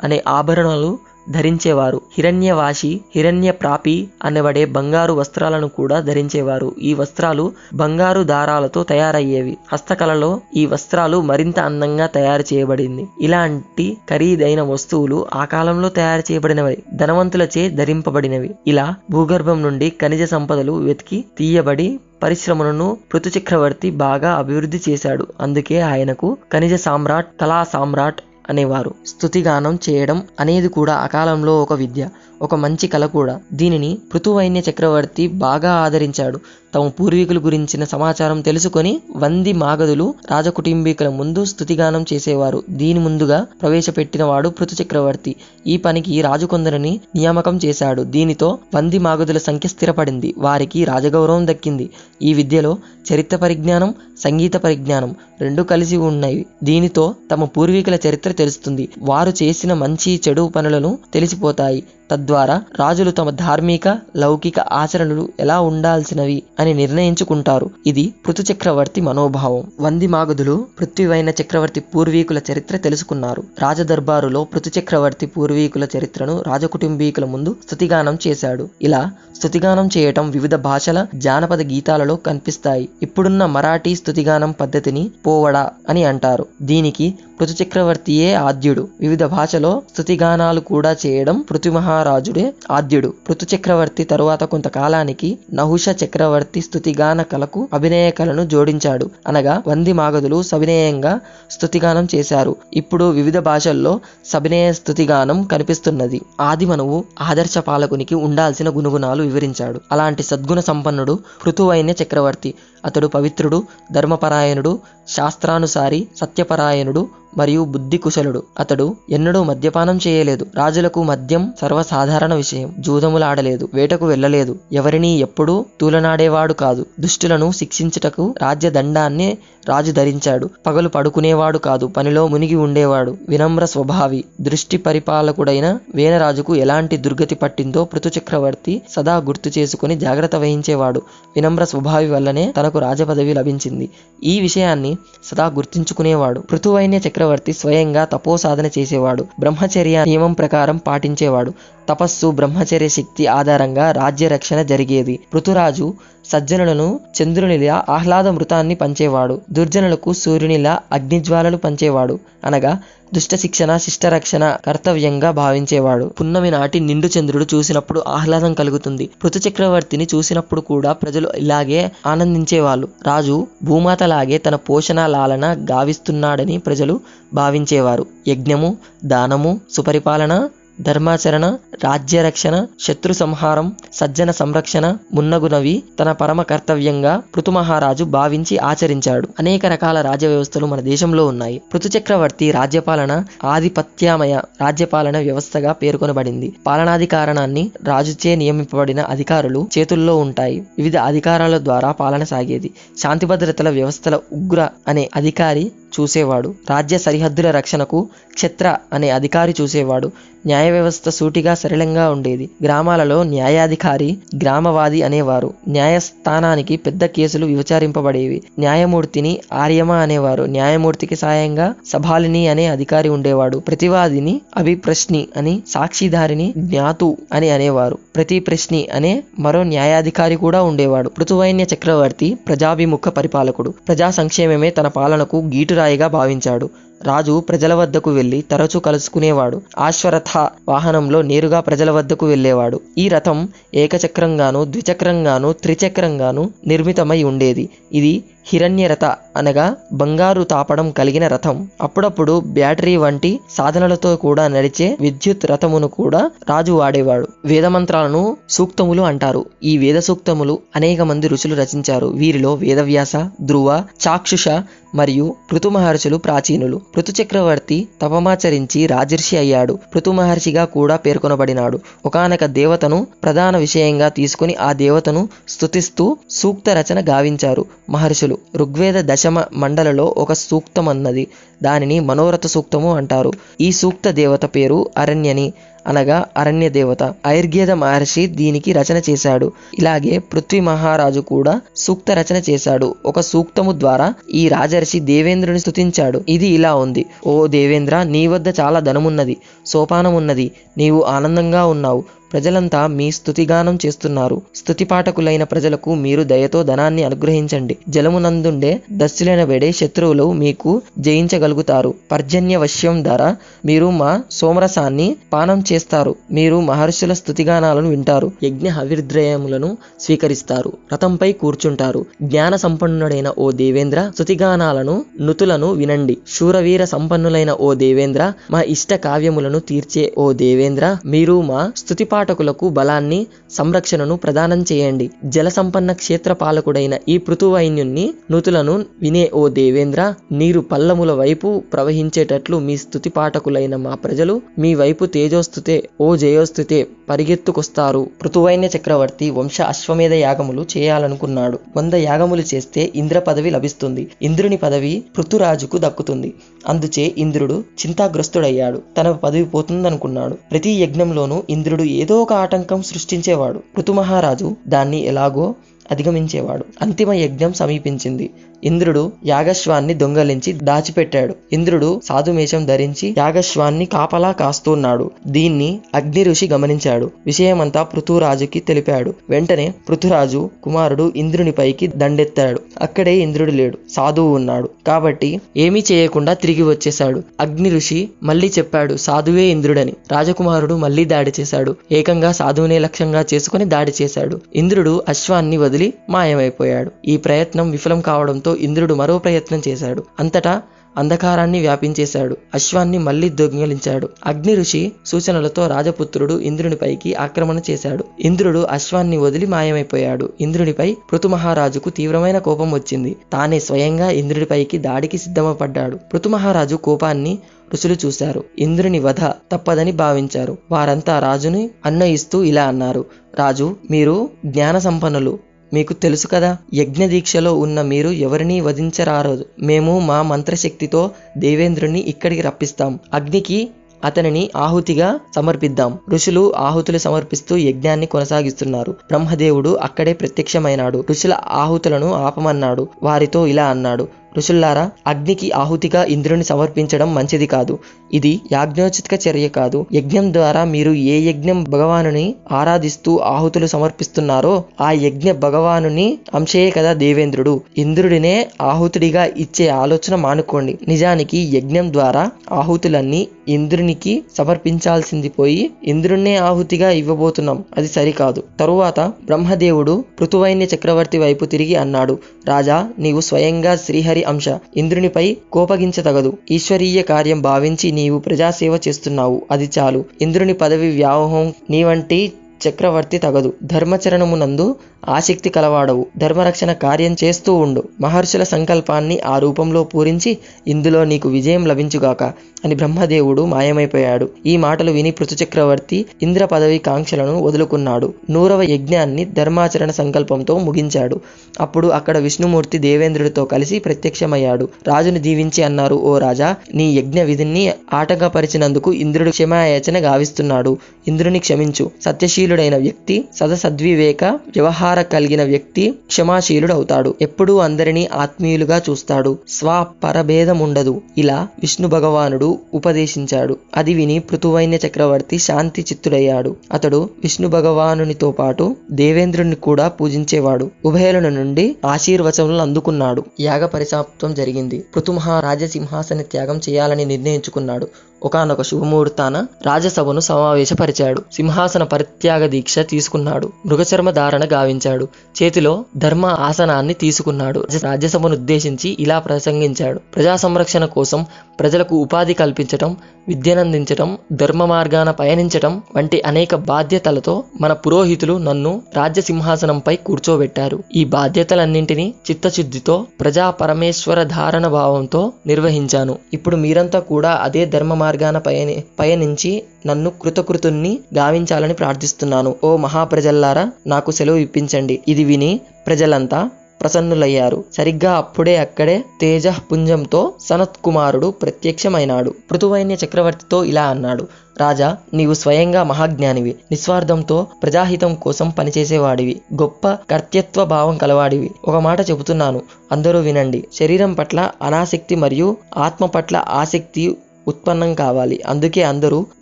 అనే 0.03 0.23
ఆభరణాలు 0.27 0.99
ధరించేవారు. 1.29 2.01
హిరణ్యవాసి 2.17 3.01
హిరణ్య 3.15 3.51
ప్రాపి 3.51 4.07
అనబడే 4.23 4.65
బంగారు 4.65 5.13
వస్త్రాలను 5.13 5.67
కూడా 5.67 5.99
ధరించేవారు. 5.99 6.75
ఈ 6.81 6.93
వస్త్రాలు 6.93 7.51
బంగారు 7.73 8.23
దారాలతో 8.23 8.83
తయారయ్యేవి. 8.83 9.57
హస్తకళలో 9.73 10.41
ఈ 10.55 10.65
వస్త్రాలు 10.65 11.21
మరింత 11.21 11.59
అందంగా 11.59 12.05
తయారు 12.07 12.43
చేయబడింది. 12.53 13.07
ఇలాంటి 13.21 13.97
ఖరీదైన 14.09 14.61
వస్తువులు 14.61 15.27
ఆ 15.35 15.45
కాలంలో 15.45 15.89
తయారు 15.89 16.31
చేయబడినవి. 16.31 16.83
ధనవంతులచే 16.93 17.69
ధరింపబడినవి. 17.69 18.55
ఇలా 18.67 18.95
భూగర్భం 19.11 19.61
నుండి 19.63 19.93
ఖనిజ 20.01 20.23
సంపదలు 20.23 20.71
వెతికి 20.71 21.25
తీయబడి 21.37 21.99
పరిశ్రమలను 22.23 22.97
పృథు 23.13 23.39
చక్రవర్తి 23.39 23.91
బాగా 23.91 24.33
అభివృద్ధి 24.33 24.81
చేశాడు. 24.89 25.27
అందుకే 25.39 25.81
ఆయనకు 25.81 26.37
ఖనిజ 26.53 26.73
సామ్రాట్ 26.73 27.27
కళా 27.41 27.63
సామ్రాట్ 27.63 28.21
అనేవారు. 28.49 28.91
స్తుతిగానం 29.05 29.79
చేయడం 29.89 30.23
అనేది 30.39 30.67
కూడా 30.67 30.93
అకాలంలో 30.93 31.61
ఒక 31.61 31.73
విద్య. 31.73 32.09
ఒక 32.41 32.55
మంచి 32.55 32.87
కళ 32.87 33.05
కూడా. 33.05 33.39
దీనిని 33.53 33.97
పృథువైన్య 34.13 34.61
చక్రవర్తి 34.69 35.27
బాగా 35.27 35.71
ఆదరించాడు. 35.71 36.39
తమ 36.75 36.87
పూర్వీకుల 36.87 37.37
గురించిన 37.37 37.83
సమాచారం 37.83 38.41
తెలుసుకొని 38.41 39.01
వంది 39.15 39.53
మాగధులు 39.53 40.13
రాజకుటుంబీకుల 40.31 41.09
ముందు 41.09 41.45
స్థుతిగానం 41.45 42.05
చేసేవారు. 42.13 42.63
దీని 42.69 42.99
ముందుగా 42.99 43.47
ప్రవేశపెట్టిన 43.61 44.23
వాడు 44.23 44.49
పృథు 44.49 44.83
చక్రవర్తి. 44.83 45.35
ఈ 45.67 45.77
పనికి 45.77 46.21
రాజు 46.21 46.45
కొందరిని 46.45 46.99
నియామకం 47.15 47.59
చేశాడు. 47.65 48.01
దీనితో 48.01 48.57
వంది 48.75 48.97
మాగధుల 48.97 49.37
సంఖ్య 49.37 49.69
స్థిరపడింది. 49.69 50.33
వారికి 50.37 50.85
రాజగౌరవం 50.85 51.47
దక్కింది. 51.47 51.89
ఈ 52.21 52.33
విద్యలో 52.33 52.77
చరిత్ర 53.13 53.37
పరిజ్ఞానం 53.37 53.93
సంగీత 54.19 54.55
పరిజ్ఞానం 54.55 55.15
రెండు 55.41 55.63
కలిసి 55.63 55.97
ఉన్నాయి. 55.97 56.45
దీనితో 56.63 57.15
తమ 57.31 57.45
పూర్వీకుల 57.45 57.97
చరిత్ర 58.07 58.31
తెలుస్తుంది. 58.31 58.89
వారు 58.99 59.33
చేసిన 59.43 59.73
మంచి 59.73 60.21
చెడు 60.27 60.51
పనులను 60.55 60.99
తెలిసిపోతాయి. 61.13 61.83
తద్వారా 62.11 62.61
రాజులు 62.79 63.11
తమ 63.11 63.29
ధార్మిక 63.29 63.99
లౌకిక 64.15 64.59
ఆచరణలు 64.59 65.29
ఎలా 65.39 65.61
ఉండాల్సినవి 65.61 66.43
అని 66.59 66.73
నిర్ణయించుకుంటారు. 66.73 67.69
ఇది 67.87 68.13
పృథు 68.27 68.43
చక్రవర్తి 68.51 69.01
మనోభావం. 69.01 69.63
వంది 69.79 70.07
మాగధులు 70.07 70.67
పృథ్వీవైన 70.79 71.29
చక్రవర్తి 71.29 71.79
పూర్వీకుల 71.79 72.41
చరిత్ర 72.51 72.77
తెలుసుకున్నారు. 72.77 73.43
రాజదర్బారులో 73.59 74.43
పృథు 74.43 74.79
చక్రవర్తి 74.79 75.25
పూర్వీకుల 75.25 75.87
చరిత్రను 75.97 76.43
రాజకుటుంబీకుల 76.47 77.25
ముందు 77.25 77.55
స్తుతిగానం 77.67 78.17
చేశాడు. 78.27 78.69
ఇలా 78.81 79.11
స్తుతిగానం 79.35 79.89
చేయటం 79.97 80.31
వివిధ 80.31 80.55
భాషల 80.55 81.07
జానపద 81.15 81.61
గీతాలలో 81.61 82.15
కనిపిస్తాయి. 82.15 82.89
ఇప్పుడున్న 83.01 83.45
మరాఠీ 83.45 83.95
స్తుతిగానం 83.95 84.51
పద్ధతిని 84.51 85.11
పోవడా 85.25 85.69
అని 85.89 86.03
అంటారు. 86.03 86.45
దీనికి 86.61 87.13
పృథు 87.39 87.63
చక్రవర్తియే 87.63 88.33
ఆద్యుడు. 88.33 88.87
వివిధ 88.99 89.23
భాషలో 89.23 89.81
స్థుతిగానాలు 89.93 90.59
కూడా 90.59 90.95
చేయడం 91.05 91.41
పృథు 91.49 91.69
మహారాజుడే 91.69 92.53
ఆద్యుడు. 92.71 93.13
పృథు 93.27 93.55
చక్రవర్తి 93.55 94.03
తరువాత 94.03 94.43
కొంతకాలానికి 94.43 95.39
నహుష 95.53 95.85
చక్రవర్తి 96.03 96.61
స్థుతిగాన 96.61 97.21
కళకు 97.21 97.69
అభినయ 97.73 98.11
కళను 98.11 98.45
జోడించాడు. 98.45 99.09
అనగా 99.27 99.63
వంది 99.67 99.93
మాగధులు 99.93 100.41
సవినయంగా 100.41 101.19
స్తుతిగానం 101.51 102.07
చేశారు. 102.15 102.55
ఇప్పుడు 102.73 103.09
వివిధ 103.09 103.37
భాషల్లో 103.37 103.99
సవినయ 104.25 104.73
స్థుతిగానం 104.73 105.43
కనిపిస్తున్నది. 105.43 106.21
ఆదిమనువు 106.41 107.05
ఆదర్శ 107.21 107.57
పాలకునికి 107.57 108.15
ఉండాల్సిన 108.15 108.69
గుణగుణాలు 108.69 109.23
వివరించాడు. 109.23 109.81
అలాంటి 109.91 110.23
సద్గుణ 110.23 110.59
సంపన్నుడు 110.59 111.19
పృథువైన 111.45 111.89
చక్రవర్తి. 111.89 112.53
అతడు 112.85 113.07
పవిత్రుడు 113.07 113.63
ధర్మపరాయణుడు 113.91 114.79
శాస్త్రానుసారి 115.07 116.07
సత్యపరాయణుడు 116.17 117.07
మరియు 117.37 117.61
బుద్ధి 117.65 117.97
కుశలుడు 117.97 118.43
అతడు 118.59 118.85
ఎన్నడూ 119.09 119.43
మద్యపానం 119.43 119.99
చేయలేదు. 120.07 120.45
రాజులకు 120.55 121.03
మద్యం 121.03 121.53
సర్వసాధారణ 121.61 122.33
విషయం. 122.33 122.69
జూదములాడలేదు. 122.79 123.69
వేటకు 123.73 124.05
వెళ్ళలేదు. 124.05 124.53
ఎవరినీ 124.73 125.19
ఎప్పుడూ 125.19 125.55
తూలనాడేవాడు 125.81 126.53
కాదు. 126.53 126.85
దుష్టులను 126.99 127.51
శిక్షించుటకు 127.51 128.35
రాజ్య 128.41 128.69
దండాన్ని 128.69 129.29
రాజు 129.69 129.91
ధరించాడు. 129.91 130.49
పగలు 130.65 130.89
పడుకునేవాడు 130.89 131.57
కాదు 131.57 131.85
పనిలో 131.87 132.27
మునిగి 132.27 132.55
ఉండేవాడు. 132.55 133.17
వినమ్ర 133.29 133.65
స్వభావి 133.65 134.23
దృష్టి 134.41 134.77
పరిపాలకుడైన 134.77 135.79
వేనరాజుకు 135.95 136.55
ఎలాంటి 136.55 136.97
దుర్గతి 136.97 137.35
పట్టిందో 137.35 137.83
పృథు 137.83 138.07
చక్రవర్తి 138.07 138.81
సదా 138.89 139.15
గుర్తు 139.17 139.59
చేసుకుని 139.59 139.97
జాగ్రత్త 139.97 140.35
వహించేవాడు. 140.35 141.01
వినమ్ర 141.35 141.63
స్వభావి 141.63 142.11
వల్లనే 142.11 142.53
తనకు 142.57 142.79
రాజపదవి 142.79 143.33
లభించింది. 143.33 143.89
ఈ 144.23 144.39
విషయాన్ని 144.39 144.97
సదా 145.23 145.45
గుర్తుంచుకునేవాడు. 145.45 146.39
పృథువైన 146.39 146.95
చక్రవర్తి 146.95 147.53
స్వయంగా 147.53 148.05
తపోసాధన 148.05 148.65
చేసేవాడు. 148.65 149.25
బ్రహ్మచర్య 149.39 150.03
నియమం 150.03 150.33
ప్రకారం 150.33 150.77
పాటించేవాడు. 150.77 151.53
తపస్సు 151.89 152.27
బ్రహ్మచర్య 152.27 152.87
శక్తి 152.87 153.27
ఆధారంగా 153.27 153.91
రాజ్యరక్షణ 153.91 154.61
జరిగేది. 154.61 155.19
పృథురాజు 155.33 155.93
సజ్జనులను 156.25 156.99
చంద్రునిలా 157.21 157.85
ఆహ్లాద 157.89 158.27
మృతాన్ని 158.27 158.75
పంచేవాడు. 158.75 159.41
దుర్జనులకు 159.51 160.13
సూర్యునిలా 160.13 160.79
అగ్నిజ్వాలలు 160.91 161.57
పంచేవాడు. 161.57 162.19
అనగా 162.45 162.79
దుష్ట 163.13 163.35
శిక్షణ 163.35 163.77
శిష్టరక్షణ 163.77 164.57
కర్తవ్యంగా 164.65 165.31
భావించేవాడు. 165.31 166.05
పున్నమి 166.05 166.51
నాటి 166.51 166.79
నిండు 166.79 167.07
చంద్రుడు 167.07 167.45
చూసినప్పుడు 167.53 168.03
ఆహ్లాదం 168.07 168.53
కలుగుతుంది. 168.53 169.09
పృథు 169.23 169.49
చక్రవర్తిని 169.49 170.07
చూసినప్పుడు 170.15 170.61
కూడా 170.61 170.93
ప్రజలు 170.93 171.29
ఇలాగే 171.37 171.91
ఆనందించేవాళ్ళు. 172.07 172.87
రాజు 173.07 173.47
భూమాతలాగే 173.63 174.37
తన 174.37 174.55
పోషణ 174.55 175.05
లాలన 175.05 175.67
గావిస్తున్నాడని 175.71 176.57
ప్రజలు 176.57 176.99
భావించేవారు. 177.33 178.05
యజ్ఞము 178.27 178.77
దానము 179.05 179.61
సుపరిపాలన 179.71 180.49
ధర్మాచరణ 180.81 181.57
రాజ్య 181.83 182.21
రక్షణ 182.21 182.65
శత్రు 182.79 183.13
సంహారం 183.13 183.75
సజ్జన 183.93 184.31
సంరక్షణ 184.31 184.97
మున్నగునవి 185.13 185.83
తన 185.99 186.11
పరమ 186.11 186.41
కర్తవ్యంగా 186.41 187.23
పృతుమహారాజు 187.35 188.03
భావించి 188.03 188.57
ఆచరించాడు. 188.57 189.27
అనేక 189.39 189.65
రకాల 189.65 190.01
రాజ్య 190.01 190.27
వ్యవస్థలు 190.27 190.65
మన 190.65 190.79
దేశంలో 190.79 191.27
ఉన్నాయి. 191.27 191.61
పృథు 191.73 191.97
చక్రవర్తి 191.97 192.51
రాజ్యపాలన 192.51 193.25
ఆధిపత్యమయ 193.43 194.39
రాజ్యపాలన 194.61 195.17
వ్యవస్థగా 195.17 195.71
పేర్కొనబడింది. 195.71 196.55
పాలనాధికారణాన్ని 196.67 197.71
రాజుచే 197.83 198.35
నియమింపబడిన 198.35 199.01
అధికారులు 199.01 199.67
చేతుల్లో 199.77 200.17
ఉంటాయి. 200.17 200.59
వివిధ 200.59 200.97
అధికారాల 200.97 201.57
ద్వారా 201.57 201.91
పాలన 201.91 202.23
సాగేది. 202.23 202.71
శాంతి 202.97 203.25
భద్రతల 203.25 203.69
వ్యవస్థల 203.69 204.15
ఉగ్ర 204.15 204.69
అనే 204.87 205.09
అధికారి 205.15 205.71
చూసేవాడు. 205.99 206.55
రాజ్య 206.69 206.97
సరిహద్దుల 206.97 207.51
రక్షణకు 207.51 208.09
క్షత్ర 208.33 208.77
అనే 208.93 209.09
అధికారి 209.09 209.55
చూసేవాడు. 209.61 210.11
న్యాయ 210.45 210.71
వ్యవస్థ 210.71 211.09
సూటిగా 211.09 211.53
సరళంగా 211.53 212.11
ఉండేది. 212.11 212.49
గ్రామాలలో 212.63 213.23
న్యాయాధికారి 213.23 214.17
గ్రామవాది 214.35 215.03
అనేవారు. 215.03 215.53
న్యాయస్థానానికి 215.67 216.77
పెద్ద 216.77 217.05
కేసులు 217.05 217.45
విచారింపబడేవి. 217.45 218.43
న్యాయమూర్తిని 218.59 219.39
ఆర్యమ 219.53 219.91
అనేవారు. 219.91 220.43
న్యాయమూర్తికి 220.43 221.15
సాయంగా 221.15 221.73
సభాలిని 221.87 222.47
అనే 222.47 222.65
అధికారి 222.67 223.09
ఉండేవాడు. 223.09 223.57
ప్రతివాదిని 223.57 224.41
అభిప్రశ్ని 224.57 225.27
అని 225.37 225.63
సాక్షిదారిని 225.67 226.53
జ్ఞాతు 226.57 227.17
అని 227.33 227.49
అనేవారు. 227.49 227.97
ప్రతి 228.15 228.39
ప్రశ్ని 228.39 228.87
అనే 228.93 229.23
మరో 229.39 229.63
న్యాయాధికారి 229.63 230.35
కూడా 230.35 230.63
ఉండేవాడు. 230.63 231.09
పృథువైన్య 231.09 231.65
చక్రవర్తి 231.73 232.35
ప్రజాభిముఖ 232.47 233.07
పరిపాలకుడు. 233.07 233.73
ప్రజా 233.87 234.09
సంక్షేమమే 234.09 234.69
తన 234.69 234.87
పాలనకు 234.87 235.37
గీటు 235.37 235.73
రాయిగా 235.77 236.07
భావించాడు. 236.07 236.69
రాజు 237.03 237.39
ప్రజల 237.39 237.73
వద్దకు 237.73 238.11
వెళ్ళి 238.11 238.41
తరచూ 238.41 238.79
కలుసుకునేవాడు. 238.79 239.61
ఆశ్వరథ 239.79 240.49
వాహనంలో 240.69 241.21
నేరుగా 241.21 241.59
ప్రజల 241.59 241.91
వద్దకు 241.91 242.25
వెళ్ళేవాడు. 242.25 242.79
ఈ 242.97 243.07
రథం 243.07 243.49
ఏకచక్రంగాను 243.73 244.65
ద్విచక్రంగాను 244.65 245.53
త్రిచక్రంగాను 245.53 246.49
నిర్మితమై 246.67 247.23
ఉండేది. 247.23 247.69
ఇది 247.93 248.23
హిరణ్యరథ 248.45 249.05
అనగా 249.37 249.75
బంగారు 249.93 250.43
తాపడం 250.43 250.91
కలిగిన 250.91 251.27
రథం. 251.27 251.67
అప్పుడప్పుడు 251.81 252.39
బ్యాటరీ 252.39 252.95
వంటి 252.95 253.39
సాధనలతో 253.51 254.15
కూడా 254.15 254.47
నడిచే 254.47 254.97
విద్యుత్ 255.01 255.45
రథమును 255.45 255.87
కూడా 255.87 256.31
రాజు 256.49 256.71
వాడేవాడు. 256.71 257.27
వేదమంత్రాలను 257.45 258.37
సూక్తములు 258.49 259.01
అంటారు. 259.01 259.45
ఈ 259.63 259.77
వేద 259.77 259.99
సూక్తములు 259.99 260.59
అనేక 260.75 261.01
మంది 261.01 261.27
ఋషులు 261.27 261.55
రచించారు. 261.55 262.07
వీరిలో 262.07 262.53
వేదవ్యాస 262.53 263.15
ధ్రువ 263.41 263.83
చాక్షుష 264.07 264.47
మరియు 264.95 265.35
ఋతుమహర్షులు 265.53 265.87
మహర్షులు 265.87 266.17
ప్రాచీనులు. 266.17 266.81
పృథు 266.97 267.21
చక్రవర్తి 267.21 267.87
తపమాచరించి 268.01 268.87
రాజర్షి 268.87 269.37
అయ్యాడు. 269.37 269.79
పృథు 269.93 270.11
మహర్షిగా 270.11 270.65
కూడా 270.65 270.95
పేర్కొనబడినాడు. 270.95 271.79
ఒకానొక 272.05 272.45
దేవతను 272.45 273.07
ప్రధాన 273.23 273.57
విషయంగా 273.57 274.09
తీసుకుని 274.09 274.55
ఆ 274.55 274.73
దేవతను 274.73 275.29
స్తుతిస్తూ 275.47 276.17
సూక్త 276.29 276.69
రచన 276.69 277.09
గావించారు. 277.09 277.65
మహర్షులు 277.89 278.37
ఋగ్వేద 278.55 278.93
దశమ 278.97 279.43
మండలలో 279.53 280.15
ఒక 280.17 280.33
సూక్తం 280.33 280.89
అన్నది 280.89 281.27
దానిని 281.63 281.99
మనోరథ 281.99 282.47
సూక్తము 282.47 282.95
అంటారు. 282.95 283.33
ఈ 283.61 283.71
సూక్త 283.71 284.11
దేవత 284.11 284.45
పేరు 284.45 284.89
అరణ్యని. 284.97 285.53
అనగా 285.87 286.25
అరణ్య 286.37 286.69
దేవత 286.69 287.13
ఐర్గ్యద 287.27 287.71
మహర్షి 287.71 288.27
దీనికి 288.27 288.71
రచన 288.73 289.01
చేశాడు. 289.09 289.51
ఇలాగే 289.79 290.17
పృథ్వీ 290.31 290.59
మహారాజు 290.59 291.19
కూడా 291.19 291.61
సూక్త 291.75 292.11
రచన 292.11 292.41
చేశాడు. 292.49 292.95
ఒక 293.05 293.19
సూక్తము 293.19 293.71
ద్వారా 293.79 294.13
ఈ 294.33 294.47
రాజర్షి 294.47 294.99
దేవేంద్రుని 294.99 295.59
స్తుతించాడు. 295.59 296.21
ఇది 296.29 296.47
ఇలా 296.47 296.75
ఉంది. 296.75 297.05
ఓ 297.27 297.47
దేవేంద్ర 297.47 298.03
నీ 298.03 298.27
వద్ద 298.27 298.47
చాలా 298.59 298.79
ధనమున్నది 298.79 299.37
సోపానం 299.65 300.15
ఉన్నది 300.15 300.51
నీవు 300.77 301.01
ఆనందంగా 301.01 301.65
ఉన్నావు. 301.65 302.03
ప్రజలంతా 302.33 302.87
మీ 302.87 303.11
స్తుతిగానం 303.11 303.79
చేస్తున్నారు. 303.85 304.41
స్తుతి 304.55 304.85
పాఠకులైన 304.85 305.43
ప్రజలకు 305.43 305.95
మీరు 305.95 306.23
దయతో 306.23 306.63
ధనాన్ని 306.63 307.03
అనుగ్రహించండి. 307.03 307.77
జలమునందుండే 307.89 308.71
దస్సులైన 308.93 309.43
వెడే 309.43 309.71
శత్రువులు 309.71 310.31
మీకు 310.33 310.81
జయించగలుగుతారు. 310.99 311.93
పర్జన్య 312.11 312.57
వశ్యం 312.57 313.03
ద్వారా 313.03 313.29
మీరు 313.65 313.89
మా 313.91 314.11
సోమరసాన్ని 314.31 315.15
పానం 315.33 315.63
చేస్తారు. 315.73 316.15
మీరు 316.31 316.61
మహర్షుల 316.61 317.13
స్థుతిగానాలను 317.13 317.89
వింటారు. 317.89 318.31
యజ్ఞ 318.43 318.69
హవిర్ద్రయములను 318.69 319.69
స్వీకరిస్తారు. 320.01 320.73
రథంపై 320.93 321.31
కూర్చుంటారు. 321.31 322.05
జ్ఞాన 322.23 322.55
సంపన్నుడైన 322.55 323.33
ఓ 323.37 323.51
దేవేంద్ర 323.51 324.11
స్థుతిగానాలను 324.13 324.95
నుతులను 325.21 325.71
వినండి. 325.71 326.17
శూరవీర 326.35 326.83
సంపన్నులైన 326.85 327.51
ఓ 327.51 327.73
దేవేంద్ర 327.73 328.33
మా 328.51 328.61
ఇష్ట 328.75 328.93
కావ్యములను 328.93 329.59
తీర్చే 329.59 330.13
ఓ 330.17 330.33
దేవేంద్ర 330.33 330.85
మీరు 331.05 331.41
మా 331.41 331.71
స్థుతి 331.77 332.03
పాఠకులకు 332.17 332.65
బలాన్ని 332.77 333.19
సంరక్షణను 333.51 334.15
ప్రదానం 334.17 334.61
చేయండి. 334.71 335.05
జల 335.35 335.47
సంపన్న 335.49 335.91
క్షేత్ర 336.01 336.31
పాలకుడైన 336.43 336.95
ఈ 337.09 337.17
పృథువైన్యుణ్ణి 337.25 338.05
నుతులను 338.31 338.75
వినే 339.01 339.25
ఓ 339.33 339.43
దేవేంద్ర 339.57 340.01
నీరు 340.31 340.61
పల్లముల 340.71 341.11
వైపు 341.21 341.49
ప్రవహించేటట్లు 341.73 342.57
మీ 342.67 342.75
స్థుతి 342.77 343.09
పాఠకులైన 343.09 343.75
మా 343.85 343.93
ప్రజలు 344.03 344.35
మీ 344.59 344.71
వైపు 344.81 345.03
తేజోస్తుతే 345.15 345.75
ఓ 346.01 346.15
జయోస్తుతే 346.15 346.79
పరిగెత్తుకొస్తారు. 347.09 348.01
పృథువైన్య 348.21 348.69
చక్రవర్తి 348.75 349.27
వంశ 349.37 349.57
అశ్వమేధ 349.71 350.13
యాగములు 350.23 350.63
చేయాలనుకున్నాడు. 350.73 351.59
వంద 351.77 351.95
యాగములు 352.07 352.43
చేస్తే 352.51 352.81
ఇంద్ర 353.01 353.19
పదవి 353.27 353.49
లభిస్తుంది. 353.55 354.03
ఇంద్రుని 354.21 354.57
పదవి 354.57 354.93
పృథురాజుకు 355.17 355.77
దక్కుతుంది. 355.85 356.29
అందుచే 356.67 357.05
ఇంద్రుడు 357.17 357.57
చింతాగ్రస్తుడయ్యాడు. 357.81 358.81
తన 358.97 359.11
పదవి 359.23 359.45
పోతుందనుకున్నాడు. 359.53 360.35
ప్రతి 360.51 360.73
యజ్ఞంలోనూ 360.83 361.37
ఇంద్రుడు 361.49 361.83
ఏ 361.99 362.03
ఏదో 362.07 362.21
ఒక 362.21 362.33
ఆటంకం 362.33 362.81
సృష్టించేవాడు. 362.81 363.59
పృథుమహారాజు 363.75 364.55
దాన్ని 364.67 364.99
ఎలాగో 365.05 365.45
అధిగమించేవాడు. 365.91 366.65
అంతిమ 366.81 367.13
యజ్ఞం 367.13 367.53
సమీపించింది. 367.53 368.29
ఇంద్రుడు 368.63 369.11
యాగశ్వాన్ని 369.25 369.93
దొంగలించి 369.93 370.53
దాచిపెట్టాడు. 370.53 371.35
ఇంద్రుడు 371.53 372.01
సాధుమేషం 372.05 372.65
ధరించి 372.65 373.15
యాగశ్వాన్ని 373.17 373.85
కాపలా 373.85 374.31
కాస్తున్నాడు. 374.31 375.11
దీన్ని 375.27 375.79
అగ్ని 375.95 376.23
ఋషి 376.23 376.47
గమనించాడు. 376.47 377.11
విషయమంతా 377.25 377.83
పృథురాజుకి 377.83 378.59
తెలిపాడు. 378.59 379.13
వెంటనే 379.29 379.73
పృథురాజు 379.89 380.49
కుమారుడు 380.63 381.13
ఇంద్రునిపైకి 381.15 381.87
దండెత్తాడు. 381.87 382.61
అక్కడే 382.81 383.17
ఇంద్రుడు 383.17 383.51
లేడు. 383.51 383.77
సాధువు 383.91 384.35
ఉన్నాడు. 384.35 384.69
కాబట్టి 384.87 385.41
ఏమీ 385.57 385.83
చేయకుండా 385.91 386.33
తిరిగి 386.33 386.63
వచ్చేశాడు. 386.63 387.23
అగ్ని 387.39 387.69
ఋషి 387.69 388.09
మళ్ళీ 388.23 388.51
చెప్పాడు 388.59 388.97
సాధువే 388.97 389.43
ఇంద్రుడని. 389.43 389.93
రాజకుమారుడు 390.11 390.75
మళ్ళీ 390.75 391.05
దాడి 391.05 391.33
చేశాడు. 391.39 391.75
ఏకంగా 391.91 392.31
సాధువునే 392.31 392.79
లక్ష్యంగా 392.79 393.25
చేసుకుని 393.33 393.65
దాడి 393.65 393.93
చేశాడు. 394.01 394.41
ఇంద్రుడు 394.55 395.01
అశ్వాన్ని 395.09 395.57
వదిలి 395.57 395.76
మాయమైపోయాడు. 396.09 396.91
ఈ 397.05 397.17
ప్రయత్నం 397.17 397.71
విఫలం 397.71 398.01
కావడంతో 398.01 398.55
ఇంద్రుడు 398.55 398.93
మరో 398.93 399.17
ప్రయత్నం 399.17 399.61
చేశాడు. 399.67 400.03
అంతటా 400.19 400.61
అంధకారాన్ని 400.97 401.59
వ్యాపించేశాడు. 401.59 402.37
అశ్వాన్ని 402.53 402.97
మళ్ళీ 402.97 403.29
దొంగిలించాడు. 403.29 404.09
అగ్ని 404.25 404.55
ఋషి 404.55 404.91
సూచనలతో 405.05 405.67
రాజపుత్రుడు 405.67 406.39
ఇంద్రునిపైకి 406.39 407.15
ఆక్రమణ 407.15 407.59
చేశాడు. 407.69 408.03
ఇంద్రుడు 408.19 408.59
అశ్వాన్ని 408.59 409.17
వదిలి 409.17 409.45
మాయమైపోయాడు. 409.45 410.33
ఇంద్రునిపై 410.41 410.97
పృథు 411.11 411.27
మహారాజుకు 411.27 411.89
తీవ్రమైన 411.89 412.37
కోపం 412.37 412.71
వచ్చింది. 412.71 413.15
తానే 413.33 413.59
స్వయంగా 413.59 414.09
ఇంద్రుడిపైకి 414.09 414.77
దాడికి 414.77 415.17
సిద్ధమపడ్డాడు. 415.17 415.97
పృథు 415.97 416.27
మహారాజు 416.29 416.75
కోపాన్ని 416.75 417.39
ఋషులు 417.73 417.95
చూశారు. 418.05 418.43
ఇంద్రుని 418.59 418.99
వధ 418.99 419.21
తప్పదని 419.23 419.91
భావించారు. 419.91 420.57
వారంతా 420.71 421.19
రాజుని 421.19 421.69
అన్నయిస్తూ 421.85 422.43
ఇలా 422.43 422.63
అన్నారు. 422.63 423.05
రాజు 423.39 423.75
మీరు 423.91 424.29
జ్ఞాన 424.45 424.77
సంపన్నులు 424.77 425.39
మీకు 425.73 425.93
తెలుసు 425.93 426.27
కదా 426.27 426.57
యజ్ఞ 426.73 427.05
దీక్షలో 427.05 427.57
ఉన్న 427.57 427.81
మీరు 427.81 428.09
ఎవరినీ 428.09 428.61
వధించరారదు. 428.61 429.45
మేము 429.61 429.99
మా 429.99 430.21
మంత్రశక్తితో 430.21 431.11
దేవేంద్రుని 431.37 431.99
ఇక్కడికి 431.99 432.41
రప్పిస్తాం. 432.41 432.99
అగ్నికి 433.13 433.69
అతనిని 434.03 434.49
ఆహుతిగా 434.55 435.19
సమర్పిద్దాం. 435.35 435.97
ఋషులు 436.09 436.53
ఆహుతులు 436.55 436.97
సమర్పిస్తూ 436.97 437.57
యజ్ఞాన్ని 437.57 438.05
కొనసాగిస్తున్నారు. 438.05 438.91
బ్రహ్మదేవుడు 438.91 439.75
అక్కడే 439.75 440.13
ప్రత్యక్షమైనాడు. 440.13 441.05
ఋషుల 441.11 441.37
ఆహుతులను 441.47 442.13
ఆపమన్నాడు. 442.13 442.87
వారితో 443.03 443.47
ఇలా 443.47 443.65
అన్నాడు. 443.65 444.07
ఋషుల్లారా 444.37 444.91
అగ్నికి 445.07 445.51
ఆహుతిగా 445.51 446.03
ఇంద్రుని 446.03 446.43
సమర్పించడం 446.43 447.13
మంచిది 447.13 447.47
కాదు. 447.47 447.79
ఇది 448.13 448.41
యాజ్ఞోచిత 448.51 449.27
చర్య 449.27 449.47
కాదు. 449.47 449.85
యజ్ఞం 449.93 450.33
ద్వారా 450.33 450.63
మీరు 450.63 450.91
ఏ 450.91 451.29
యజ్ఞం 451.29 451.63
భగవానుని 451.63 452.35
ఆరాధిస్తూ 452.51 453.17
ఆహుతులు 453.17 453.67
సమర్పిస్తున్నారో 453.67 454.63
ఆ 454.81 454.91
యజ్ఞ 454.91 455.31
భగవానుని 455.31 456.07
అంశే 456.35 456.69
కదా 456.69 456.93
దేవేంద్రుడు. 456.93 457.61
ఇంద్రుడినే 457.77 458.47
ఆహుతుడిగా 458.61 459.25
ఇచ్చే 459.37 459.67
ఆలోచన 459.67 460.15
మానుకోండి. 460.15 460.77
నిజానికి 460.87 461.37
యజ్ఞం 461.57 461.93
ద్వారా 461.93 462.31
ఆహుతులన్నీ 462.51 463.27
ఇంద్రునికి 463.47 464.23
సమర్పించాల్సింది 464.37 465.29
పోయి 465.29 465.71
ఇంద్రుణ్ణే 465.83 466.35
ఆహుతిగా 466.35 466.89
ఇవ్వబోతున్నాం. 466.89 467.63
అది 467.77 467.87
సరికాదు. 467.87 468.43
తరువాత 468.59 468.99
బ్రహ్మదేవుడు 469.25 470.03
పృథువైన్య 470.19 470.67
చక్రవర్తి 470.75 471.17
వైపు 471.17 471.45
తిరిగి 471.45 471.75
అన్నాడు 471.75 472.17
రాజా 472.47 472.89
నీవు 472.99 473.21
స్వయంగా 473.21 473.75
శ్రీహరి 473.75 474.23
అంశ. 474.23 474.47
ఇంద్రునిపై 474.77 475.37
కోపగించతగదు 475.51 476.37
ఈశ్వరీయ 476.51 477.01
కార్యం 477.01 477.41
భావించి 477.41 477.91
నీవు 477.97 478.17
ప్రజాసేవ 478.19 478.73
చేస్తున్నావు. 478.87 479.37
అది 479.51 479.67
చాలు. 479.77 480.01
ఇంద్రుని 480.21 480.53
పదవి 480.53 480.89
వ్యామోహం 480.91 481.47
నీ 481.69 481.81
వంటి 481.83 482.19
చక్రవర్తి 482.67 483.17
తగదు. 483.17 483.53
ధర్మచరణమునందు 483.63 484.75
ఆసక్తి 485.09 485.49
కలవాడవు. 485.49 486.05
ధర్మరక్షణ 486.17 486.73
కార్యం 486.73 487.15
చేస్తూ 487.23 487.55
ఉండు. 487.55 487.83
మహర్షుల 488.01 488.43
సంకల్పాన్ని 488.43 489.19
ఆ 489.19 489.39
రూపంలో 489.39 489.83
పూరించి 489.83 490.37
ఇందులో 490.67 491.03
నీకు 491.03 491.29
విజయం 491.29 491.67
లభించుగాక 491.67 492.23
అని 492.65 492.75
బ్రహ్మదేవుడు 492.75 493.45
మాయమైపోయాడు. 493.45 494.29
ఈ 494.45 494.57
మాటలు 494.57 494.91
విని 494.91 495.11
పృథు 495.11 495.43
చక్రవర్తి 495.43 496.05
ఇంద్ర 496.23 496.45
పదవి 496.45 496.77
కాంక్షలను 496.77 497.43
వదులుకున్నాడు. 497.43 498.13
నూరవ 498.29 498.61
యజ్ఞాన్ని 498.61 499.25
ధర్మాచరణ 499.25 499.91
సంకల్పంతో 499.91 500.57
ముగించాడు. 500.59 501.19
అప్పుడు 501.59 501.87
అక్కడ 501.87 502.17
విష్ణుమూర్తి 502.17 502.77
దేవేంద్రుడితో 502.77 503.45
కలిసి 503.45 503.79
ప్రత్యక్షమయ్యాడు. 503.79 504.69
రాజును 504.87 505.19
దీవించి 505.19 505.63
అన్నారు 505.63 505.95
ఓ 505.95 506.17
రాజా 506.17 506.55
నీ 506.73 506.95
యజ్ఞ 506.95 507.23
విధిని 507.23 507.71
ఆటంకపరిచినందుకు 507.93 508.93
ఇంద్రుడు 508.93 509.29
క్షమాయాచన 509.29 510.05
గావిస్తున్నాడు. 510.05 510.77
ఇంద్రుని 511.07 511.39
క్షమించు. 511.39 511.91
సత్యశీ 512.05 512.46
సత్యశీలుడైన 512.47 512.77
వ్యక్తి 512.77 513.15
సదసద్వివేక 513.35 514.23
వ్యవహార 514.23 515.01
కలిగిన 515.01 515.43
వ్యక్తి 515.43 515.83
క్షమాశీలుడు 516.07 516.73
అవుతాడు 516.73 517.15
ఎప్పుడూ 517.21 517.57
అందరినీ 517.57 518.09
ఆత్మీయులుగా 518.13 518.81
చూస్తాడు. 518.89 519.37
స్వ 519.49 519.85
పరభేదం 520.03 520.59
ఉండదు 520.59 521.01
ఇలా 521.17 521.47
విష్ణు 521.61 521.87
భగవానుడు 521.87 522.59
ఉపదేశించాడు. 522.73 523.57
అది 523.75 523.93
విని 523.93 524.19
పృథువైన్య 524.19 524.79
చక్రవర్తి 524.87 525.37
శాంతి 525.37 525.81
చిత్తుడయ్యాడు. 525.81 526.55
అతడు 526.73 527.09
విష్ణు 527.23 527.47
భగవానునితో 527.47 528.31
పాటు 528.31 528.75
దేవేంద్రుని 528.91 529.55
కూడా 529.55 529.87
పూజించేవాడు. 529.87 530.71
ఉభయల 530.85 531.19
నుండి 531.29 531.75
ఆశీర్వచనలు 531.85 532.61
అందుకున్నాడు. 532.61 533.23
యాగ 533.39 533.65
పరిసాప్తం 533.65 534.33
జరిగింది. 534.33 534.85
పృథు 534.95 535.11
మహారాజ 535.11 535.63
సింహాసన 535.63 536.21
త్యాగం 536.21 536.57
చేయాలని 536.69 537.05
నిర్ణయించుకున్నాడు. 537.05 537.87
ఒకనొక 538.23 538.61
శుభముహూర్తాన 538.61 539.45
రాజసభను 539.65 540.19
సమావేశపరిచాడు. 540.19 541.21
సింహాసన 541.33 541.83
పరిత్యాగ 541.83 542.36
దీక్ష 542.45 542.79
తీసుకున్నాడు. 542.79 543.51
మృగచర్మ 543.65 544.11
ధారణ 544.11 544.41
గావించాడు. 544.51 545.07
చేతిలో 545.43 545.85
ధర్మ 545.97 546.25
ఆసనాన్ని 546.25 546.93
తీసుకున్నాడు. 546.93 547.67
రాజ్యసభను 547.83 548.33
ఉద్దేశించి 548.33 548.97
ఇలా 548.99 549.19
ప్రసంగించాడు. 549.19 549.99
ప్రజా 550.15 550.35
సంరక్షణ 550.35 550.85
కోసం 550.85 551.25
ప్రజలకు 551.59 551.95
ఉపాధి 551.95 552.33
కల్పించటం 552.33 552.97
విద్యనందించటం 553.27 554.17
ధర్మ 554.33 554.65
మార్గాన 554.65 555.11
పయనించటం 555.11 555.81
వంటి 555.95 556.21
అనేక 556.21 556.55
బాధ్యతలతో 556.55 557.43
మన 557.61 557.73
పురోహితులు 557.73 558.37
నన్ను 558.37 558.81
రాజ్య 558.95 559.21
సింహాసనంపై 559.21 559.95
కూర్చోబెట్టారు. 559.95 560.83
ఈ 560.95 561.05
బాధ్యతలన్నింటినీ 561.05 562.13
చిత్తశుద్ధితో 562.31 563.05
ప్రజా 563.19 563.49
పరమేశ్వర 563.49 564.23
ధారణ 564.23 564.67
భావంతో 564.67 565.33
నిర్వహించాను. 565.47 566.17
ఇప్పుడు 566.33 566.55
మీరంతా 566.55 566.99
కూడా 566.99 567.29
అదే 567.29 567.65
ధర్మ 567.65 567.93
మార్గాన 567.93 568.37
పయని 568.37 568.83
పయనించి 568.99 569.63
నన్ను 569.85 570.09
కృతకృతుణ్ణి 570.09 570.99
గావించాలని 571.13 571.73
ప్రార్థిస్తున్నాను. 571.73 572.55
ఓ 572.63 572.77
మహాప్రజల్లారా 572.77 573.71
నాకు 573.87 574.11
సెలవు 574.11 574.37
ఇప్పించండి. 574.37 574.99
ఇది 575.07 575.23
విని 575.23 575.59
ప్రజలంతా 575.87 576.49
ప్రసన్నులయ్యారు. 576.81 577.63
సరిగ్గా 577.73 578.13
అప్పుడే 578.13 578.57
అక్కడే 578.57 579.03
తేజపుంజంతో 579.21 580.33
సనత్ 580.41 580.77
కుమారుడు 580.83 581.31
ప్రత్యక్షమైనాడు. 581.31 582.33
పృథువైన్య 582.51 582.97
చక్రవర్తితో 583.05 583.63
ఇలా 583.63 583.83
అన్నాడు. 583.83 584.27
రాజా 584.59 584.97
నీవు 585.13 585.33
స్వయంగా 585.33 585.83
మహాజ్ఞానివి. 585.83 586.55
నిస్వార్థంతో 586.71 587.47
ప్రజాహితం 587.63 588.15
కోసం 588.15 588.49
పనిచేసేవాడివి. 588.49 589.41
గొప్ప 589.53 589.87
కర్తృత్వ 589.87 590.65
భావం 590.65 590.97
కలవాడివి. 590.97 591.51
ఒక 591.65 591.75
మాట 591.75 591.99
చెబుతున్నాను. 591.99 592.61
అందరూ 592.91 593.19
వినండి. 593.19 593.67
శరీరం 593.73 594.13
పట్ల 594.13 594.51
అనాసక్తి 594.61 595.15
మరియు 595.15 595.57
ఆత్మ 595.77 596.05
పట్ల 596.05 596.45
ఆసక్తి 596.49 597.17
ఉత్పన్నం 597.47 597.93
కావాలి. 597.93 598.43
అందుకే 598.47 598.83
అందరూ 598.83 599.25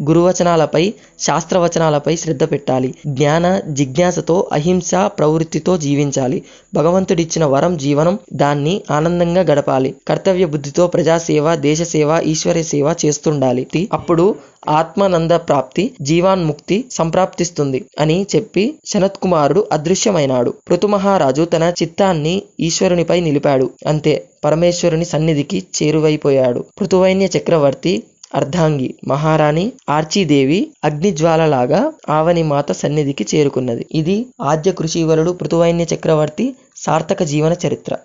గురువచనాలపై 0.04 0.94
శాస్త్రవచనాలపై 1.20 2.16
శ్రద్ధ 2.16 2.44
పెట్టాలి. 2.44 2.94
జ్ఞాన 3.08 3.62
జిజ్ఞాసతో 3.70 4.50
అహింస 4.52 4.92
ప్రవృత్తితో 4.96 5.78
జీవించాలి. 5.78 6.44
భగవంతుడిచ్చిన 6.74 7.46
వరం 7.46 7.78
జీవనం 7.78 8.20
దాన్ని 8.34 8.82
ఆనందంగా 8.92 9.42
గడపాలి. 9.42 9.96
కర్తవ్య 10.08 10.46
బుద్ధితో 10.46 10.88
ప్రజాసేవ 10.88 11.56
దేశ 11.56 11.82
సేవ 11.82 12.22
ఈశ్వర 12.26 12.62
సేవ 12.62 12.96
చేస్తుండాలి. 13.06 13.68
అప్పుడు 13.94 14.36
ఆత్మానంద 14.70 15.32
ప్రాప్తి 15.32 15.92
జీవాన్ముక్తి 16.02 16.86
సంప్రాప్తిస్తుంది 16.92 17.86
అని 18.00 18.26
చెప్పి 18.36 18.76
శనత్ 18.86 19.18
కుమారుడు 19.18 19.68
అదృశ్యమైనాడు. 19.72 20.54
పృథుమహారాజు 20.70 21.44
తన 21.44 21.74
చిత్తాన్ని 21.82 22.44
ఈశ్వరునిపై 22.60 23.20
నిలిపాడు. 23.20 23.70
అంతే 23.88 24.30
పరమేశ్వరుని 24.46 25.06
సన్నిధికి 25.06 25.64
చేరువైపోయాడు. 25.84 26.66
పృతువైన్య 26.80 27.30
చక్రవర్తి 27.38 28.04
అర్ధాంగి 28.36 28.96
మహారాణి 29.08 29.72
ఆర్చీదేవి 29.90 30.68
అగ్నిజ్వాలలాగా 30.84 31.92
ఆవని 32.10 32.44
మాత 32.44 32.72
సన్నిధికి 32.72 33.26
చేరుకున్నది. 33.36 33.86
ఇది 33.92 34.26
ఆద్య 34.42 34.72
కృషివరుడు 34.72 35.32
పృతువైన్య 35.32 35.86
చక్రవర్తి 35.96 36.56
సార్థక 36.76 37.24
జీవన 37.24 37.56
చరిత్ర. 37.68 37.98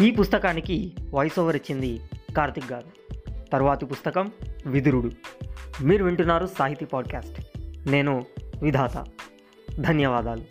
ఈ 0.00 0.10
పుస్తకానికి 0.10 0.92
వాయిస్ 1.10 1.38
ఓవర్ 1.38 1.56
ఇచ్చింది 1.56 2.00
కార్తిక్ 2.36 2.72
గారు. 2.72 3.20
తర్వాతి 3.52 3.86
పుస్తకం 3.86 4.32
విదురుడు. 4.66 5.10
మీరు 5.82 6.04
వింటున్నారు 6.04 6.46
సాహితీ 6.46 6.84
పాడ్కాస్ట్. 6.84 7.40
నేను 7.90 8.26
విధాత. 8.62 9.04
ధన్యవాదాలు. 9.80 10.42